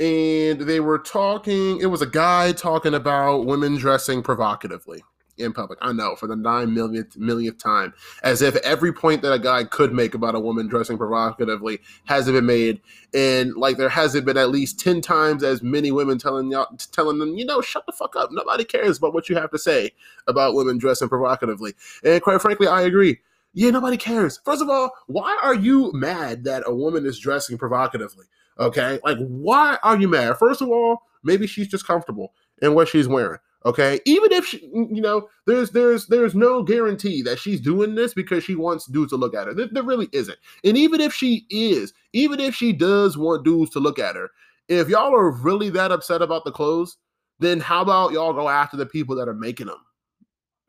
and 0.00 0.60
they 0.60 0.80
were 0.80 0.98
talking. 0.98 1.80
It 1.80 1.86
was 1.86 2.02
a 2.02 2.06
guy 2.06 2.52
talking 2.52 2.94
about 2.94 3.46
women 3.46 3.76
dressing 3.76 4.22
provocatively 4.22 5.02
in 5.38 5.52
public. 5.52 5.78
I 5.82 5.92
know 5.92 6.16
for 6.16 6.26
the 6.26 6.36
nine 6.36 6.74
millionth 6.74 7.16
millionth 7.16 7.58
time, 7.58 7.94
as 8.22 8.42
if 8.42 8.56
every 8.56 8.92
point 8.92 9.22
that 9.22 9.32
a 9.32 9.38
guy 9.38 9.64
could 9.64 9.92
make 9.92 10.14
about 10.14 10.34
a 10.34 10.40
woman 10.40 10.68
dressing 10.68 10.98
provocatively 10.98 11.80
hasn't 12.04 12.36
been 12.36 12.46
made, 12.46 12.80
and 13.12 13.54
like 13.54 13.76
there 13.76 13.88
hasn't 13.88 14.26
been 14.26 14.36
at 14.36 14.50
least 14.50 14.78
ten 14.78 15.00
times 15.00 15.42
as 15.42 15.62
many 15.62 15.90
women 15.90 16.18
telling 16.18 16.50
y'all 16.50 16.76
telling 16.92 17.18
them, 17.18 17.36
you 17.36 17.44
know, 17.44 17.60
shut 17.60 17.86
the 17.86 17.92
fuck 17.92 18.16
up. 18.16 18.30
Nobody 18.32 18.64
cares 18.64 18.98
about 18.98 19.14
what 19.14 19.28
you 19.28 19.36
have 19.36 19.50
to 19.50 19.58
say 19.58 19.92
about 20.26 20.54
women 20.54 20.78
dressing 20.78 21.08
provocatively. 21.08 21.74
And 22.04 22.22
quite 22.22 22.40
frankly, 22.40 22.66
I 22.66 22.82
agree. 22.82 23.20
Yeah, 23.52 23.70
nobody 23.70 23.96
cares. 23.96 24.40
First 24.44 24.62
of 24.62 24.68
all, 24.68 24.90
why 25.06 25.38
are 25.40 25.54
you 25.54 25.92
mad 25.92 26.44
that 26.44 26.64
a 26.66 26.74
woman 26.74 27.06
is 27.06 27.20
dressing 27.20 27.56
provocatively? 27.56 28.26
Okay. 28.58 28.98
Like, 29.04 29.18
why 29.18 29.78
are 29.82 29.96
you 29.96 30.08
mad? 30.08 30.36
First 30.38 30.60
of 30.60 30.68
all, 30.68 31.02
maybe 31.22 31.46
she's 31.46 31.68
just 31.68 31.86
comfortable 31.86 32.32
in 32.60 32.74
what 32.74 32.88
she's 32.88 33.08
wearing. 33.08 33.38
Okay. 33.66 33.98
Even 34.04 34.32
if 34.32 34.44
she, 34.46 34.58
you 34.72 35.00
know, 35.00 35.28
there's 35.46 35.70
there's 35.70 36.06
there's 36.06 36.34
no 36.34 36.62
guarantee 36.62 37.22
that 37.22 37.38
she's 37.38 37.60
doing 37.60 37.94
this 37.94 38.12
because 38.12 38.44
she 38.44 38.54
wants 38.54 38.86
dudes 38.86 39.10
to 39.10 39.16
look 39.16 39.34
at 39.34 39.46
her. 39.46 39.54
There, 39.54 39.68
there 39.70 39.82
really 39.82 40.08
isn't. 40.12 40.38
And 40.64 40.76
even 40.76 41.00
if 41.00 41.14
she 41.14 41.46
is, 41.48 41.94
even 42.12 42.40
if 42.40 42.54
she 42.54 42.72
does 42.72 43.16
want 43.16 43.44
dudes 43.44 43.70
to 43.70 43.80
look 43.80 43.98
at 43.98 44.16
her, 44.16 44.30
if 44.68 44.88
y'all 44.88 45.14
are 45.14 45.30
really 45.30 45.70
that 45.70 45.92
upset 45.92 46.20
about 46.20 46.44
the 46.44 46.52
clothes, 46.52 46.98
then 47.38 47.60
how 47.60 47.82
about 47.82 48.12
y'all 48.12 48.32
go 48.32 48.48
after 48.48 48.76
the 48.76 48.86
people 48.86 49.16
that 49.16 49.28
are 49.28 49.34
making 49.34 49.66
them? 49.66 49.78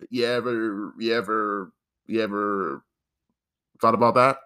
You 0.09 0.25
ever, 0.25 0.93
you 0.99 1.13
ever, 1.13 1.71
you 2.05 2.21
ever 2.21 2.83
thought 3.81 3.93
about 3.93 4.15
that? 4.15 4.37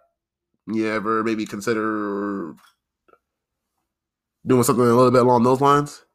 You 0.67 0.87
ever 0.87 1.23
maybe 1.23 1.45
consider 1.45 2.55
doing 4.45 4.63
something 4.63 4.85
a 4.85 4.87
little 4.87 5.11
bit 5.11 5.21
along 5.21 5.43
those 5.43 5.61
lines. 5.61 6.05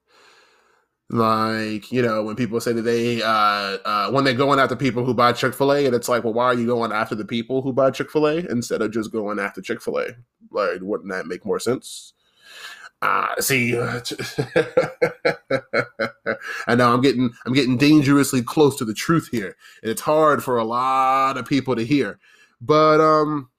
Like, 1.11 1.93
you 1.93 2.01
know, 2.03 2.23
when 2.23 2.35
people 2.35 2.61
say 2.61 2.73
that 2.73 2.83
they, 2.83 3.23
uh, 3.23 3.29
uh, 3.29 4.11
when 4.11 4.25
they're 4.25 4.33
going 4.35 4.59
after 4.59 4.75
people 4.75 5.05
who 5.05 5.13
buy 5.15 5.33
Chick 5.33 5.55
fil 5.55 5.73
A, 5.73 5.85
and 5.87 5.95
it's 5.95 6.09
like, 6.09 6.25
well, 6.25 6.33
why 6.33 6.47
are 6.47 6.55
you 6.55 6.67
going 6.67 6.93
after 6.93 7.15
the 7.15 7.27
people 7.27 7.61
who 7.63 7.73
buy 7.73 7.91
Chick 7.91 8.11
fil 8.11 8.27
A 8.27 8.39
instead 8.51 8.81
of 8.81 8.91
just 8.91 9.13
going 9.13 9.39
after 9.39 9.61
Chick 9.61 9.83
fil 9.83 9.99
A? 9.99 10.09
Like, 10.51 10.79
wouldn't 10.81 11.11
that 11.11 11.27
make 11.27 11.45
more 11.45 11.61
sense? 11.61 12.15
Uh, 13.03 13.39
see, 13.39 13.77
I 16.67 16.75
know 16.75 16.95
I'm 16.95 17.03
getting 17.03 17.35
I'm 17.45 17.53
getting 17.53 17.77
dangerously 17.77 18.43
close 18.43 18.77
to 18.79 18.87
the 18.87 18.95
truth 18.95 19.29
here, 19.31 19.57
and 19.83 19.91
it's 19.91 20.01
hard 20.01 20.43
for 20.43 20.57
a 20.57 20.65
lot 20.65 21.37
of 21.37 21.45
people 21.47 21.77
to 21.77 21.85
hear. 21.85 22.19
But 22.63 23.03
um, 23.03 23.51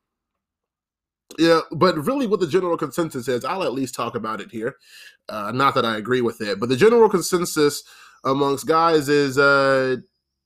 yeah, 1.38 1.62
but 1.72 1.98
really, 1.98 2.28
what 2.28 2.40
the 2.40 2.48
general 2.48 2.78
consensus 2.78 3.28
is, 3.28 3.44
I'll 3.44 3.64
at 3.64 3.74
least 3.74 3.96
talk 3.96 4.16
about 4.16 4.42
it 4.42 4.52
here. 4.52 4.76
Uh, 5.28 5.52
not 5.52 5.74
that 5.76 5.86
I 5.86 5.98
agree 5.98 6.22
with 6.22 6.42
it, 6.42 6.60
but 6.60 6.70
the 6.70 6.78
general 6.78 7.10
consensus 7.10 7.84
amongst 8.24 8.68
guys 8.68 9.10
is, 9.10 9.38
uh, 9.38 9.98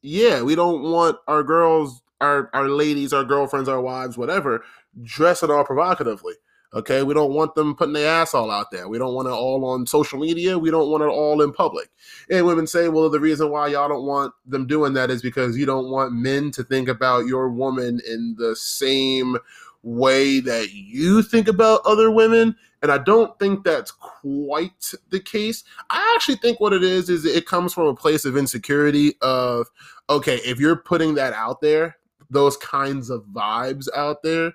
yeah, 0.01 0.41
we 0.41 0.55
don't 0.55 0.81
want 0.83 1.17
our 1.27 1.43
girls, 1.43 2.01
our 2.21 2.49
our 2.53 2.69
ladies, 2.69 3.13
our 3.13 3.25
girlfriends, 3.25 3.69
our 3.69 3.81
wives, 3.81 4.17
whatever, 4.17 4.63
dressing 5.03 5.51
all 5.51 5.65
provocatively. 5.65 6.35
Okay, 6.71 7.01
we 7.01 7.15
don't 7.15 7.33
want 7.33 7.55
them 7.55 7.75
putting 7.75 7.93
their 7.93 8.07
ass 8.21 8.35
all 8.35 8.51
out 8.51 8.67
there. 8.71 8.87
We 8.87 8.99
don't 8.99 9.15
want 9.15 9.27
it 9.27 9.31
all 9.31 9.65
on 9.65 9.87
social 9.87 10.19
media. 10.19 10.57
We 10.59 10.69
don't 10.69 10.91
want 10.91 11.01
it 11.01 11.07
all 11.07 11.41
in 11.41 11.51
public. 11.51 11.89
And 12.29 12.45
women 12.45 12.67
say, 12.67 12.89
well, 12.89 13.09
the 13.09 13.19
reason 13.19 13.49
why 13.49 13.69
y'all 13.69 13.89
don't 13.89 14.05
want 14.05 14.33
them 14.45 14.67
doing 14.67 14.93
that 14.93 15.09
is 15.09 15.23
because 15.23 15.57
you 15.57 15.65
don't 15.65 15.89
want 15.89 16.13
men 16.13 16.51
to 16.51 16.63
think 16.63 16.87
about 16.87 17.25
your 17.25 17.49
woman 17.49 17.99
in 18.07 18.35
the 18.37 18.55
same 18.55 19.37
way 19.83 20.39
that 20.41 20.71
you 20.73 21.21
think 21.21 21.47
about 21.47 21.81
other 21.85 22.11
women. 22.11 22.55
And 22.81 22.91
I 22.91 22.97
don't 22.97 23.37
think 23.39 23.63
that's 23.63 23.91
quite 23.91 24.93
the 25.09 25.19
case. 25.19 25.63
I 25.89 26.13
actually 26.15 26.37
think 26.37 26.59
what 26.59 26.73
it 26.73 26.83
is 26.83 27.09
is 27.09 27.25
it 27.25 27.45
comes 27.45 27.73
from 27.73 27.87
a 27.87 27.95
place 27.95 28.25
of 28.25 28.37
insecurity 28.37 29.13
of 29.21 29.67
okay, 30.09 30.37
if 30.37 30.59
you're 30.59 30.75
putting 30.75 31.13
that 31.15 31.33
out 31.33 31.61
there, 31.61 31.97
those 32.29 32.57
kinds 32.57 33.09
of 33.09 33.23
vibes 33.25 33.87
out 33.95 34.23
there, 34.23 34.53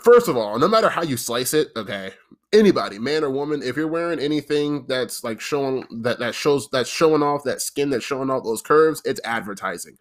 first 0.00 0.28
of 0.28 0.36
all, 0.36 0.58
no 0.58 0.68
matter 0.68 0.88
how 0.88 1.02
you 1.02 1.16
slice 1.16 1.54
it, 1.54 1.68
okay, 1.76 2.12
anybody, 2.52 2.98
man 2.98 3.24
or 3.24 3.30
woman, 3.30 3.62
if 3.62 3.76
you're 3.76 3.88
wearing 3.88 4.18
anything 4.18 4.86
that's 4.86 5.24
like 5.24 5.40
showing 5.40 5.84
that 6.02 6.18
that 6.18 6.34
shows 6.34 6.68
that's 6.70 6.90
showing 6.90 7.22
off 7.22 7.44
that 7.44 7.60
skin 7.60 7.90
that's 7.90 8.04
showing 8.04 8.30
off 8.30 8.44
those 8.44 8.62
curves, 8.62 9.02
it's 9.04 9.20
advertising. 9.24 9.96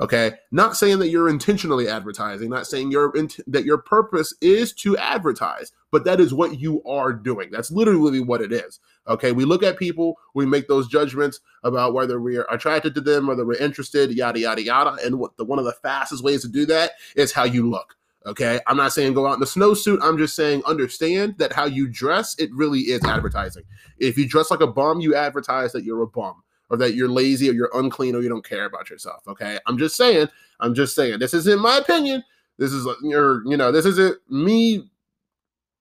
Okay, 0.00 0.32
not 0.52 0.76
saying 0.76 1.00
that 1.00 1.08
you're 1.08 1.28
intentionally 1.28 1.88
advertising, 1.88 2.50
not 2.50 2.66
saying 2.66 2.92
your 2.92 3.12
that 3.48 3.64
your 3.64 3.78
purpose 3.78 4.32
is 4.40 4.72
to 4.74 4.96
advertise, 4.96 5.72
but 5.90 6.04
that 6.04 6.20
is 6.20 6.32
what 6.32 6.60
you 6.60 6.82
are 6.84 7.12
doing. 7.12 7.50
That's 7.50 7.70
literally 7.72 8.20
what 8.20 8.40
it 8.40 8.52
is. 8.52 8.78
Okay, 9.08 9.32
we 9.32 9.44
look 9.44 9.62
at 9.62 9.78
people, 9.78 10.16
we 10.34 10.46
make 10.46 10.68
those 10.68 10.86
judgments 10.86 11.40
about 11.64 11.94
whether 11.94 12.20
we 12.20 12.36
are 12.36 12.46
attracted 12.50 12.94
to 12.94 13.00
them, 13.00 13.26
whether 13.26 13.44
we're 13.44 13.58
interested, 13.58 14.12
yada 14.12 14.38
yada 14.38 14.62
yada. 14.62 14.96
And 15.04 15.18
what 15.18 15.36
the 15.36 15.44
one 15.44 15.58
of 15.58 15.64
the 15.64 15.72
fastest 15.72 16.22
ways 16.22 16.42
to 16.42 16.48
do 16.48 16.64
that 16.66 16.92
is 17.16 17.32
how 17.32 17.44
you 17.44 17.68
look. 17.68 17.97
Okay, 18.26 18.60
I'm 18.66 18.76
not 18.76 18.92
saying 18.92 19.14
go 19.14 19.26
out 19.26 19.34
in 19.34 19.40
the 19.40 19.46
snowsuit. 19.46 19.98
I'm 20.02 20.18
just 20.18 20.34
saying 20.34 20.62
understand 20.66 21.36
that 21.38 21.52
how 21.52 21.64
you 21.64 21.88
dress, 21.88 22.34
it 22.38 22.50
really 22.52 22.80
is 22.80 23.02
advertising. 23.04 23.62
If 23.98 24.18
you 24.18 24.28
dress 24.28 24.50
like 24.50 24.60
a 24.60 24.66
bum, 24.66 25.00
you 25.00 25.14
advertise 25.14 25.72
that 25.72 25.84
you're 25.84 26.02
a 26.02 26.06
bum 26.06 26.42
or 26.68 26.76
that 26.78 26.94
you're 26.94 27.08
lazy 27.08 27.48
or 27.48 27.52
you're 27.52 27.70
unclean 27.74 28.14
or 28.14 28.20
you 28.20 28.28
don't 28.28 28.44
care 28.44 28.64
about 28.64 28.90
yourself. 28.90 29.26
Okay. 29.28 29.58
I'm 29.66 29.78
just 29.78 29.96
saying, 29.96 30.28
I'm 30.60 30.74
just 30.74 30.94
saying, 30.94 31.20
this 31.20 31.32
isn't 31.32 31.60
my 31.60 31.78
opinion. 31.78 32.22
This 32.58 32.72
is 32.72 32.86
uh, 32.86 32.94
your, 33.02 33.42
you 33.46 33.56
know, 33.56 33.70
this 33.70 33.86
isn't 33.86 34.18
me 34.28 34.90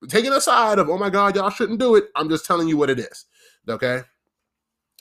taking 0.08 0.32
a 0.32 0.40
side 0.40 0.80
of, 0.80 0.90
oh 0.90 0.98
my 0.98 1.10
God, 1.10 1.36
y'all 1.36 1.50
shouldn't 1.50 1.80
do 1.80 1.96
it. 1.96 2.06
I'm 2.16 2.30
just 2.30 2.46
telling 2.46 2.68
you 2.68 2.78
what 2.78 2.90
it 2.90 3.00
is. 3.00 3.26
Okay. 3.68 4.02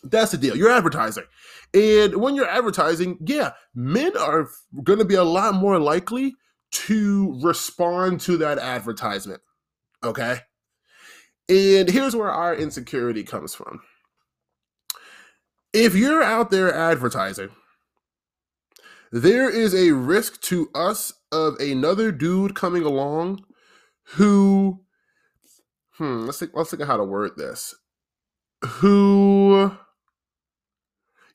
That's 0.02 0.30
the 0.30 0.38
deal. 0.38 0.56
You're 0.56 0.70
advertising. 0.70 1.24
And 1.74 2.16
when 2.16 2.34
you're 2.34 2.48
advertising, 2.48 3.18
yeah, 3.24 3.52
men 3.74 4.16
are 4.16 4.48
going 4.82 4.98
to 4.98 5.04
be 5.04 5.14
a 5.16 5.24
lot 5.24 5.54
more 5.54 5.78
likely 5.78 6.34
to 6.84 7.38
respond 7.42 8.20
to 8.22 8.36
that 8.38 8.58
advertisement. 8.58 9.40
Okay. 10.04 10.40
And 11.48 11.88
here's 11.88 12.16
where 12.16 12.30
our 12.30 12.54
insecurity 12.54 13.24
comes 13.24 13.54
from 13.54 13.80
if 15.72 15.94
you're 15.94 16.22
out 16.22 16.50
there 16.50 16.74
advertising, 16.74 17.50
there 19.12 19.50
is 19.50 19.74
a 19.74 19.92
risk 19.92 20.40
to 20.42 20.70
us 20.74 21.12
of 21.30 21.56
another 21.60 22.10
dude 22.12 22.54
coming 22.54 22.82
along 22.82 23.44
who 24.14 24.80
hmm 25.98 26.24
let's 26.24 26.38
think 26.38 26.52
let's 26.54 26.70
think 26.70 26.82
of 26.82 26.88
how 26.88 26.96
to 26.96 27.04
word 27.04 27.32
this 27.36 27.74
who 28.64 29.72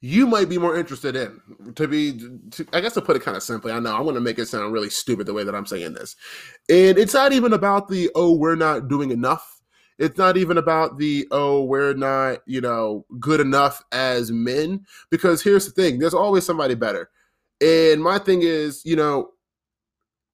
you 0.01 0.25
might 0.25 0.49
be 0.49 0.57
more 0.57 0.75
interested 0.75 1.15
in 1.15 1.39
to 1.75 1.87
be 1.87 2.19
to, 2.49 2.65
i 2.73 2.81
guess 2.81 2.93
to 2.93 3.01
put 3.01 3.15
it 3.15 3.21
kind 3.21 3.37
of 3.37 3.43
simply 3.43 3.71
i 3.71 3.79
know 3.79 3.95
i 3.95 4.01
want 4.01 4.15
to 4.15 4.21
make 4.21 4.39
it 4.39 4.47
sound 4.47 4.73
really 4.73 4.89
stupid 4.89 5.27
the 5.27 5.33
way 5.33 5.43
that 5.43 5.55
i'm 5.55 5.65
saying 5.65 5.93
this 5.93 6.15
and 6.69 6.97
it's 6.97 7.13
not 7.13 7.33
even 7.33 7.53
about 7.53 7.87
the 7.87 8.09
oh 8.15 8.33
we're 8.33 8.55
not 8.55 8.87
doing 8.87 9.11
enough 9.11 9.61
It's 9.99 10.17
not 10.17 10.35
even 10.35 10.57
about 10.57 10.97
the, 10.97 11.27
oh, 11.29 11.63
we're 11.63 11.93
not, 11.93 12.39
you 12.47 12.59
know, 12.59 13.05
good 13.19 13.39
enough 13.39 13.83
as 13.91 14.31
men. 14.31 14.83
Because 15.11 15.43
here's 15.43 15.65
the 15.67 15.71
thing 15.71 15.99
there's 15.99 16.15
always 16.15 16.43
somebody 16.43 16.73
better. 16.73 17.11
And 17.61 18.01
my 18.01 18.17
thing 18.17 18.41
is, 18.41 18.81
you 18.83 18.95
know, 18.95 19.29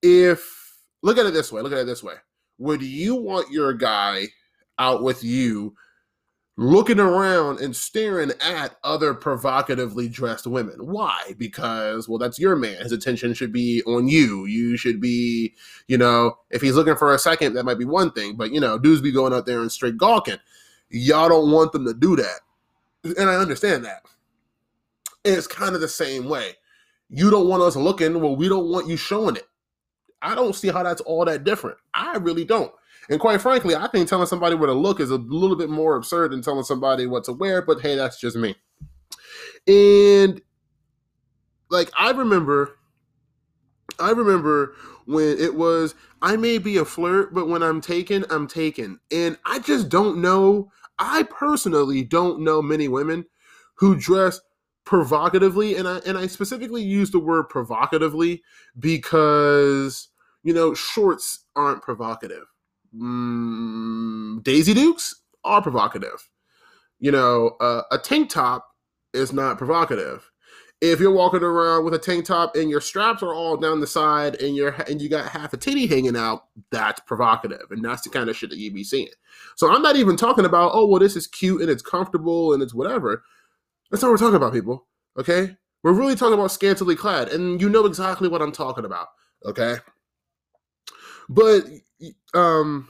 if, 0.01 0.78
look 1.03 1.18
at 1.18 1.26
it 1.26 1.34
this 1.34 1.51
way, 1.51 1.61
look 1.61 1.74
at 1.74 1.80
it 1.80 1.86
this 1.86 2.01
way. 2.01 2.13
Would 2.59 2.82
you 2.82 3.15
want 3.15 3.51
your 3.51 3.74
guy 3.74 4.28
out 4.80 5.03
with 5.03 5.22
you 5.22 5.76
looking 6.59 6.99
around 6.99 7.59
and 7.59 7.75
staring 7.75 8.31
at 8.41 8.75
other 8.83 9.13
provocatively 9.13 10.09
dressed 10.09 10.47
women. 10.47 10.75
Why? 10.85 11.35
Because, 11.37 12.09
well, 12.09 12.17
that's 12.17 12.39
your 12.39 12.55
man. 12.55 12.81
His 12.81 12.91
attention 12.91 13.35
should 13.35 13.53
be 13.53 13.83
on 13.83 14.07
you. 14.07 14.45
You 14.45 14.75
should 14.75 14.99
be, 14.99 15.53
you 15.87 15.99
know, 15.99 16.39
if 16.49 16.61
he's 16.61 16.73
looking 16.73 16.95
for 16.95 17.13
a 17.13 17.19
second, 17.19 17.53
that 17.53 17.63
might 17.63 17.77
be 17.77 17.85
one 17.85 18.11
thing. 18.11 18.35
But, 18.35 18.51
you 18.51 18.59
know, 18.59 18.79
dudes 18.79 19.01
be 19.01 19.11
going 19.11 19.33
out 19.33 19.45
there 19.45 19.61
and 19.61 19.71
straight 19.71 19.97
gawking. 19.97 20.39
Y'all 20.89 21.29
don't 21.29 21.51
want 21.51 21.73
them 21.73 21.85
to 21.85 21.93
do 21.93 22.15
that. 22.15 22.39
And 23.03 23.29
I 23.29 23.35
understand 23.35 23.85
that. 23.85 24.03
And 25.25 25.35
it's 25.35 25.47
kind 25.47 25.75
of 25.75 25.81
the 25.81 25.87
same 25.87 26.27
way. 26.27 26.53
You 27.09 27.29
don't 27.29 27.47
want 27.47 27.61
us 27.61 27.75
looking, 27.75 28.19
well, 28.19 28.35
we 28.35 28.49
don't 28.49 28.69
want 28.69 28.87
you 28.87 28.97
showing 28.97 29.35
it. 29.35 29.47
I 30.23 30.33
don't 30.33 30.55
see 30.55 30.69
how 30.69 30.81
that's 30.81 31.01
all 31.01 31.23
that 31.25 31.43
different. 31.43 31.77
I 31.93 32.17
really 32.17 32.45
don't. 32.45 32.71
And 33.09 33.19
quite 33.19 33.41
frankly, 33.41 33.75
I 33.75 33.87
think 33.87 34.09
telling 34.09 34.27
somebody 34.27 34.55
where 34.55 34.67
to 34.67 34.73
look 34.73 34.99
is 34.99 35.11
a 35.11 35.15
little 35.15 35.55
bit 35.55 35.69
more 35.69 35.95
absurd 35.95 36.31
than 36.31 36.41
telling 36.41 36.63
somebody 36.63 37.07
what 37.07 37.23
to 37.25 37.33
wear, 37.33 37.61
but 37.61 37.81
hey, 37.81 37.95
that's 37.95 38.19
just 38.19 38.35
me. 38.35 38.55
And 39.67 40.41
like 41.69 41.91
I 41.97 42.11
remember 42.11 42.77
I 43.99 44.11
remember 44.11 44.75
when 45.05 45.37
it 45.39 45.55
was 45.55 45.95
I 46.21 46.35
may 46.35 46.57
be 46.57 46.77
a 46.77 46.85
flirt, 46.85 47.33
but 47.33 47.47
when 47.47 47.63
I'm 47.63 47.81
taken, 47.81 48.25
I'm 48.29 48.47
taken. 48.47 48.99
And 49.11 49.37
I 49.45 49.59
just 49.59 49.89
don't 49.89 50.21
know, 50.21 50.71
I 50.99 51.23
personally 51.23 52.03
don't 52.03 52.41
know 52.41 52.61
many 52.61 52.87
women 52.87 53.25
who 53.75 53.95
dress 53.95 54.39
provocatively 54.85 55.75
and 55.75 55.87
I 55.87 55.97
and 56.05 56.17
I 56.17 56.27
specifically 56.27 56.81
use 56.81 57.11
the 57.11 57.19
word 57.19 57.49
provocatively 57.49 58.41
because 58.79 60.07
you 60.43 60.53
know 60.53 60.73
shorts 60.73 61.45
aren't 61.57 61.81
provocative 61.81 62.45
mm, 62.97 64.43
Daisy 64.43 64.73
Dukes 64.73 65.15
are 65.43 65.61
provocative. 65.61 66.29
You 66.99 67.11
know, 67.11 67.57
uh, 67.59 67.83
a 67.91 67.97
tank 67.97 68.29
top 68.29 68.67
is 69.13 69.33
not 69.33 69.57
provocative. 69.57 70.29
If 70.79 70.99
you're 70.99 71.11
walking 71.11 71.41
around 71.41 71.85
with 71.85 71.95
a 71.95 71.99
tank 71.99 72.25
top 72.25 72.55
and 72.55 72.69
your 72.69 72.81
straps 72.81 73.23
are 73.23 73.33
all 73.33 73.57
down 73.57 73.79
the 73.79 73.87
side 73.87 74.39
and 74.41 74.55
you're 74.55 74.75
and 74.87 75.01
you 75.01 75.09
got 75.09 75.27
half 75.27 75.53
a 75.53 75.57
titty 75.57 75.87
hanging 75.87 76.15
out, 76.15 76.45
that's 76.71 76.99
provocative, 77.01 77.71
and 77.71 77.83
that's 77.83 78.03
the 78.03 78.09
kind 78.09 78.29
of 78.29 78.35
shit 78.35 78.51
that 78.51 78.59
you 78.59 78.71
be 78.71 78.83
seeing. 78.83 79.07
So 79.55 79.73
I'm 79.73 79.81
not 79.81 79.95
even 79.95 80.15
talking 80.15 80.45
about 80.45 80.71
oh 80.75 80.85
well 80.85 80.99
this 80.99 81.15
is 81.15 81.25
cute 81.25 81.61
and 81.61 81.69
it's 81.69 81.81
comfortable 81.81 82.53
and 82.53 82.61
it's 82.61 82.75
whatever. 82.75 83.23
That's 83.89 84.03
not 84.03 84.09
what 84.09 84.19
we're 84.19 84.27
talking 84.27 84.35
about, 84.35 84.53
people. 84.53 84.85
Okay, 85.17 85.55
we're 85.81 85.93
really 85.93 86.15
talking 86.15 86.35
about 86.35 86.51
scantily 86.51 86.95
clad, 86.95 87.29
and 87.29 87.59
you 87.59 87.69
know 87.69 87.85
exactly 87.85 88.27
what 88.29 88.43
I'm 88.43 88.51
talking 88.51 88.85
about. 88.85 89.07
Okay, 89.45 89.77
but 91.30 91.65
um 92.34 92.89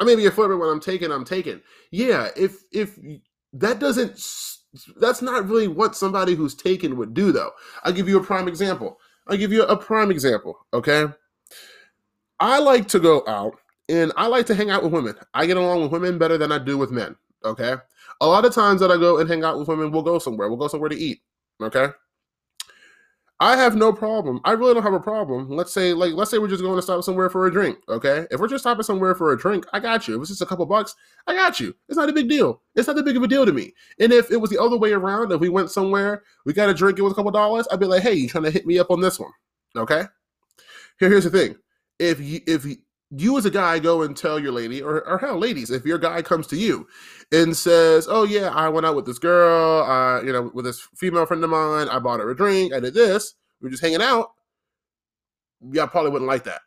I 0.00 0.04
may 0.04 0.14
be 0.14 0.26
a 0.26 0.30
flipper 0.30 0.56
when 0.56 0.68
I'm 0.68 0.80
taken. 0.80 1.10
I'm 1.10 1.24
taken. 1.24 1.60
Yeah, 1.90 2.28
if 2.36 2.62
if 2.72 2.98
that 3.52 3.80
doesn't 3.80 4.20
that's 5.00 5.22
not 5.22 5.48
really 5.48 5.68
what 5.68 5.96
somebody 5.96 6.34
who's 6.34 6.54
taken 6.54 6.96
would 6.96 7.14
do 7.14 7.32
though. 7.32 7.50
I'll 7.82 7.92
give 7.92 8.08
you 8.08 8.18
a 8.18 8.24
prime 8.24 8.48
example. 8.48 8.98
I'll 9.26 9.36
give 9.36 9.52
you 9.52 9.62
a 9.64 9.76
prime 9.76 10.10
example, 10.10 10.58
okay? 10.72 11.06
I 12.40 12.58
like 12.60 12.88
to 12.88 13.00
go 13.00 13.24
out 13.26 13.58
and 13.88 14.12
I 14.16 14.26
like 14.26 14.46
to 14.46 14.54
hang 14.54 14.70
out 14.70 14.82
with 14.82 14.92
women. 14.92 15.16
I 15.34 15.46
get 15.46 15.56
along 15.56 15.82
with 15.82 15.92
women 15.92 16.18
better 16.18 16.38
than 16.38 16.52
I 16.52 16.58
do 16.58 16.78
with 16.78 16.90
men, 16.90 17.16
okay? 17.44 17.74
A 18.20 18.26
lot 18.26 18.44
of 18.44 18.54
times 18.54 18.80
that 18.80 18.90
I 18.90 18.96
go 18.96 19.18
and 19.18 19.28
hang 19.28 19.44
out 19.44 19.58
with 19.58 19.68
women, 19.68 19.90
we'll 19.90 20.02
go 20.02 20.18
somewhere. 20.18 20.48
We'll 20.48 20.58
go 20.58 20.68
somewhere 20.68 20.90
to 20.90 20.96
eat, 20.96 21.20
okay? 21.62 21.88
I 23.40 23.56
have 23.56 23.76
no 23.76 23.92
problem. 23.92 24.40
I 24.44 24.52
really 24.52 24.74
don't 24.74 24.82
have 24.82 24.94
a 24.94 25.00
problem. 25.00 25.48
Let's 25.48 25.72
say, 25.72 25.92
like, 25.92 26.12
let's 26.14 26.28
say 26.30 26.38
we're 26.38 26.48
just 26.48 26.62
going 26.62 26.74
to 26.74 26.82
stop 26.82 27.04
somewhere 27.04 27.30
for 27.30 27.46
a 27.46 27.52
drink. 27.52 27.78
Okay, 27.88 28.26
if 28.32 28.40
we're 28.40 28.48
just 28.48 28.64
stopping 28.64 28.82
somewhere 28.82 29.14
for 29.14 29.32
a 29.32 29.38
drink, 29.38 29.64
I 29.72 29.78
got 29.78 30.08
you. 30.08 30.16
If 30.16 30.22
it's 30.22 30.30
just 30.30 30.42
a 30.42 30.46
couple 30.46 30.66
bucks, 30.66 30.96
I 31.28 31.34
got 31.34 31.60
you. 31.60 31.74
It's 31.88 31.96
not 31.96 32.08
a 32.08 32.12
big 32.12 32.28
deal. 32.28 32.62
It's 32.74 32.88
not 32.88 32.96
that 32.96 33.04
big 33.04 33.16
of 33.16 33.22
a 33.22 33.28
deal 33.28 33.46
to 33.46 33.52
me. 33.52 33.74
And 34.00 34.12
if 34.12 34.32
it 34.32 34.38
was 34.38 34.50
the 34.50 34.60
other 34.60 34.76
way 34.76 34.92
around, 34.92 35.30
if 35.30 35.40
we 35.40 35.48
went 35.48 35.70
somewhere, 35.70 36.24
we 36.44 36.52
got 36.52 36.68
a 36.68 36.74
drink, 36.74 36.98
it 36.98 37.02
was 37.02 37.12
a 37.12 37.16
couple 37.16 37.30
dollars, 37.30 37.68
I'd 37.70 37.78
be 37.78 37.86
like, 37.86 38.02
hey, 38.02 38.14
you 38.14 38.28
trying 38.28 38.44
to 38.44 38.50
hit 38.50 38.66
me 38.66 38.78
up 38.80 38.90
on 38.90 39.00
this 39.00 39.20
one? 39.20 39.32
Okay. 39.76 40.04
Here, 40.98 41.08
here's 41.08 41.24
the 41.24 41.30
thing. 41.30 41.56
If 42.00 42.20
you, 42.20 42.40
if 42.46 42.64
you 42.64 42.76
as 43.12 43.44
a 43.44 43.50
guy 43.50 43.78
go 43.78 44.02
and 44.02 44.16
tell 44.16 44.38
your 44.38 44.52
lady, 44.52 44.82
or, 44.82 45.06
or 45.08 45.18
hell, 45.18 45.38
ladies, 45.38 45.70
if 45.70 45.84
your 45.84 45.98
guy 45.98 46.22
comes 46.22 46.46
to 46.48 46.56
you 46.56 46.86
and 47.32 47.56
says, 47.56 48.06
"Oh 48.08 48.24
yeah, 48.24 48.50
I 48.50 48.68
went 48.68 48.86
out 48.86 48.96
with 48.96 49.06
this 49.06 49.18
girl, 49.18 49.82
uh, 49.82 50.22
you 50.22 50.32
know, 50.32 50.50
with 50.54 50.64
this 50.64 50.86
female 50.96 51.26
friend 51.26 51.42
of 51.42 51.50
mine. 51.50 51.88
I 51.88 51.98
bought 51.98 52.20
her 52.20 52.30
a 52.30 52.36
drink. 52.36 52.72
I 52.72 52.80
did 52.80 52.94
this. 52.94 53.34
We 53.60 53.68
are 53.68 53.70
just 53.70 53.82
hanging 53.82 54.02
out." 54.02 54.32
Y'all 55.72 55.88
probably 55.88 56.10
wouldn't 56.10 56.28
like 56.28 56.44
that. 56.44 56.60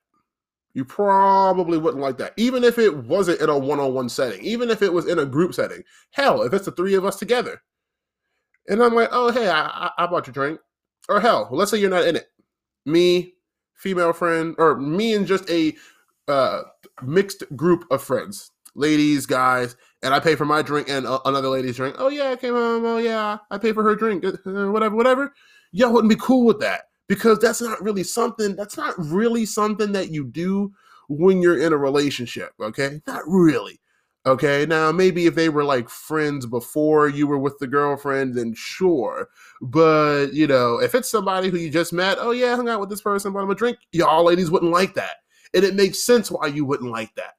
You 0.74 0.86
probably 0.86 1.78
wouldn't 1.78 2.02
like 2.02 2.18
that, 2.18 2.34
even 2.38 2.64
if 2.64 2.78
it 2.80 2.96
wasn't 2.96 3.42
in 3.42 3.50
a 3.50 3.58
one-on-one 3.58 4.08
setting, 4.10 4.42
even 4.42 4.70
if 4.70 4.82
it 4.82 4.92
was 4.94 5.06
in 5.06 5.20
a 5.20 5.26
group 5.26 5.54
setting. 5.54 5.84
Hell, 6.12 6.44
if 6.44 6.54
it's 6.54 6.66
the 6.66 6.72
three 6.72 6.96
of 6.96 7.06
us 7.06 7.18
together, 7.18 7.62
and 8.68 8.82
I'm 8.82 8.96
like, 8.96 9.10
"Oh 9.12 9.32
hey, 9.32 9.50
I, 9.50 9.92
I 9.98 10.08
bought 10.08 10.28
your 10.28 10.34
drink," 10.34 10.60
or 11.10 11.20
hell, 11.20 11.50
let's 11.52 11.72
say 11.72 11.78
you're 11.78 11.90
not 11.90 12.08
in 12.08 12.16
it. 12.16 12.28
Me, 12.86 13.36
female 13.76 14.14
friend, 14.14 14.56
or 14.58 14.78
me 14.78 15.14
and 15.14 15.28
just 15.28 15.50
a 15.50 15.76
uh, 16.32 16.64
mixed 17.04 17.44
group 17.56 17.86
of 17.92 18.02
friends, 18.02 18.52
ladies, 18.76 19.26
guys, 19.26 19.76
and 20.02 20.14
I 20.14 20.20
pay 20.20 20.36
for 20.36 20.46
my 20.46 20.62
drink 20.62 20.90
and 20.90 21.06
uh, 21.06 21.20
another 21.26 21.50
lady's 21.50 21.76
drink. 21.76 21.96
Oh 22.00 22.10
yeah, 22.10 22.32
I 22.32 22.36
came 22.36 22.54
home. 22.54 22.86
Oh 22.86 22.98
yeah, 22.98 23.38
I 23.50 23.58
pay 23.58 23.74
for 23.74 23.84
her 23.84 23.96
drink. 23.96 24.26
Uh, 24.26 24.72
whatever, 24.72 24.96
whatever. 24.96 25.34
Y'all 25.72 25.94
wouldn't 25.94 26.10
be 26.10 26.20
cool 26.20 26.46
with 26.46 26.60
that 26.60 26.84
because 27.08 27.40
that's 27.40 27.62
not 27.62 27.82
really 27.82 28.04
something. 28.04 28.56
That's 28.56 28.78
not 28.78 28.96
really 28.98 29.46
something 29.46 29.92
that 29.92 30.12
you 30.12 30.26
do 30.26 30.74
when 31.10 31.42
you're 31.42 31.60
in 31.60 31.74
a 31.74 31.78
relationship. 31.78 32.52
Okay, 32.60 33.02
not 33.06 33.24
really. 33.28 33.80
Okay, 34.24 34.68
now 34.68 34.92
maybe 34.92 35.26
if 35.26 35.34
they 35.34 35.50
were 35.50 35.64
like 35.64 35.90
friends 35.90 36.46
before 36.46 37.10
you 37.10 37.26
were 37.26 37.40
with 37.40 37.58
the 37.58 37.66
girlfriend, 37.66 38.36
then 38.36 38.54
sure. 38.56 39.30
But 39.62 40.28
you 40.34 40.46
know, 40.46 40.80
if 40.80 40.94
it's 40.94 41.10
somebody 41.10 41.50
who 41.50 41.58
you 41.58 41.72
just 41.72 41.92
met, 41.92 42.18
oh 42.20 42.32
yeah, 42.32 42.54
I 42.54 42.56
hung 42.56 42.70
out 42.70 42.80
with 42.80 42.90
this 42.90 43.02
person, 43.02 43.34
bought 43.34 43.44
him 43.44 43.50
a 43.50 43.56
drink, 43.56 43.80
y'all 43.92 44.24
ladies 44.24 44.52
wouldn't 44.52 44.72
like 44.72 44.94
that. 44.94 45.21
And 45.54 45.64
it 45.64 45.76
makes 45.76 46.04
sense 46.04 46.32
why 46.32 46.48
you 46.48 46.66
wouldn't 46.66 46.92
like 46.92 47.14
that 47.16 47.34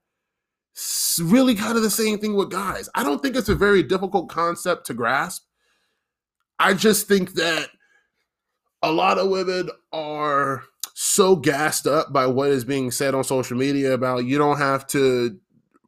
really 1.21 1.55
kind 1.55 1.77
of 1.77 1.83
the 1.83 1.91
same 1.91 2.19
thing 2.19 2.35
with 2.35 2.51
guys. 2.51 2.89
I 2.95 3.03
don't 3.03 3.21
think 3.23 3.37
it's 3.37 3.49
a 3.49 3.55
very 3.55 3.83
difficult 3.83 4.29
concept 4.29 4.87
to 4.87 4.95
grasp. 4.95 5.45
I 6.59 6.75
just 6.75 7.09
think 7.09 7.35
that 7.35 7.69
a 8.83 8.91
lot 8.91 9.19
of 9.19 9.29
women 9.29 9.71
are 9.93 10.65
so 10.95 11.37
gassed 11.37 11.87
up 11.87 12.13
by 12.13 12.27
what 12.27 12.51
is 12.51 12.65
being 12.65 12.91
said 12.91 13.15
on 13.15 13.25
social 13.25 13.57
media 13.57 13.93
about 13.93 14.25
you 14.25 14.39
don't 14.39 14.59
have 14.59 14.87
to 14.87 15.39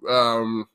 um 0.09 0.67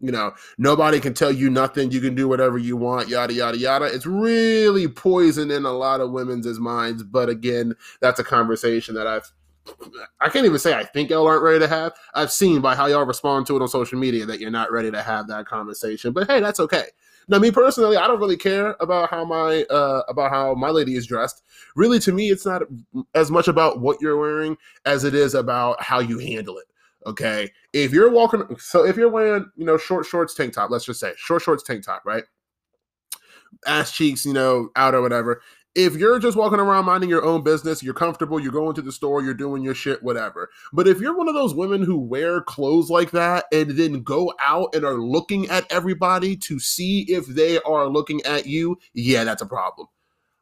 you 0.00 0.10
know 0.10 0.32
nobody 0.58 1.00
can 1.00 1.14
tell 1.14 1.30
you 1.30 1.48
nothing 1.48 1.90
you 1.90 2.00
can 2.00 2.14
do 2.14 2.28
whatever 2.28 2.58
you 2.58 2.76
want 2.76 3.08
yada 3.08 3.32
yada 3.32 3.56
yada 3.56 3.84
it's 3.84 4.04
really 4.04 4.88
poisoning 4.88 5.64
a 5.64 5.72
lot 5.72 6.00
of 6.00 6.10
women's 6.10 6.58
minds 6.58 7.02
but 7.02 7.28
again 7.28 7.74
that's 8.00 8.18
a 8.18 8.24
conversation 8.24 8.94
that 8.94 9.06
i've 9.06 9.32
I 10.20 10.28
can't 10.28 10.46
even 10.46 10.58
say 10.58 10.74
I 10.74 10.84
think 10.84 11.10
y'all 11.10 11.26
aren't 11.26 11.42
ready 11.42 11.58
to 11.60 11.68
have. 11.68 11.92
I've 12.14 12.32
seen 12.32 12.60
by 12.60 12.74
how 12.74 12.86
y'all 12.86 13.04
respond 13.04 13.46
to 13.46 13.56
it 13.56 13.62
on 13.62 13.68
social 13.68 13.98
media 13.98 14.26
that 14.26 14.40
you're 14.40 14.50
not 14.50 14.72
ready 14.72 14.90
to 14.90 15.02
have 15.02 15.28
that 15.28 15.46
conversation. 15.46 16.12
But 16.12 16.26
hey, 16.28 16.40
that's 16.40 16.60
okay. 16.60 16.86
Now, 17.28 17.38
me 17.38 17.50
personally, 17.50 17.96
I 17.96 18.06
don't 18.06 18.20
really 18.20 18.36
care 18.36 18.76
about 18.78 19.10
how 19.10 19.24
my 19.24 19.64
uh, 19.64 20.02
about 20.08 20.30
how 20.30 20.54
my 20.54 20.70
lady 20.70 20.94
is 20.94 21.06
dressed. 21.06 21.42
Really, 21.74 21.98
to 22.00 22.12
me, 22.12 22.30
it's 22.30 22.46
not 22.46 22.62
as 23.14 23.30
much 23.30 23.48
about 23.48 23.80
what 23.80 24.00
you're 24.00 24.16
wearing 24.16 24.56
as 24.84 25.04
it 25.04 25.14
is 25.14 25.34
about 25.34 25.82
how 25.82 25.98
you 25.98 26.18
handle 26.18 26.58
it. 26.58 26.66
Okay, 27.04 27.50
if 27.72 27.92
you're 27.92 28.10
walking, 28.10 28.44
so 28.58 28.84
if 28.84 28.96
you're 28.96 29.08
wearing, 29.10 29.50
you 29.56 29.64
know, 29.64 29.76
short 29.76 30.06
shorts, 30.06 30.34
tank 30.34 30.54
top, 30.54 30.70
let's 30.70 30.84
just 30.84 31.00
say 31.00 31.12
short 31.16 31.42
shorts, 31.42 31.62
tank 31.62 31.84
top, 31.84 32.02
right? 32.04 32.24
ass 33.66 33.92
cheeks, 33.92 34.24
you 34.24 34.32
know, 34.32 34.70
out 34.76 34.94
or 34.94 35.02
whatever 35.02 35.40
if 35.76 35.94
you're 35.94 36.18
just 36.18 36.38
walking 36.38 36.58
around 36.58 36.86
minding 36.86 37.10
your 37.10 37.24
own 37.24 37.42
business, 37.42 37.82
you're 37.82 37.92
comfortable, 37.92 38.40
you're 38.40 38.50
going 38.50 38.74
to 38.74 38.82
the 38.82 38.90
store, 38.90 39.22
you're 39.22 39.34
doing 39.34 39.62
your 39.62 39.74
shit, 39.74 40.02
whatever. 40.02 40.48
But 40.72 40.88
if 40.88 41.00
you're 41.00 41.14
one 41.14 41.28
of 41.28 41.34
those 41.34 41.54
women 41.54 41.82
who 41.82 41.98
wear 41.98 42.40
clothes 42.40 42.88
like 42.88 43.10
that 43.10 43.44
and 43.52 43.72
then 43.72 44.02
go 44.02 44.32
out 44.40 44.74
and 44.74 44.86
are 44.86 44.94
looking 44.94 45.50
at 45.50 45.70
everybody 45.70 46.34
to 46.36 46.58
see 46.58 47.02
if 47.02 47.26
they 47.26 47.60
are 47.60 47.88
looking 47.88 48.22
at 48.22 48.46
you, 48.46 48.78
yeah, 48.94 49.24
that's 49.24 49.42
a 49.42 49.46
problem. 49.46 49.86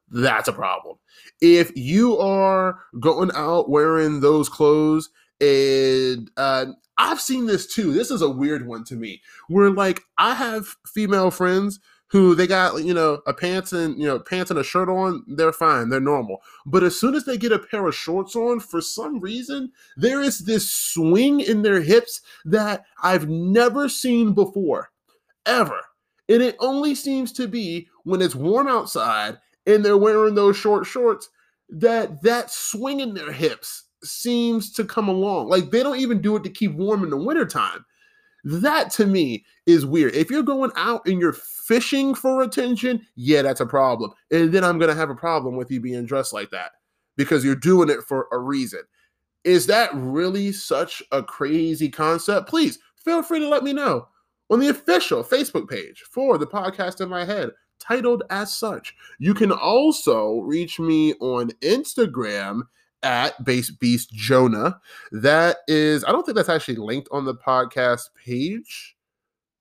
That's 0.08 0.46
a 0.46 0.52
problem. 0.52 0.98
If 1.40 1.72
you 1.74 2.16
are 2.18 2.78
going 3.00 3.32
out 3.34 3.68
wearing 3.68 4.20
those 4.20 4.48
clothes 4.48 5.10
and 5.40 6.30
uh, 6.36 6.66
I've 6.96 7.20
seen 7.20 7.46
this 7.46 7.66
too. 7.66 7.92
This 7.92 8.12
is 8.12 8.22
a 8.22 8.30
weird 8.30 8.68
one 8.68 8.84
to 8.84 8.94
me. 8.94 9.20
Where 9.48 9.70
like 9.70 10.02
I 10.16 10.34
have 10.34 10.76
female 10.86 11.32
friends 11.32 11.80
who 12.08 12.34
they 12.34 12.46
got 12.46 12.84
you 12.84 12.94
know 12.94 13.20
a 13.26 13.34
pants 13.34 13.72
and 13.72 13.98
you 13.98 14.06
know 14.06 14.18
pants 14.18 14.50
and 14.50 14.60
a 14.60 14.64
shirt 14.64 14.88
on 14.88 15.24
they're 15.26 15.52
fine 15.52 15.88
they're 15.88 16.00
normal. 16.00 16.42
But 16.66 16.82
as 16.82 16.98
soon 16.98 17.14
as 17.14 17.24
they 17.24 17.36
get 17.36 17.52
a 17.52 17.58
pair 17.58 17.86
of 17.86 17.94
shorts 17.94 18.36
on 18.36 18.60
for 18.60 18.80
some 18.80 19.20
reason 19.20 19.72
there 19.96 20.20
is 20.20 20.40
this 20.40 20.70
swing 20.70 21.40
in 21.40 21.62
their 21.62 21.80
hips 21.80 22.20
that 22.44 22.84
i've 23.02 23.28
never 23.28 23.88
seen 23.88 24.32
before 24.32 24.90
ever. 25.46 25.80
And 26.28 26.42
it 26.42 26.56
only 26.58 26.94
seems 26.94 27.32
to 27.32 27.46
be 27.46 27.88
when 28.04 28.22
it's 28.22 28.34
warm 28.34 28.66
outside 28.68 29.38
and 29.66 29.84
they're 29.84 29.98
wearing 29.98 30.34
those 30.34 30.56
short 30.56 30.86
shorts 30.86 31.28
that 31.68 32.22
that 32.22 32.50
swing 32.50 33.00
in 33.00 33.14
their 33.14 33.32
hips 33.32 33.84
seems 34.02 34.70
to 34.72 34.84
come 34.84 35.08
along. 35.08 35.48
Like 35.48 35.70
they 35.70 35.82
don't 35.82 35.98
even 35.98 36.20
do 36.20 36.36
it 36.36 36.44
to 36.44 36.50
keep 36.50 36.74
warm 36.74 37.02
in 37.02 37.10
the 37.10 37.16
wintertime 37.16 37.84
that 38.44 38.90
to 38.92 39.06
me 39.06 39.44
is 39.66 39.86
weird. 39.86 40.14
If 40.14 40.30
you're 40.30 40.42
going 40.42 40.70
out 40.76 41.06
and 41.06 41.20
you're 41.20 41.32
fishing 41.32 42.14
for 42.14 42.42
attention, 42.42 43.06
yeah, 43.16 43.42
that's 43.42 43.60
a 43.60 43.66
problem. 43.66 44.12
And 44.30 44.52
then 44.52 44.64
I'm 44.64 44.78
going 44.78 44.90
to 44.90 44.96
have 44.96 45.10
a 45.10 45.14
problem 45.14 45.56
with 45.56 45.70
you 45.70 45.80
being 45.80 46.04
dressed 46.04 46.32
like 46.32 46.50
that 46.50 46.72
because 47.16 47.44
you're 47.44 47.56
doing 47.56 47.88
it 47.88 48.02
for 48.02 48.28
a 48.32 48.38
reason. 48.38 48.82
Is 49.44 49.66
that 49.66 49.90
really 49.94 50.52
such 50.52 51.02
a 51.12 51.22
crazy 51.22 51.88
concept? 51.88 52.48
Please 52.48 52.78
feel 52.96 53.22
free 53.22 53.40
to 53.40 53.48
let 53.48 53.64
me 53.64 53.72
know 53.72 54.08
on 54.50 54.58
the 54.60 54.68
official 54.68 55.24
Facebook 55.24 55.68
page 55.68 56.02
for 56.10 56.38
the 56.38 56.46
podcast 56.46 57.00
in 57.00 57.08
my 57.08 57.24
head, 57.24 57.50
titled 57.78 58.22
as 58.30 58.54
such. 58.54 58.94
You 59.18 59.34
can 59.34 59.52
also 59.52 60.40
reach 60.40 60.78
me 60.78 61.14
on 61.14 61.50
Instagram 61.62 62.62
at 63.04 63.44
Bass 63.44 63.70
Beast 63.70 64.12
Jonah. 64.12 64.80
That 65.12 65.58
is, 65.68 66.04
I 66.04 66.12
don't 66.12 66.24
think 66.24 66.36
that's 66.36 66.48
actually 66.48 66.76
linked 66.76 67.08
on 67.12 67.24
the 67.24 67.34
podcast 67.34 68.08
page. 68.24 68.96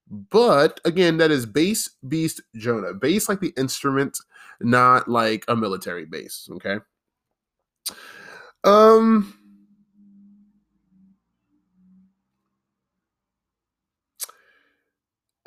But 0.09 0.79
again, 0.85 1.17
that 1.17 1.31
is 1.31 1.45
Bass 1.45 1.89
Beast 2.07 2.41
Jonah. 2.55 2.93
Bass 2.93 3.29
like 3.29 3.39
the 3.39 3.53
instrument, 3.57 4.17
not 4.61 5.07
like 5.07 5.45
a 5.47 5.55
military 5.55 6.05
base. 6.05 6.49
Okay. 6.51 6.77
Um 8.63 9.37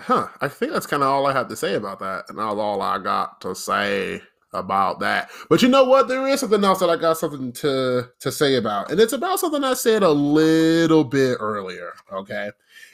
Huh. 0.00 0.28
I 0.40 0.48
think 0.48 0.72
that's 0.72 0.86
kind 0.86 1.02
of 1.02 1.08
all 1.08 1.26
I 1.26 1.32
have 1.32 1.48
to 1.48 1.56
say 1.56 1.74
about 1.74 1.98
that. 2.00 2.26
And 2.28 2.38
that's 2.38 2.54
all 2.54 2.80
I 2.82 2.98
got 2.98 3.40
to 3.40 3.54
say 3.54 4.20
about 4.52 5.00
that. 5.00 5.30
But 5.48 5.62
you 5.62 5.68
know 5.68 5.84
what? 5.84 6.08
There 6.08 6.26
is 6.26 6.40
something 6.40 6.64
else 6.64 6.80
that 6.80 6.90
I 6.90 6.96
got 6.96 7.18
something 7.18 7.52
to 7.52 8.08
to 8.20 8.32
say 8.32 8.56
about, 8.56 8.90
and 8.90 9.00
it's 9.00 9.12
about 9.12 9.40
something 9.40 9.64
I 9.64 9.74
said 9.74 10.02
a 10.02 10.10
little 10.10 11.04
bit 11.04 11.36
earlier. 11.40 11.92
Okay, 12.12 12.50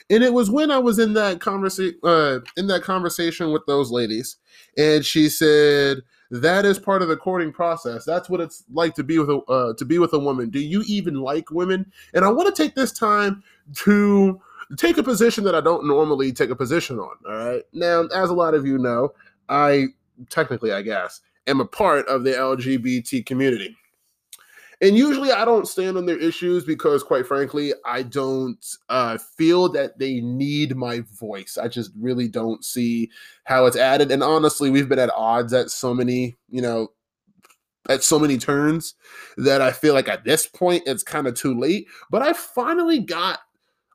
and 0.09 0.23
it 0.23 0.33
was 0.33 0.49
when 0.49 0.71
I 0.71 0.77
was 0.77 0.99
in 0.99 1.13
that 1.13 1.39
conversation 1.39 1.99
uh, 2.03 2.39
in 2.57 2.67
that 2.67 2.83
conversation 2.83 3.51
with 3.51 3.65
those 3.65 3.91
ladies, 3.91 4.37
and 4.77 5.05
she 5.05 5.29
said 5.29 5.99
that 6.31 6.65
is 6.65 6.79
part 6.79 7.01
of 7.03 7.07
the 7.09 7.17
courting 7.17 7.51
process. 7.51 8.05
That's 8.05 8.29
what 8.29 8.41
it's 8.41 8.63
like 8.71 8.95
to 8.95 9.03
be 9.03 9.19
with 9.19 9.29
a 9.29 9.37
uh, 9.43 9.73
to 9.75 9.85
be 9.85 9.99
with 9.99 10.13
a 10.13 10.19
woman. 10.19 10.49
Do 10.49 10.59
you 10.59 10.83
even 10.87 11.15
like 11.21 11.51
women? 11.51 11.91
And 12.13 12.25
I 12.25 12.31
want 12.31 12.53
to 12.53 12.63
take 12.63 12.75
this 12.75 12.91
time 12.91 13.43
to 13.75 14.41
take 14.77 14.97
a 14.97 15.03
position 15.03 15.43
that 15.43 15.55
I 15.55 15.61
don't 15.61 15.85
normally 15.85 16.31
take 16.31 16.49
a 16.49 16.55
position 16.55 16.97
on. 16.99 17.15
All 17.27 17.35
right. 17.35 17.63
Now, 17.73 18.05
as 18.15 18.29
a 18.29 18.33
lot 18.33 18.55
of 18.55 18.65
you 18.65 18.77
know, 18.77 19.13
I 19.49 19.87
technically, 20.29 20.71
I 20.71 20.81
guess, 20.81 21.21
am 21.47 21.59
a 21.59 21.65
part 21.65 22.07
of 22.07 22.23
the 22.23 22.31
LGBT 22.31 23.25
community. 23.25 23.75
And 24.81 24.97
usually 24.97 25.31
I 25.31 25.45
don't 25.45 25.67
stand 25.67 25.97
on 25.97 26.05
their 26.05 26.17
issues 26.17 26.65
because, 26.65 27.03
quite 27.03 27.25
frankly, 27.25 27.73
I 27.85 28.03
don't 28.03 28.65
uh, 28.89 29.17
feel 29.17 29.69
that 29.69 29.97
they 29.97 30.19
need 30.19 30.75
my 30.75 31.01
voice. 31.17 31.57
I 31.57 31.69
just 31.69 31.91
really 31.97 32.27
don't 32.27 32.65
see 32.65 33.09
how 33.45 33.65
it's 33.65 33.77
added. 33.77 34.11
And 34.11 34.21
honestly, 34.21 34.69
we've 34.69 34.89
been 34.89 34.99
at 34.99 35.13
odds 35.15 35.53
at 35.53 35.69
so 35.69 35.93
many, 35.93 36.35
you 36.49 36.61
know, 36.61 36.89
at 37.87 38.03
so 38.03 38.19
many 38.19 38.37
turns 38.37 38.95
that 39.37 39.61
I 39.61 39.71
feel 39.71 39.93
like 39.93 40.09
at 40.09 40.25
this 40.25 40.47
point 40.47 40.83
it's 40.85 41.03
kind 41.03 41.27
of 41.27 41.35
too 41.35 41.57
late. 41.57 41.87
But 42.09 42.21
I 42.21 42.33
finally 42.33 42.99
got, 42.99 43.39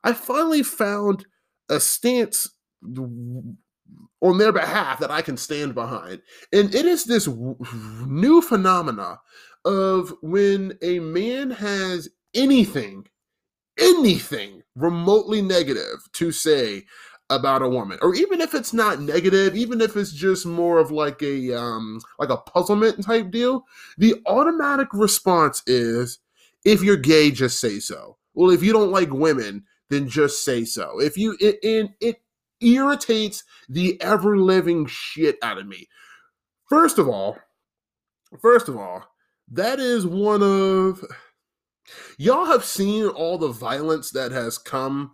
I 0.03 0.13
finally 0.13 0.63
found 0.63 1.23
a 1.69 1.79
stance 1.79 2.49
on 4.21 4.37
their 4.37 4.51
behalf 4.51 4.99
that 4.99 5.11
I 5.11 5.21
can 5.21 5.37
stand 5.37 5.73
behind. 5.73 6.21
And 6.51 6.73
it 6.73 6.85
is 6.85 7.05
this 7.05 7.25
w- 7.25 7.55
new 8.07 8.41
phenomena 8.41 9.19
of 9.65 10.13
when 10.21 10.77
a 10.81 10.99
man 10.99 11.51
has 11.51 12.09
anything, 12.33 13.07
anything 13.79 14.63
remotely 14.75 15.41
negative 15.41 16.09
to 16.13 16.31
say 16.31 16.85
about 17.29 17.61
a 17.61 17.69
woman 17.69 17.99
or 18.01 18.15
even 18.15 18.41
if 18.41 18.55
it's 18.55 18.73
not 18.73 18.99
negative 18.99 19.55
even 19.55 19.81
if 19.81 19.95
it's 19.95 20.11
just 20.11 20.47
more 20.47 20.79
of 20.79 20.89
like 20.89 21.21
a 21.21 21.53
um 21.53 21.99
like 22.17 22.29
a 22.29 22.37
puzzlement 22.37 23.03
type 23.03 23.29
deal 23.29 23.63
the 23.99 24.15
automatic 24.25 24.87
response 24.93 25.61
is 25.67 26.17
if 26.65 26.81
you're 26.81 26.97
gay 26.97 27.29
just 27.29 27.59
say 27.59 27.77
so 27.77 28.17
well 28.33 28.49
if 28.49 28.63
you 28.63 28.73
don't 28.73 28.91
like 28.91 29.13
women 29.13 29.63
then 29.91 30.07
just 30.09 30.43
say 30.43 30.65
so 30.65 30.99
if 30.99 31.17
you 31.17 31.37
and 31.63 31.89
it 32.01 32.19
irritates 32.61 33.43
the 33.67 34.01
ever 34.01 34.37
living 34.37 34.85
shit 34.87 35.37
out 35.41 35.57
of 35.57 35.67
me. 35.67 35.87
First 36.69 36.97
of 36.97 37.07
all, 37.07 37.37
first 38.41 38.67
of 38.67 38.77
all, 38.77 39.03
that 39.51 39.79
is 39.79 40.05
one 40.05 40.43
of 40.43 41.03
y'all 42.17 42.45
have 42.45 42.63
seen 42.63 43.07
all 43.07 43.37
the 43.37 43.47
violence 43.47 44.11
that 44.11 44.31
has 44.31 44.57
come 44.57 45.11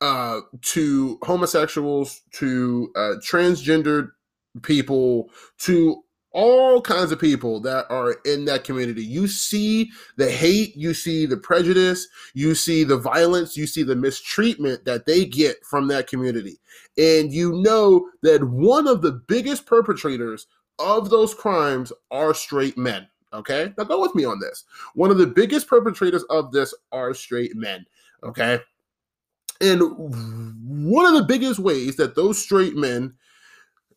uh, 0.00 0.40
to 0.62 1.18
homosexuals, 1.22 2.22
to 2.32 2.90
uh, 2.96 3.14
transgendered 3.22 4.10
people, 4.62 5.30
to 5.58 6.02
all 6.36 6.82
kinds 6.82 7.10
of 7.12 7.18
people 7.18 7.60
that 7.60 7.86
are 7.88 8.18
in 8.26 8.44
that 8.44 8.62
community. 8.62 9.02
You 9.02 9.26
see 9.26 9.90
the 10.16 10.30
hate, 10.30 10.76
you 10.76 10.92
see 10.92 11.24
the 11.24 11.38
prejudice, 11.38 12.06
you 12.34 12.54
see 12.54 12.84
the 12.84 12.98
violence, 12.98 13.56
you 13.56 13.66
see 13.66 13.82
the 13.82 13.96
mistreatment 13.96 14.84
that 14.84 15.06
they 15.06 15.24
get 15.24 15.64
from 15.64 15.88
that 15.88 16.08
community. 16.08 16.58
And 16.98 17.32
you 17.32 17.52
know 17.62 18.10
that 18.22 18.44
one 18.44 18.86
of 18.86 19.00
the 19.00 19.12
biggest 19.12 19.64
perpetrators 19.64 20.46
of 20.78 21.08
those 21.08 21.32
crimes 21.32 21.90
are 22.10 22.34
straight 22.34 22.76
men. 22.76 23.08
Okay, 23.32 23.72
now 23.78 23.84
go 23.84 24.00
with 24.00 24.14
me 24.14 24.26
on 24.26 24.38
this. 24.38 24.64
One 24.94 25.10
of 25.10 25.16
the 25.16 25.26
biggest 25.26 25.66
perpetrators 25.66 26.22
of 26.24 26.52
this 26.52 26.74
are 26.92 27.14
straight 27.14 27.56
men. 27.56 27.86
Okay. 28.22 28.60
And 29.62 29.80
one 30.90 31.06
of 31.06 31.14
the 31.14 31.24
biggest 31.26 31.58
ways 31.58 31.96
that 31.96 32.14
those 32.14 32.38
straight 32.38 32.76
men 32.76 33.14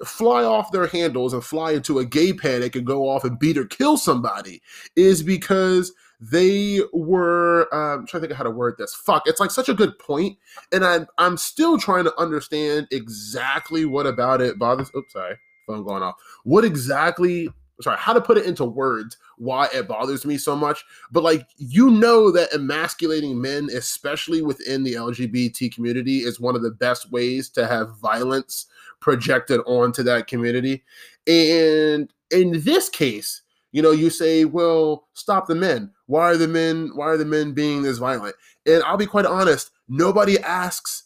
fly 0.05 0.43
off 0.43 0.71
their 0.71 0.87
handles 0.87 1.33
and 1.33 1.43
fly 1.43 1.71
into 1.71 1.99
a 1.99 2.05
gay 2.05 2.33
panic 2.33 2.75
and 2.75 2.85
go 2.85 3.07
off 3.07 3.23
and 3.23 3.39
beat 3.39 3.57
or 3.57 3.65
kill 3.65 3.97
somebody 3.97 4.61
is 4.95 5.21
because 5.21 5.93
they 6.21 6.81
were 6.93 7.73
um, 7.73 7.99
I'm 7.99 8.07
trying 8.07 8.21
to 8.21 8.27
think 8.27 8.31
of 8.31 8.37
how 8.37 8.43
to 8.43 8.51
word 8.51 8.75
this. 8.77 8.93
Fuck, 8.93 9.23
it's 9.25 9.39
like 9.39 9.51
such 9.51 9.69
a 9.69 9.73
good 9.73 9.97
point, 9.99 10.37
and 10.71 10.85
I'm 10.85 11.07
I'm 11.17 11.37
still 11.37 11.77
trying 11.77 12.03
to 12.05 12.19
understand 12.19 12.87
exactly 12.91 13.85
what 13.85 14.05
about 14.05 14.41
it 14.41 14.59
bothers. 14.59 14.91
Oops, 14.95 15.13
sorry, 15.13 15.35
phone 15.65 15.85
going 15.85 16.03
off. 16.03 16.15
What 16.43 16.65
exactly? 16.65 17.49
Sorry, 17.81 17.97
how 17.97 18.13
to 18.13 18.21
put 18.21 18.37
it 18.37 18.45
into 18.45 18.65
words 18.65 19.17
why 19.37 19.69
it 19.73 19.87
bothers 19.87 20.25
me 20.25 20.37
so 20.37 20.55
much. 20.55 20.83
But 21.11 21.23
like 21.23 21.47
you 21.57 21.89
know 21.89 22.29
that 22.31 22.53
emasculating 22.53 23.39
men, 23.39 23.69
especially 23.73 24.41
within 24.41 24.83
the 24.83 24.93
LGBT 24.93 25.73
community, 25.73 26.19
is 26.19 26.39
one 26.39 26.55
of 26.55 26.61
the 26.61 26.71
best 26.71 27.11
ways 27.11 27.49
to 27.51 27.65
have 27.67 27.97
violence 27.99 28.65
projected 28.99 29.61
onto 29.65 30.03
that 30.03 30.27
community. 30.27 30.83
And 31.25 32.11
in 32.31 32.61
this 32.63 32.89
case, 32.89 33.41
you 33.71 33.81
know, 33.81 33.91
you 33.91 34.09
say, 34.09 34.45
well, 34.45 35.07
stop 35.13 35.47
the 35.47 35.55
men. 35.55 35.91
Why 36.07 36.31
are 36.31 36.37
the 36.37 36.47
men, 36.47 36.91
why 36.95 37.05
are 37.05 37.17
the 37.17 37.25
men 37.25 37.53
being 37.53 37.83
this 37.83 37.97
violent? 37.97 38.35
And 38.65 38.83
I'll 38.83 38.97
be 38.97 39.05
quite 39.05 39.25
honest, 39.25 39.71
nobody 39.87 40.39
asks 40.39 41.03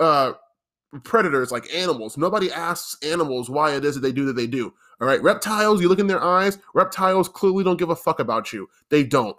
uh 0.00 0.32
predators 1.02 1.50
like 1.50 1.72
animals. 1.74 2.16
Nobody 2.16 2.52
asks 2.52 2.96
animals 3.02 3.50
why 3.50 3.74
it 3.74 3.84
is 3.84 3.94
that 3.96 4.00
they 4.00 4.12
do 4.12 4.24
that 4.26 4.34
they 4.34 4.46
do. 4.46 4.72
All 5.00 5.08
right. 5.08 5.22
Reptiles, 5.22 5.80
you 5.80 5.88
look 5.88 5.98
in 5.98 6.06
their 6.06 6.22
eyes, 6.22 6.58
reptiles 6.74 7.28
clearly 7.28 7.64
don't 7.64 7.78
give 7.78 7.90
a 7.90 7.96
fuck 7.96 8.20
about 8.20 8.52
you. 8.52 8.68
They 8.90 9.04
don't. 9.04 9.36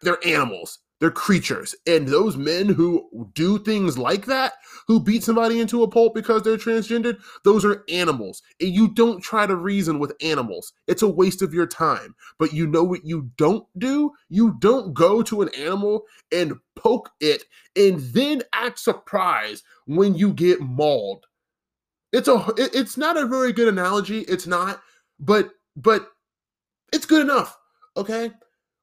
They're 0.00 0.24
animals. 0.26 0.78
They're 1.00 1.10
creatures. 1.12 1.76
And 1.86 2.08
those 2.08 2.36
men 2.36 2.68
who 2.68 3.08
do 3.32 3.58
things 3.58 3.96
like 3.96 4.26
that, 4.26 4.54
who 4.88 4.98
beat 4.98 5.22
somebody 5.22 5.60
into 5.60 5.84
a 5.84 5.88
pulp 5.88 6.12
because 6.12 6.42
they're 6.42 6.56
transgendered, 6.56 7.18
those 7.44 7.64
are 7.64 7.84
animals. 7.88 8.42
And 8.60 8.70
you 8.70 8.92
don't 8.94 9.22
try 9.22 9.46
to 9.46 9.54
reason 9.54 10.00
with 10.00 10.16
animals. 10.20 10.72
It's 10.88 11.02
a 11.02 11.08
waste 11.08 11.40
of 11.40 11.54
your 11.54 11.66
time. 11.66 12.16
But 12.38 12.52
you 12.52 12.66
know 12.66 12.82
what 12.82 13.04
you 13.04 13.30
don't 13.36 13.64
do? 13.78 14.10
You 14.28 14.56
don't 14.58 14.92
go 14.92 15.22
to 15.22 15.42
an 15.42 15.50
animal 15.56 16.04
and 16.32 16.54
poke 16.74 17.10
it 17.20 17.44
and 17.76 18.00
then 18.00 18.42
act 18.52 18.80
surprised 18.80 19.64
when 19.86 20.16
you 20.16 20.32
get 20.32 20.60
mauled. 20.60 21.26
It's 22.12 22.28
a 22.28 22.44
it's 22.56 22.96
not 22.96 23.16
a 23.16 23.26
very 23.26 23.52
good 23.52 23.68
analogy. 23.68 24.20
It's 24.20 24.46
not, 24.46 24.80
but 25.18 25.50
but 25.76 26.08
it's 26.92 27.06
good 27.06 27.22
enough. 27.22 27.56
Okay? 27.96 28.32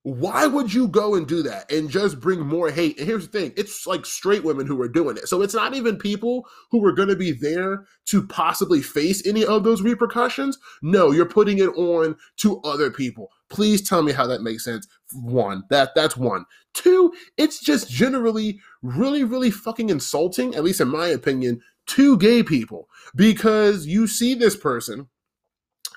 why 0.06 0.46
would 0.46 0.72
you 0.72 0.88
go 0.88 1.16
and 1.16 1.28
do 1.28 1.42
that 1.42 1.72
and 1.72 1.90
just 1.90 2.20
bring 2.20 2.40
more 2.40 2.70
hate? 2.70 3.00
And 3.00 3.08
here's 3.08 3.28
the 3.28 3.40
thing 3.40 3.54
it's 3.58 3.88
like 3.88 4.06
straight 4.06 4.44
women 4.44 4.68
who 4.68 4.80
are 4.80 4.88
doing 4.88 5.18
it. 5.18 5.28
So 5.28 5.42
it's 5.42 5.56
not 5.56 5.74
even 5.74 5.98
people 5.98 6.48
who 6.70 6.86
are 6.86 6.92
going 6.92 7.10
to 7.10 7.16
be 7.16 7.32
there 7.32 7.88
to 8.10 8.28
possibly 8.28 8.84
face 8.84 9.26
any 9.26 9.44
of 9.44 9.64
those 9.64 9.82
repercussions. 9.82 10.60
No, 10.84 11.10
you're 11.10 11.26
putting 11.26 11.58
it 11.58 11.70
on 11.70 12.18
to 12.38 12.62
other 12.62 12.92
people. 12.92 13.32
Please 13.50 13.82
tell 13.82 14.04
me 14.04 14.12
how 14.12 14.28
that 14.28 14.44
makes 14.44 14.64
sense. 14.64 14.88
One, 15.12 15.64
that 15.72 15.96
that's 15.96 16.16
one. 16.16 16.46
Two, 16.76 17.12
it's 17.36 17.60
just 17.60 17.90
generally 17.90 18.60
really, 18.84 19.24
really 19.24 19.50
fucking 19.50 19.90
insulting, 19.90 20.54
at 20.54 20.64
least 20.64 20.82
in 20.82 20.88
my 20.88 21.08
opinion, 21.08 21.62
to 21.88 22.18
gay 22.18 22.44
people 22.44 22.90
because 23.16 23.86
you 23.86 24.08
see 24.08 24.34
this 24.34 24.56
person 24.56 25.08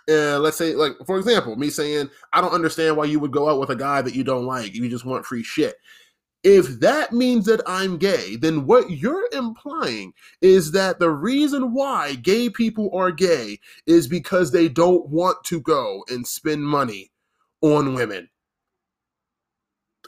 uh, 0.08 0.38
let's 0.38 0.56
say, 0.56 0.74
like 0.74 0.92
for 1.04 1.18
example, 1.18 1.54
me 1.56 1.68
saying, 1.68 2.08
I 2.32 2.40
don't 2.40 2.54
understand 2.54 2.96
why 2.96 3.04
you 3.04 3.20
would 3.20 3.30
go 3.30 3.48
out 3.50 3.60
with 3.60 3.68
a 3.68 3.76
guy 3.76 4.00
that 4.00 4.14
you 4.14 4.24
don't 4.24 4.46
like. 4.46 4.74
You 4.74 4.88
just 4.88 5.04
want 5.04 5.26
free 5.26 5.42
shit. 5.42 5.76
If 6.44 6.80
that 6.80 7.12
means 7.12 7.44
that 7.46 7.60
I'm 7.66 7.98
gay, 7.98 8.36
then 8.36 8.64
what 8.64 8.90
you're 8.90 9.28
implying 9.32 10.14
is 10.40 10.70
that 10.72 10.98
the 10.98 11.10
reason 11.10 11.74
why 11.74 12.14
gay 12.14 12.48
people 12.48 12.90
are 12.94 13.10
gay 13.10 13.58
is 13.86 14.06
because 14.06 14.50
they 14.50 14.68
don't 14.68 15.06
want 15.08 15.44
to 15.44 15.60
go 15.60 16.04
and 16.08 16.26
spend 16.26 16.66
money 16.66 17.10
on 17.60 17.94
women. 17.94 18.30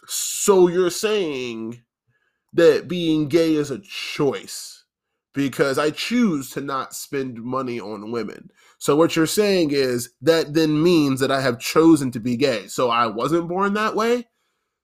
So 0.07 0.69
you're 0.69 0.89
saying 0.91 1.83
that 2.55 2.89
being 2.89 3.29
gay 3.29 3.55
is 3.55 3.71
a 3.71 3.81
choice 3.81 4.80
because 5.33 5.79
I 5.79 5.91
choose 5.91 6.51
to 6.51 6.61
not 6.61 6.95
spend 6.95 7.43
money 7.43 7.79
on 7.79 8.11
women. 8.11 8.51
So 8.79 8.97
what 8.97 9.15
you're 9.15 9.27
saying 9.27 9.71
is 9.71 10.11
that 10.23 10.55
then 10.55 10.83
means 10.83 11.21
that 11.21 11.31
I 11.31 11.41
have 11.41 11.61
chosen 11.61 12.11
to 12.13 12.21
be 12.21 12.37
gay. 12.37 12.67
So 12.67 12.91
I 12.91 13.07
wasn't 13.07 13.49
born 13.49 13.75
that 13.75 13.95
way. 13.95 14.29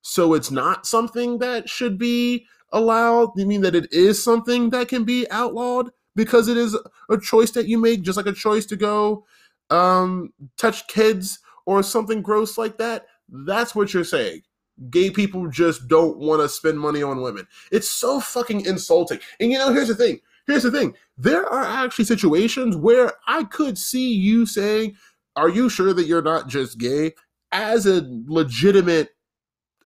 So 0.03 0.34
it's 0.34 0.51
not 0.51 0.86
something 0.86 1.38
that 1.38 1.68
should 1.68 1.99
be 1.99 2.47
allowed. 2.72 3.30
You 3.36 3.47
mean 3.47 3.62
that 3.62 3.74
it 3.74 3.92
is 3.92 4.22
something 4.22 4.70
that 4.70 4.88
can 4.88 5.05
be 5.05 5.28
outlawed 5.30 5.90
because 6.14 6.49
it 6.49 6.57
is 6.57 6.78
a 7.11 7.18
choice 7.18 7.51
that 7.53 7.66
you 7.66 7.78
make, 7.78 8.03
just 8.03 8.16
like 8.16 8.26
a 8.26 8.32
choice 8.32 8.66
to 8.66 8.76
go 8.76 9.26
um, 9.70 10.32
touch 10.57 10.86
kids 10.86 11.40
or 11.64 11.82
something 11.82 12.22
gross 12.22 12.57
like 12.57 12.78
that? 12.78 13.07
That's 13.28 13.74
what 13.74 13.92
you're 13.92 14.05
saying 14.05 14.42
gay 14.90 15.11
people 15.11 15.49
just 15.49 15.88
don't 15.88 16.18
want 16.18 16.40
to 16.42 16.49
spend 16.49 16.78
money 16.78 17.03
on 17.03 17.22
women. 17.22 17.47
It's 17.72 17.90
so 17.90 18.20
fucking 18.20 18.66
insulting. 18.66 19.20
And 19.40 19.51
you 19.51 19.59
know, 19.59 19.72
here's 19.72 19.88
the 19.88 19.94
thing 19.94 20.20
Here's 20.47 20.62
the 20.62 20.70
thing 20.70 20.94
there 21.18 21.47
are 21.47 21.64
actually 21.64 22.05
situations 22.05 22.76
where 22.76 23.12
I 23.26 23.44
could 23.44 23.78
see 23.78 24.12
you 24.12 24.47
saying, 24.47 24.97
Are 25.34 25.49
you 25.49 25.68
sure 25.68 25.92
that 25.92 26.07
you're 26.07 26.22
not 26.22 26.49
just 26.49 26.78
gay? 26.78 27.12
as 27.53 27.86
a 27.86 28.03
legitimate 28.26 29.11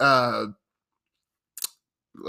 uh 0.00 0.46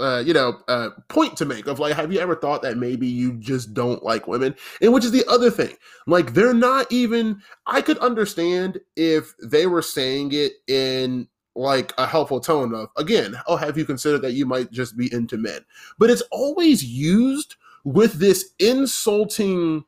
uh, 0.00 0.22
you 0.24 0.32
know, 0.32 0.58
uh, 0.68 0.88
point 1.08 1.36
to 1.36 1.44
make 1.44 1.66
of 1.66 1.78
like, 1.78 1.94
have 1.94 2.10
you 2.10 2.18
ever 2.18 2.34
thought 2.34 2.62
that 2.62 2.78
maybe 2.78 3.06
you 3.06 3.34
just 3.34 3.74
don't 3.74 4.02
like 4.02 4.26
women? 4.26 4.54
And 4.80 4.90
which 4.90 5.04
is 5.04 5.10
the 5.10 5.24
other 5.28 5.50
thing. 5.50 5.76
Like, 6.06 6.32
they're 6.32 6.54
not 6.54 6.90
even, 6.90 7.42
I 7.66 7.82
could 7.82 7.98
understand 7.98 8.80
if 8.96 9.34
they 9.42 9.66
were 9.66 9.82
saying 9.82 10.30
it 10.32 10.52
in 10.66 11.28
like 11.54 11.92
a 11.98 12.06
helpful 12.06 12.40
tone 12.40 12.74
of, 12.74 12.88
again, 12.96 13.36
oh, 13.46 13.56
have 13.56 13.76
you 13.76 13.84
considered 13.84 14.22
that 14.22 14.32
you 14.32 14.46
might 14.46 14.70
just 14.70 14.96
be 14.96 15.12
into 15.12 15.36
men? 15.36 15.60
But 15.98 16.08
it's 16.08 16.22
always 16.30 16.82
used 16.82 17.56
with 17.84 18.14
this 18.14 18.50
insulting 18.58 19.84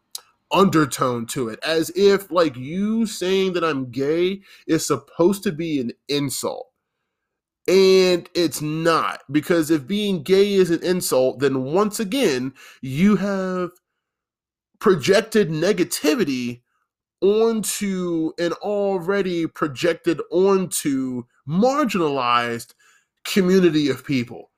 undertone 0.51 1.27
to 1.27 1.49
it 1.49 1.59
as 1.65 1.91
if 1.97 2.31
like 2.31 2.57
you 2.57 3.07
saying 3.07 3.55
that 3.55 3.65
I'm 3.65 3.91
gay 3.91 4.43
is 4.67 4.87
supposed 4.87 5.43
to 5.45 5.53
be 5.53 5.81
an 5.81 5.93
insult. 6.09 6.69
And 7.67 8.29
it's 8.35 8.61
not 8.61 9.23
because 9.31 9.71
if 9.71 9.87
being 9.87 10.23
gay 10.23 10.55
is 10.55 10.71
an 10.71 10.83
insult, 10.85 11.41
then 11.41 11.65
once 11.65 11.99
again, 11.99 12.53
you 12.83 13.17
have 13.17 13.71
projected 14.79 15.49
negativity 15.49 16.61
onto 17.23 18.33
an 18.39 18.53
already 18.55 19.47
projected 19.47 20.21
onto 20.31 21.23
marginalized 21.49 22.75
community 23.25 23.89
of 23.89 24.05
people. 24.05 24.51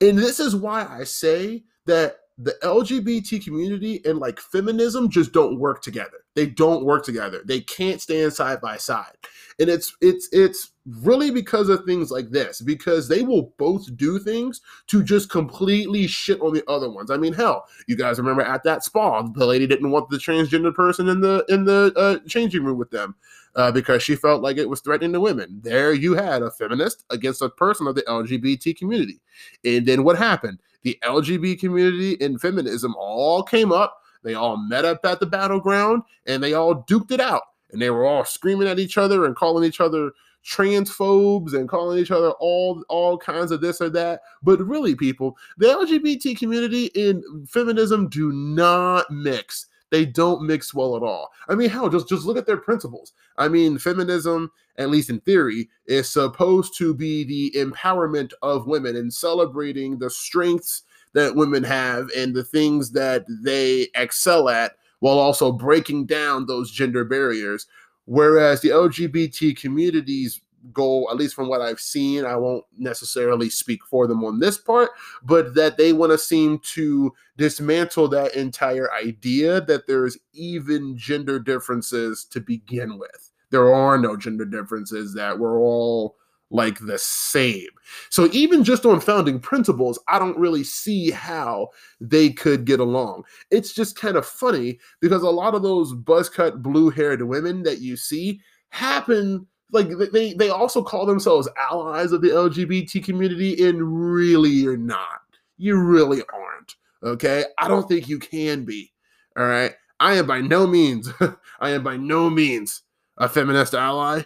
And 0.00 0.16
this 0.16 0.38
is 0.38 0.54
why 0.54 0.86
I 0.86 1.02
say 1.02 1.64
that 1.86 2.18
the 2.38 2.56
LGBT 2.62 3.42
community 3.42 4.00
and 4.04 4.20
like 4.20 4.38
feminism 4.38 5.10
just 5.10 5.32
don't 5.32 5.58
work 5.58 5.82
together. 5.82 6.24
They 6.36 6.46
don't 6.46 6.84
work 6.84 7.04
together. 7.04 7.42
They 7.44 7.60
can't 7.60 8.00
stand 8.00 8.32
side 8.32 8.60
by 8.60 8.76
side. 8.76 9.16
And 9.58 9.68
it's 9.68 9.96
it's 10.00 10.28
it's 10.30 10.70
really 11.02 11.32
because 11.32 11.68
of 11.68 11.84
things 11.84 12.12
like 12.12 12.30
this 12.30 12.60
because 12.60 13.08
they 13.08 13.22
will 13.22 13.52
both 13.58 13.94
do 13.96 14.20
things 14.20 14.60
to 14.86 15.02
just 15.02 15.30
completely 15.30 16.06
shit 16.06 16.40
on 16.40 16.54
the 16.54 16.62
other 16.68 16.88
ones. 16.88 17.10
I 17.10 17.16
mean, 17.16 17.32
hell, 17.32 17.66
you 17.88 17.96
guys 17.96 18.18
remember 18.18 18.42
at 18.42 18.62
that 18.62 18.84
spa, 18.84 19.22
the 19.22 19.44
lady 19.44 19.66
didn't 19.66 19.90
want 19.90 20.08
the 20.08 20.16
transgender 20.16 20.72
person 20.72 21.08
in 21.08 21.20
the 21.20 21.44
in 21.48 21.64
the 21.64 21.92
uh, 21.96 22.18
changing 22.28 22.64
room 22.64 22.78
with 22.78 22.90
them. 22.90 23.16
Uh, 23.56 23.72
because 23.72 24.04
she 24.04 24.14
felt 24.14 24.40
like 24.40 24.56
it 24.56 24.68
was 24.68 24.80
threatening 24.80 25.12
to 25.12 25.18
women. 25.18 25.58
There 25.64 25.92
you 25.92 26.14
had 26.14 26.42
a 26.42 26.50
feminist 26.50 27.04
against 27.10 27.42
a 27.42 27.48
person 27.48 27.88
of 27.88 27.96
the 27.96 28.02
LGBT 28.02 28.76
community. 28.76 29.20
And 29.64 29.84
then 29.84 30.04
what 30.04 30.16
happened? 30.16 30.60
The 30.82 30.98
LGBT 31.04 31.58
community 31.58 32.16
and 32.20 32.40
feminism 32.40 32.94
all 32.96 33.42
came 33.42 33.72
up. 33.72 34.00
They 34.22 34.34
all 34.34 34.56
met 34.56 34.84
up 34.84 35.04
at 35.04 35.20
the 35.20 35.26
battleground 35.26 36.02
and 36.26 36.42
they 36.42 36.54
all 36.54 36.82
duked 36.84 37.10
it 37.10 37.20
out. 37.20 37.42
And 37.70 37.82
they 37.82 37.90
were 37.90 38.06
all 38.06 38.24
screaming 38.24 38.68
at 38.68 38.78
each 38.78 38.96
other 38.96 39.24
and 39.24 39.36
calling 39.36 39.64
each 39.64 39.80
other 39.80 40.12
transphobes 40.46 41.52
and 41.52 41.68
calling 41.68 41.98
each 41.98 42.10
other 42.10 42.30
all 42.40 42.82
all 42.88 43.18
kinds 43.18 43.50
of 43.50 43.60
this 43.60 43.80
or 43.80 43.90
that. 43.90 44.20
But 44.42 44.60
really, 44.60 44.94
people, 44.94 45.36
the 45.58 45.66
LGBT 45.66 46.38
community 46.38 46.90
and 46.94 47.48
feminism 47.48 48.08
do 48.08 48.32
not 48.32 49.10
mix 49.10 49.66
they 49.90 50.04
don't 50.04 50.42
mix 50.42 50.74
well 50.74 50.96
at 50.96 51.02
all. 51.02 51.30
I 51.48 51.54
mean, 51.54 51.70
how 51.70 51.88
just 51.88 52.08
just 52.08 52.24
look 52.24 52.36
at 52.36 52.46
their 52.46 52.56
principles. 52.56 53.12
I 53.36 53.48
mean, 53.48 53.78
feminism, 53.78 54.50
at 54.76 54.90
least 54.90 55.10
in 55.10 55.20
theory, 55.20 55.68
is 55.86 56.10
supposed 56.10 56.76
to 56.78 56.94
be 56.94 57.24
the 57.24 57.52
empowerment 57.58 58.32
of 58.42 58.66
women 58.66 58.96
and 58.96 59.12
celebrating 59.12 59.98
the 59.98 60.10
strengths 60.10 60.82
that 61.14 61.34
women 61.34 61.64
have 61.64 62.08
and 62.16 62.34
the 62.34 62.44
things 62.44 62.92
that 62.92 63.24
they 63.42 63.88
excel 63.94 64.48
at 64.48 64.72
while 65.00 65.18
also 65.18 65.52
breaking 65.52 66.06
down 66.06 66.46
those 66.46 66.70
gender 66.70 67.04
barriers. 67.04 67.66
Whereas 68.04 68.60
the 68.60 68.70
LGBT 68.70 69.58
community's 69.58 70.40
goal, 70.72 71.08
at 71.10 71.16
least 71.16 71.34
from 71.34 71.48
what 71.48 71.60
I've 71.60 71.80
seen, 71.80 72.24
I 72.24 72.36
won't 72.36 72.64
necessarily 72.76 73.50
speak 73.50 73.84
for 73.86 74.06
them 74.06 74.24
on 74.24 74.40
this 74.40 74.58
part, 74.58 74.90
but 75.22 75.54
that 75.54 75.76
they 75.76 75.92
want 75.92 76.12
to 76.12 76.18
seem 76.18 76.58
to 76.74 77.12
dismantle 77.36 78.08
that 78.08 78.34
entire 78.34 78.92
idea 78.92 79.60
that 79.62 79.86
there's 79.86 80.18
even 80.32 80.96
gender 80.96 81.38
differences 81.38 82.24
to 82.30 82.40
begin 82.40 82.98
with. 82.98 83.30
There 83.50 83.72
are 83.72 83.98
no 83.98 84.16
gender 84.16 84.44
differences, 84.44 85.14
that 85.14 85.38
we're 85.38 85.58
all 85.58 86.16
like 86.50 86.78
the 86.80 86.98
same. 86.98 87.68
So 88.08 88.28
even 88.32 88.64
just 88.64 88.86
on 88.86 89.00
founding 89.00 89.38
principles, 89.38 89.98
I 90.08 90.18
don't 90.18 90.38
really 90.38 90.64
see 90.64 91.10
how 91.10 91.68
they 92.00 92.30
could 92.30 92.64
get 92.64 92.80
along. 92.80 93.24
It's 93.50 93.74
just 93.74 93.98
kind 93.98 94.16
of 94.16 94.24
funny 94.24 94.78
because 95.00 95.22
a 95.22 95.30
lot 95.30 95.54
of 95.54 95.62
those 95.62 95.92
buzzcut 95.92 96.62
blue-haired 96.62 97.22
women 97.22 97.62
that 97.64 97.80
you 97.80 97.96
see 97.96 98.40
happen 98.70 99.46
like 99.72 99.88
they 100.12 100.32
they 100.34 100.48
also 100.48 100.82
call 100.82 101.06
themselves 101.06 101.48
allies 101.56 102.12
of 102.12 102.22
the 102.22 102.28
LGBT 102.28 103.04
community, 103.04 103.66
and 103.66 104.12
really 104.12 104.50
you're 104.50 104.76
not. 104.76 105.20
You 105.56 105.78
really 105.78 106.22
aren't. 106.32 106.76
Okay, 107.02 107.44
I 107.58 107.68
don't 107.68 107.88
think 107.88 108.08
you 108.08 108.18
can 108.18 108.64
be. 108.64 108.92
All 109.36 109.46
right, 109.46 109.72
I 110.00 110.14
am 110.14 110.26
by 110.26 110.40
no 110.40 110.66
means. 110.66 111.10
I 111.60 111.70
am 111.70 111.82
by 111.82 111.96
no 111.96 112.30
means 112.30 112.82
a 113.18 113.28
feminist 113.28 113.74
ally. 113.74 114.22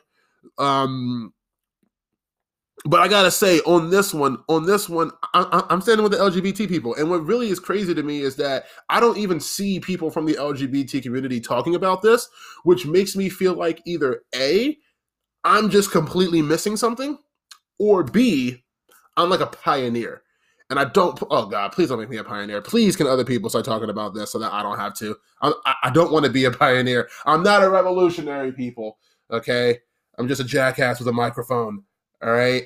Um, 0.58 1.32
but 2.84 3.00
I 3.00 3.08
gotta 3.08 3.30
say, 3.30 3.60
on 3.60 3.90
this 3.90 4.12
one, 4.12 4.38
on 4.48 4.66
this 4.66 4.88
one, 4.88 5.12
I, 5.34 5.64
am 5.70 5.80
standing 5.80 6.02
with 6.02 6.12
the 6.12 6.18
LGBT 6.18 6.68
people. 6.68 6.94
And 6.96 7.10
what 7.10 7.24
really 7.24 7.48
is 7.48 7.60
crazy 7.60 7.94
to 7.94 8.02
me 8.02 8.20
is 8.20 8.34
that 8.36 8.64
I 8.88 8.98
don't 8.98 9.18
even 9.18 9.38
see 9.38 9.78
people 9.78 10.10
from 10.10 10.26
the 10.26 10.34
LGBT 10.34 11.02
community 11.02 11.40
talking 11.40 11.76
about 11.76 12.02
this, 12.02 12.28
which 12.64 12.84
makes 12.84 13.14
me 13.14 13.28
feel 13.28 13.54
like 13.54 13.80
either 13.86 14.22
A, 14.34 14.76
I'm 15.44 15.70
just 15.70 15.90
completely 15.90 16.42
missing 16.42 16.76
something, 16.76 17.18
or 17.78 18.04
B, 18.04 18.62
I'm 19.16 19.30
like 19.30 19.40
a 19.40 19.46
pioneer. 19.46 20.22
And 20.70 20.78
I 20.78 20.84
don't, 20.86 21.18
oh 21.30 21.46
God, 21.46 21.72
please 21.72 21.90
don't 21.90 22.00
make 22.00 22.08
me 22.08 22.16
a 22.16 22.24
pioneer. 22.24 22.62
Please, 22.62 22.96
can 22.96 23.06
other 23.06 23.24
people 23.26 23.50
start 23.50 23.66
talking 23.66 23.90
about 23.90 24.14
this 24.14 24.32
so 24.32 24.38
that 24.38 24.54
I 24.54 24.62
don't 24.62 24.78
have 24.78 24.94
to? 24.94 25.16
I, 25.42 25.52
I 25.82 25.90
don't 25.90 26.12
want 26.12 26.24
to 26.24 26.30
be 26.30 26.46
a 26.46 26.50
pioneer. 26.50 27.08
I'm 27.26 27.42
not 27.42 27.62
a 27.62 27.68
revolutionary, 27.68 28.52
people. 28.52 28.96
Okay. 29.30 29.78
I'm 30.18 30.28
just 30.28 30.40
a 30.40 30.44
jackass 30.44 30.98
with 30.98 31.08
a 31.08 31.12
microphone. 31.12 31.82
All 32.22 32.32
right. 32.32 32.64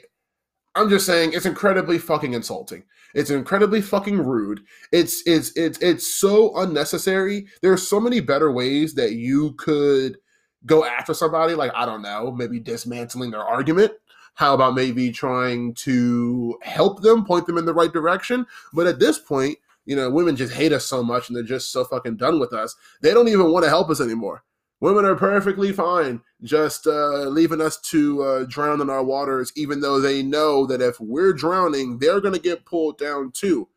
I'm 0.76 0.88
just 0.88 1.06
saying 1.06 1.32
it's 1.32 1.46
incredibly 1.46 1.98
fucking 1.98 2.34
insulting. 2.34 2.84
It's 3.14 3.30
incredibly 3.30 3.80
fucking 3.80 4.18
rude. 4.18 4.60
It's 4.92 5.22
it's 5.26 5.56
it's 5.56 5.78
it's 5.78 6.06
so 6.20 6.54
unnecessary. 6.58 7.46
There 7.62 7.72
are 7.72 7.78
so 7.78 7.98
many 7.98 8.20
better 8.20 8.52
ways 8.52 8.94
that 8.94 9.12
you 9.14 9.54
could 9.54 10.18
go 10.66 10.84
after 10.84 11.14
somebody, 11.14 11.54
like 11.54 11.72
I 11.74 11.86
don't 11.86 12.02
know, 12.02 12.32
maybe 12.32 12.60
dismantling 12.60 13.30
their 13.30 13.44
argument, 13.44 13.92
How 14.34 14.52
about 14.52 14.74
maybe 14.74 15.10
trying 15.12 15.72
to 15.74 16.58
help 16.62 17.00
them, 17.00 17.24
point 17.24 17.46
them 17.46 17.56
in 17.56 17.64
the 17.64 17.72
right 17.74 17.92
direction? 17.92 18.46
But 18.74 18.86
at 18.86 18.98
this 18.98 19.18
point, 19.18 19.58
you 19.86 19.96
know, 19.96 20.10
women 20.10 20.36
just 20.36 20.52
hate 20.52 20.72
us 20.72 20.84
so 20.84 21.02
much 21.02 21.28
and 21.28 21.36
they're 21.36 21.42
just 21.42 21.72
so 21.72 21.84
fucking 21.84 22.16
done 22.16 22.38
with 22.38 22.52
us. 22.52 22.76
They 23.00 23.14
don't 23.14 23.28
even 23.28 23.50
want 23.50 23.64
to 23.64 23.70
help 23.70 23.88
us 23.88 24.00
anymore. 24.00 24.42
Women 24.80 25.06
are 25.06 25.14
perfectly 25.14 25.72
fine 25.72 26.20
just 26.42 26.86
uh, 26.86 27.28
leaving 27.30 27.62
us 27.62 27.80
to 27.80 28.22
uh, 28.22 28.44
drown 28.46 28.82
in 28.82 28.90
our 28.90 29.02
waters, 29.02 29.50
even 29.56 29.80
though 29.80 30.00
they 30.00 30.22
know 30.22 30.66
that 30.66 30.82
if 30.82 31.00
we're 31.00 31.32
drowning, 31.32 31.98
they're 31.98 32.20
going 32.20 32.34
to 32.34 32.40
get 32.40 32.66
pulled 32.66 32.98
down 32.98 33.30
too. 33.30 33.68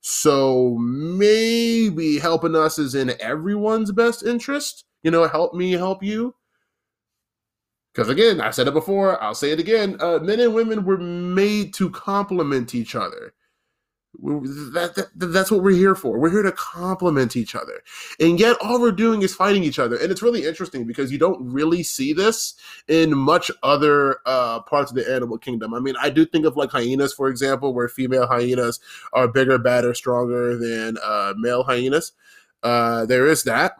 So 0.00 0.78
maybe 0.78 2.18
helping 2.18 2.56
us 2.56 2.78
is 2.78 2.94
in 2.94 3.12
everyone's 3.20 3.92
best 3.92 4.22
interest. 4.24 4.84
You 5.02 5.10
know, 5.10 5.26
help 5.28 5.54
me 5.54 5.72
help 5.72 6.02
you. 6.02 6.34
Because 7.94 8.08
again, 8.10 8.40
I 8.40 8.50
said 8.50 8.68
it 8.68 8.74
before, 8.74 9.20
I'll 9.22 9.34
say 9.34 9.50
it 9.50 9.58
again. 9.58 9.96
Uh, 10.00 10.18
men 10.20 10.38
and 10.40 10.54
women 10.54 10.84
were 10.84 10.98
made 10.98 11.74
to 11.74 11.90
complement 11.90 12.74
each 12.74 12.94
other. 12.94 13.34
That, 14.20 14.94
that, 14.96 15.32
that's 15.32 15.50
what 15.50 15.62
we're 15.62 15.76
here 15.76 15.94
for. 15.94 16.18
We're 16.18 16.30
here 16.30 16.42
to 16.42 16.52
complement 16.52 17.36
each 17.36 17.54
other. 17.54 17.82
And 18.18 18.38
yet 18.40 18.56
all 18.60 18.80
we're 18.80 18.92
doing 18.92 19.22
is 19.22 19.34
fighting 19.34 19.62
each 19.64 19.78
other. 19.78 19.96
And 19.96 20.10
it's 20.10 20.22
really 20.22 20.44
interesting 20.44 20.86
because 20.86 21.12
you 21.12 21.18
don't 21.18 21.52
really 21.52 21.82
see 21.82 22.12
this 22.12 22.54
in 22.88 23.16
much 23.16 23.50
other 23.62 24.18
uh, 24.26 24.60
parts 24.60 24.90
of 24.90 24.96
the 24.96 25.12
animal 25.12 25.38
kingdom. 25.38 25.74
I 25.74 25.80
mean, 25.80 25.94
I 26.00 26.10
do 26.10 26.24
think 26.24 26.46
of 26.46 26.56
like 26.56 26.70
hyenas, 26.70 27.12
for 27.12 27.28
example, 27.28 27.74
where 27.74 27.88
female 27.88 28.26
hyenas 28.26 28.80
are 29.12 29.28
bigger, 29.28 29.58
badder, 29.58 29.94
stronger 29.94 30.56
than 30.56 30.98
uh, 31.02 31.34
male 31.36 31.64
hyenas. 31.64 32.12
Uh, 32.62 33.06
there 33.06 33.26
is 33.26 33.44
that. 33.44 33.72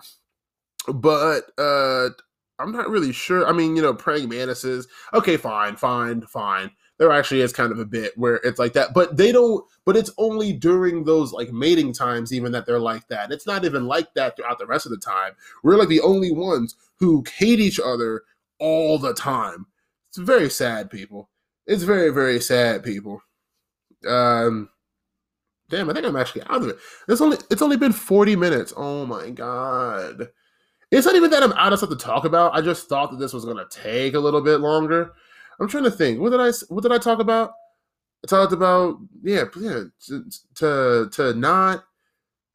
But 0.92 1.50
uh, 1.58 2.10
I'm 2.58 2.72
not 2.72 2.88
really 2.88 3.12
sure. 3.12 3.46
I 3.46 3.52
mean, 3.52 3.76
you 3.76 3.82
know, 3.82 3.94
praying 3.94 4.28
mantises. 4.28 4.88
Okay, 5.14 5.36
fine, 5.36 5.76
fine, 5.76 6.22
fine 6.22 6.70
there 6.98 7.12
actually 7.12 7.40
is 7.40 7.52
kind 7.52 7.72
of 7.72 7.78
a 7.78 7.84
bit 7.84 8.12
where 8.16 8.36
it's 8.36 8.58
like 8.58 8.72
that 8.74 8.92
but 8.92 9.16
they 9.16 9.32
don't 9.32 9.64
but 9.84 9.96
it's 9.96 10.10
only 10.18 10.52
during 10.52 11.04
those 11.04 11.32
like 11.32 11.50
mating 11.52 11.92
times 11.92 12.32
even 12.32 12.52
that 12.52 12.66
they're 12.66 12.78
like 12.78 13.06
that 13.08 13.32
it's 13.32 13.46
not 13.46 13.64
even 13.64 13.86
like 13.86 14.12
that 14.14 14.36
throughout 14.36 14.58
the 14.58 14.66
rest 14.66 14.84
of 14.84 14.90
the 14.90 14.98
time 14.98 15.32
we're 15.62 15.76
like 15.76 15.88
the 15.88 16.00
only 16.00 16.30
ones 16.30 16.74
who 16.98 17.24
hate 17.36 17.60
each 17.60 17.80
other 17.80 18.22
all 18.58 18.98
the 18.98 19.14
time 19.14 19.66
it's 20.08 20.18
very 20.18 20.50
sad 20.50 20.90
people 20.90 21.30
it's 21.66 21.84
very 21.84 22.10
very 22.10 22.40
sad 22.40 22.82
people 22.82 23.22
um 24.06 24.68
damn 25.70 25.88
i 25.88 25.92
think 25.92 26.06
i'm 26.06 26.16
actually 26.16 26.42
out 26.42 26.62
of 26.62 26.68
it 26.68 26.78
it's 27.08 27.20
only 27.20 27.36
it's 27.50 27.62
only 27.62 27.76
been 27.76 27.92
40 27.92 28.36
minutes 28.36 28.72
oh 28.76 29.06
my 29.06 29.30
god 29.30 30.28
it's 30.90 31.06
not 31.06 31.16
even 31.16 31.30
that 31.30 31.42
i'm 31.42 31.52
out 31.52 31.72
of 31.72 31.78
stuff 31.78 31.90
to 31.90 31.96
talk 31.96 32.24
about 32.24 32.54
i 32.54 32.60
just 32.60 32.88
thought 32.88 33.10
that 33.10 33.18
this 33.18 33.32
was 33.32 33.44
going 33.44 33.56
to 33.56 33.66
take 33.70 34.14
a 34.14 34.20
little 34.20 34.40
bit 34.40 34.60
longer 34.60 35.12
I'm 35.60 35.68
trying 35.68 35.84
to 35.84 35.90
think. 35.90 36.20
What 36.20 36.30
did 36.30 36.40
I 36.40 36.52
what 36.68 36.82
did 36.82 36.92
I 36.92 36.98
talk 36.98 37.18
about? 37.18 37.52
I 38.24 38.26
talked 38.26 38.52
about 38.52 38.98
yeah, 39.22 39.44
yeah, 39.58 39.84
to 40.06 40.24
to, 40.56 41.08
to 41.12 41.34
not 41.34 41.84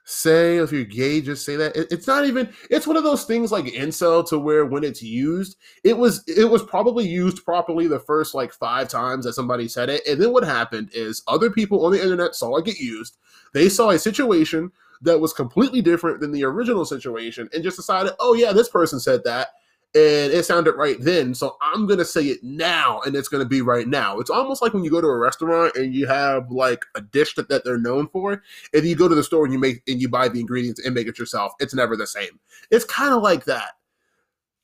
say 0.05 0.57
if 0.57 0.71
you're 0.71 0.83
gay, 0.83 1.21
just 1.21 1.45
say 1.45 1.55
that. 1.57 1.75
It, 1.75 1.87
it's 1.91 2.07
not 2.07 2.25
even. 2.25 2.49
It's 2.69 2.87
one 2.87 2.97
of 2.97 3.03
those 3.03 3.25
things 3.25 3.51
like 3.51 3.65
incel 3.65 4.27
to 4.29 4.39
where 4.39 4.65
when 4.65 4.83
it's 4.83 5.03
used, 5.03 5.57
it 5.83 5.97
was 5.97 6.23
it 6.27 6.49
was 6.49 6.63
probably 6.63 7.07
used 7.07 7.43
properly 7.43 7.87
the 7.87 7.99
first 7.99 8.33
like 8.33 8.53
five 8.53 8.87
times 8.87 9.25
that 9.25 9.33
somebody 9.33 9.67
said 9.67 9.89
it, 9.89 10.05
and 10.07 10.21
then 10.21 10.31
what 10.31 10.43
happened 10.43 10.89
is 10.93 11.23
other 11.27 11.49
people 11.49 11.85
on 11.85 11.91
the 11.91 12.01
internet 12.01 12.35
saw 12.35 12.55
it 12.57 12.65
get 12.65 12.79
used. 12.79 13.17
They 13.53 13.69
saw 13.69 13.91
a 13.91 13.99
situation 13.99 14.71
that 15.03 15.19
was 15.19 15.33
completely 15.33 15.81
different 15.81 16.19
than 16.19 16.31
the 16.31 16.43
original 16.43 16.85
situation, 16.85 17.49
and 17.53 17.63
just 17.63 17.77
decided, 17.77 18.13
oh 18.19 18.33
yeah, 18.33 18.51
this 18.51 18.69
person 18.69 18.99
said 18.99 19.23
that 19.23 19.49
and 19.95 20.33
it 20.33 20.43
sounded 20.43 20.73
right 20.73 20.97
then. 20.99 21.35
So 21.35 21.55
I'm 21.61 21.85
gonna 21.85 22.05
say 22.05 22.23
it 22.23 22.43
now, 22.43 23.01
and 23.01 23.15
it's 23.15 23.27
gonna 23.27 23.45
be 23.45 23.61
right 23.61 23.87
now. 23.87 24.19
It's 24.19 24.29
almost 24.29 24.61
like 24.61 24.73
when 24.73 24.83
you 24.83 24.89
go 24.89 25.01
to 25.01 25.07
a 25.07 25.17
restaurant 25.17 25.75
and 25.75 25.93
you 25.93 26.07
have 26.07 26.49
like 26.49 26.83
a 26.95 27.01
dish 27.01 27.35
that, 27.35 27.47
that 27.49 27.63
they're 27.63 27.77
known 27.77 28.07
for, 28.07 28.41
and 28.73 28.85
you 28.85 28.95
go 28.95 29.07
to 29.07 29.15
the 29.15 29.23
store 29.23 29.45
and 29.45 29.53
you 29.53 29.59
make 29.59 29.83
and 29.87 30.01
you 30.01 30.09
buy 30.09 30.29
the 30.29 30.39
ingredients 30.39 30.83
and 30.83 30.95
make 30.95 31.07
it 31.07 31.19
yourself. 31.19 31.53
It's 31.59 31.75
never 31.75 31.95
the 31.95 32.07
same. 32.07 32.39
It's 32.71 32.85
kind 32.85 33.13
of 33.13 33.21
like 33.21 33.45
that. 33.45 33.73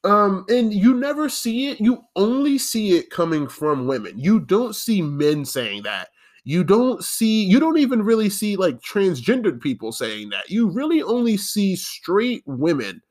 Um, 0.04 0.46
and 0.50 0.74
you 0.74 0.96
never 0.96 1.30
see 1.30 1.68
it. 1.68 1.80
You 1.80 2.02
only 2.16 2.58
see 2.58 2.98
it 2.98 3.12
coming 3.12 3.48
from 3.48 3.86
women. 3.86 4.18
You 4.18 4.40
don't 4.40 4.76
see 4.76 5.02
men 5.02 5.46
saying 5.46 5.84
that. 5.84 6.10
You 6.50 6.64
don't 6.64 7.04
see. 7.04 7.44
You 7.44 7.60
don't 7.60 7.78
even 7.78 8.02
really 8.02 8.28
see 8.28 8.56
like 8.56 8.82
transgendered 8.82 9.62
people 9.62 9.92
saying 9.92 10.30
that. 10.30 10.50
You 10.50 10.68
really 10.68 11.04
only 11.04 11.38
see 11.38 11.76
straight 11.76 12.42
women 12.48 13.04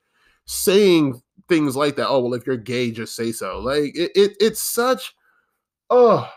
saying 0.47 1.23
things 1.49 1.77
like 1.77 1.95
that. 1.95 2.09
Oh 2.09 2.19
well, 2.19 2.35
if 2.35 2.49
you're 2.49 2.57
gay, 2.57 2.91
just 2.91 3.15
say 3.15 3.31
so. 3.31 3.61
Like 3.61 3.97
it, 3.97 4.11
it 4.17 4.33
it's 4.41 4.61
such 4.61 5.15
oh 5.89 6.29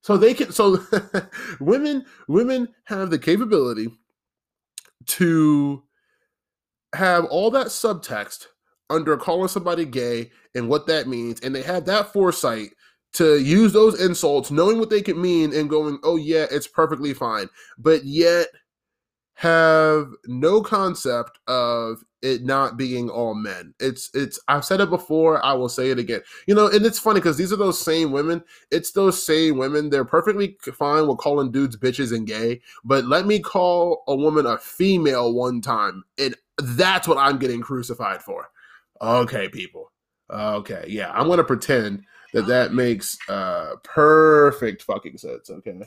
so 0.00 0.16
they 0.16 0.32
can 0.32 0.50
so 0.50 0.82
women 1.60 2.06
women 2.26 2.68
have 2.84 3.10
the 3.10 3.18
capability 3.18 3.88
to 5.08 5.82
have 6.94 7.26
all 7.26 7.50
that 7.50 7.66
subtext 7.66 8.46
under 8.88 9.18
calling 9.18 9.48
somebody 9.48 9.84
gay 9.84 10.30
and 10.54 10.70
what 10.70 10.86
that 10.86 11.06
means 11.06 11.38
and 11.40 11.54
they 11.54 11.60
have 11.62 11.84
that 11.84 12.14
foresight 12.14 12.70
to 13.12 13.38
use 13.40 13.72
those 13.72 14.00
insults 14.00 14.50
knowing 14.50 14.78
what 14.78 14.90
they 14.90 15.02
could 15.02 15.16
mean 15.16 15.52
and 15.52 15.70
going 15.70 15.98
oh 16.04 16.16
yeah 16.16 16.46
it's 16.50 16.66
perfectly 16.66 17.12
fine 17.12 17.48
but 17.78 18.04
yet 18.04 18.46
have 19.34 20.10
no 20.26 20.60
concept 20.60 21.38
of 21.46 22.02
it 22.20 22.44
not 22.44 22.76
being 22.76 23.08
all 23.08 23.34
men. 23.34 23.72
It's 23.80 24.10
it's 24.12 24.38
I've 24.48 24.64
said 24.64 24.80
it 24.80 24.90
before, 24.90 25.42
I 25.42 25.54
will 25.54 25.70
say 25.70 25.90
it 25.90 25.98
again. 25.98 26.20
You 26.46 26.54
know, 26.54 26.68
and 26.68 26.84
it's 26.84 26.98
funny 26.98 27.20
because 27.20 27.38
these 27.38 27.50
are 27.50 27.56
those 27.56 27.80
same 27.80 28.12
women. 28.12 28.42
It's 28.70 28.92
those 28.92 29.24
same 29.24 29.56
women. 29.56 29.88
They're 29.88 30.04
perfectly 30.04 30.58
fine 30.74 31.06
with 31.06 31.18
calling 31.18 31.50
dudes 31.50 31.78
bitches 31.78 32.14
and 32.14 32.26
gay, 32.26 32.60
but 32.84 33.06
let 33.06 33.26
me 33.26 33.40
call 33.40 34.02
a 34.08 34.14
woman 34.14 34.44
a 34.44 34.58
female 34.58 35.32
one 35.32 35.62
time, 35.62 36.04
and 36.18 36.34
that's 36.58 37.08
what 37.08 37.16
I'm 37.16 37.38
getting 37.38 37.62
crucified 37.62 38.20
for. 38.20 38.50
Okay, 39.00 39.48
people. 39.48 39.90
Okay, 40.28 40.84
yeah, 40.86 41.10
I'm 41.12 41.28
gonna 41.28 41.44
pretend 41.44 42.04
that 42.32 42.46
that 42.46 42.70
oh. 42.70 42.74
makes 42.74 43.16
uh, 43.28 43.76
perfect 43.82 44.82
fucking 44.82 45.18
sense. 45.18 45.50
Okay. 45.50 45.82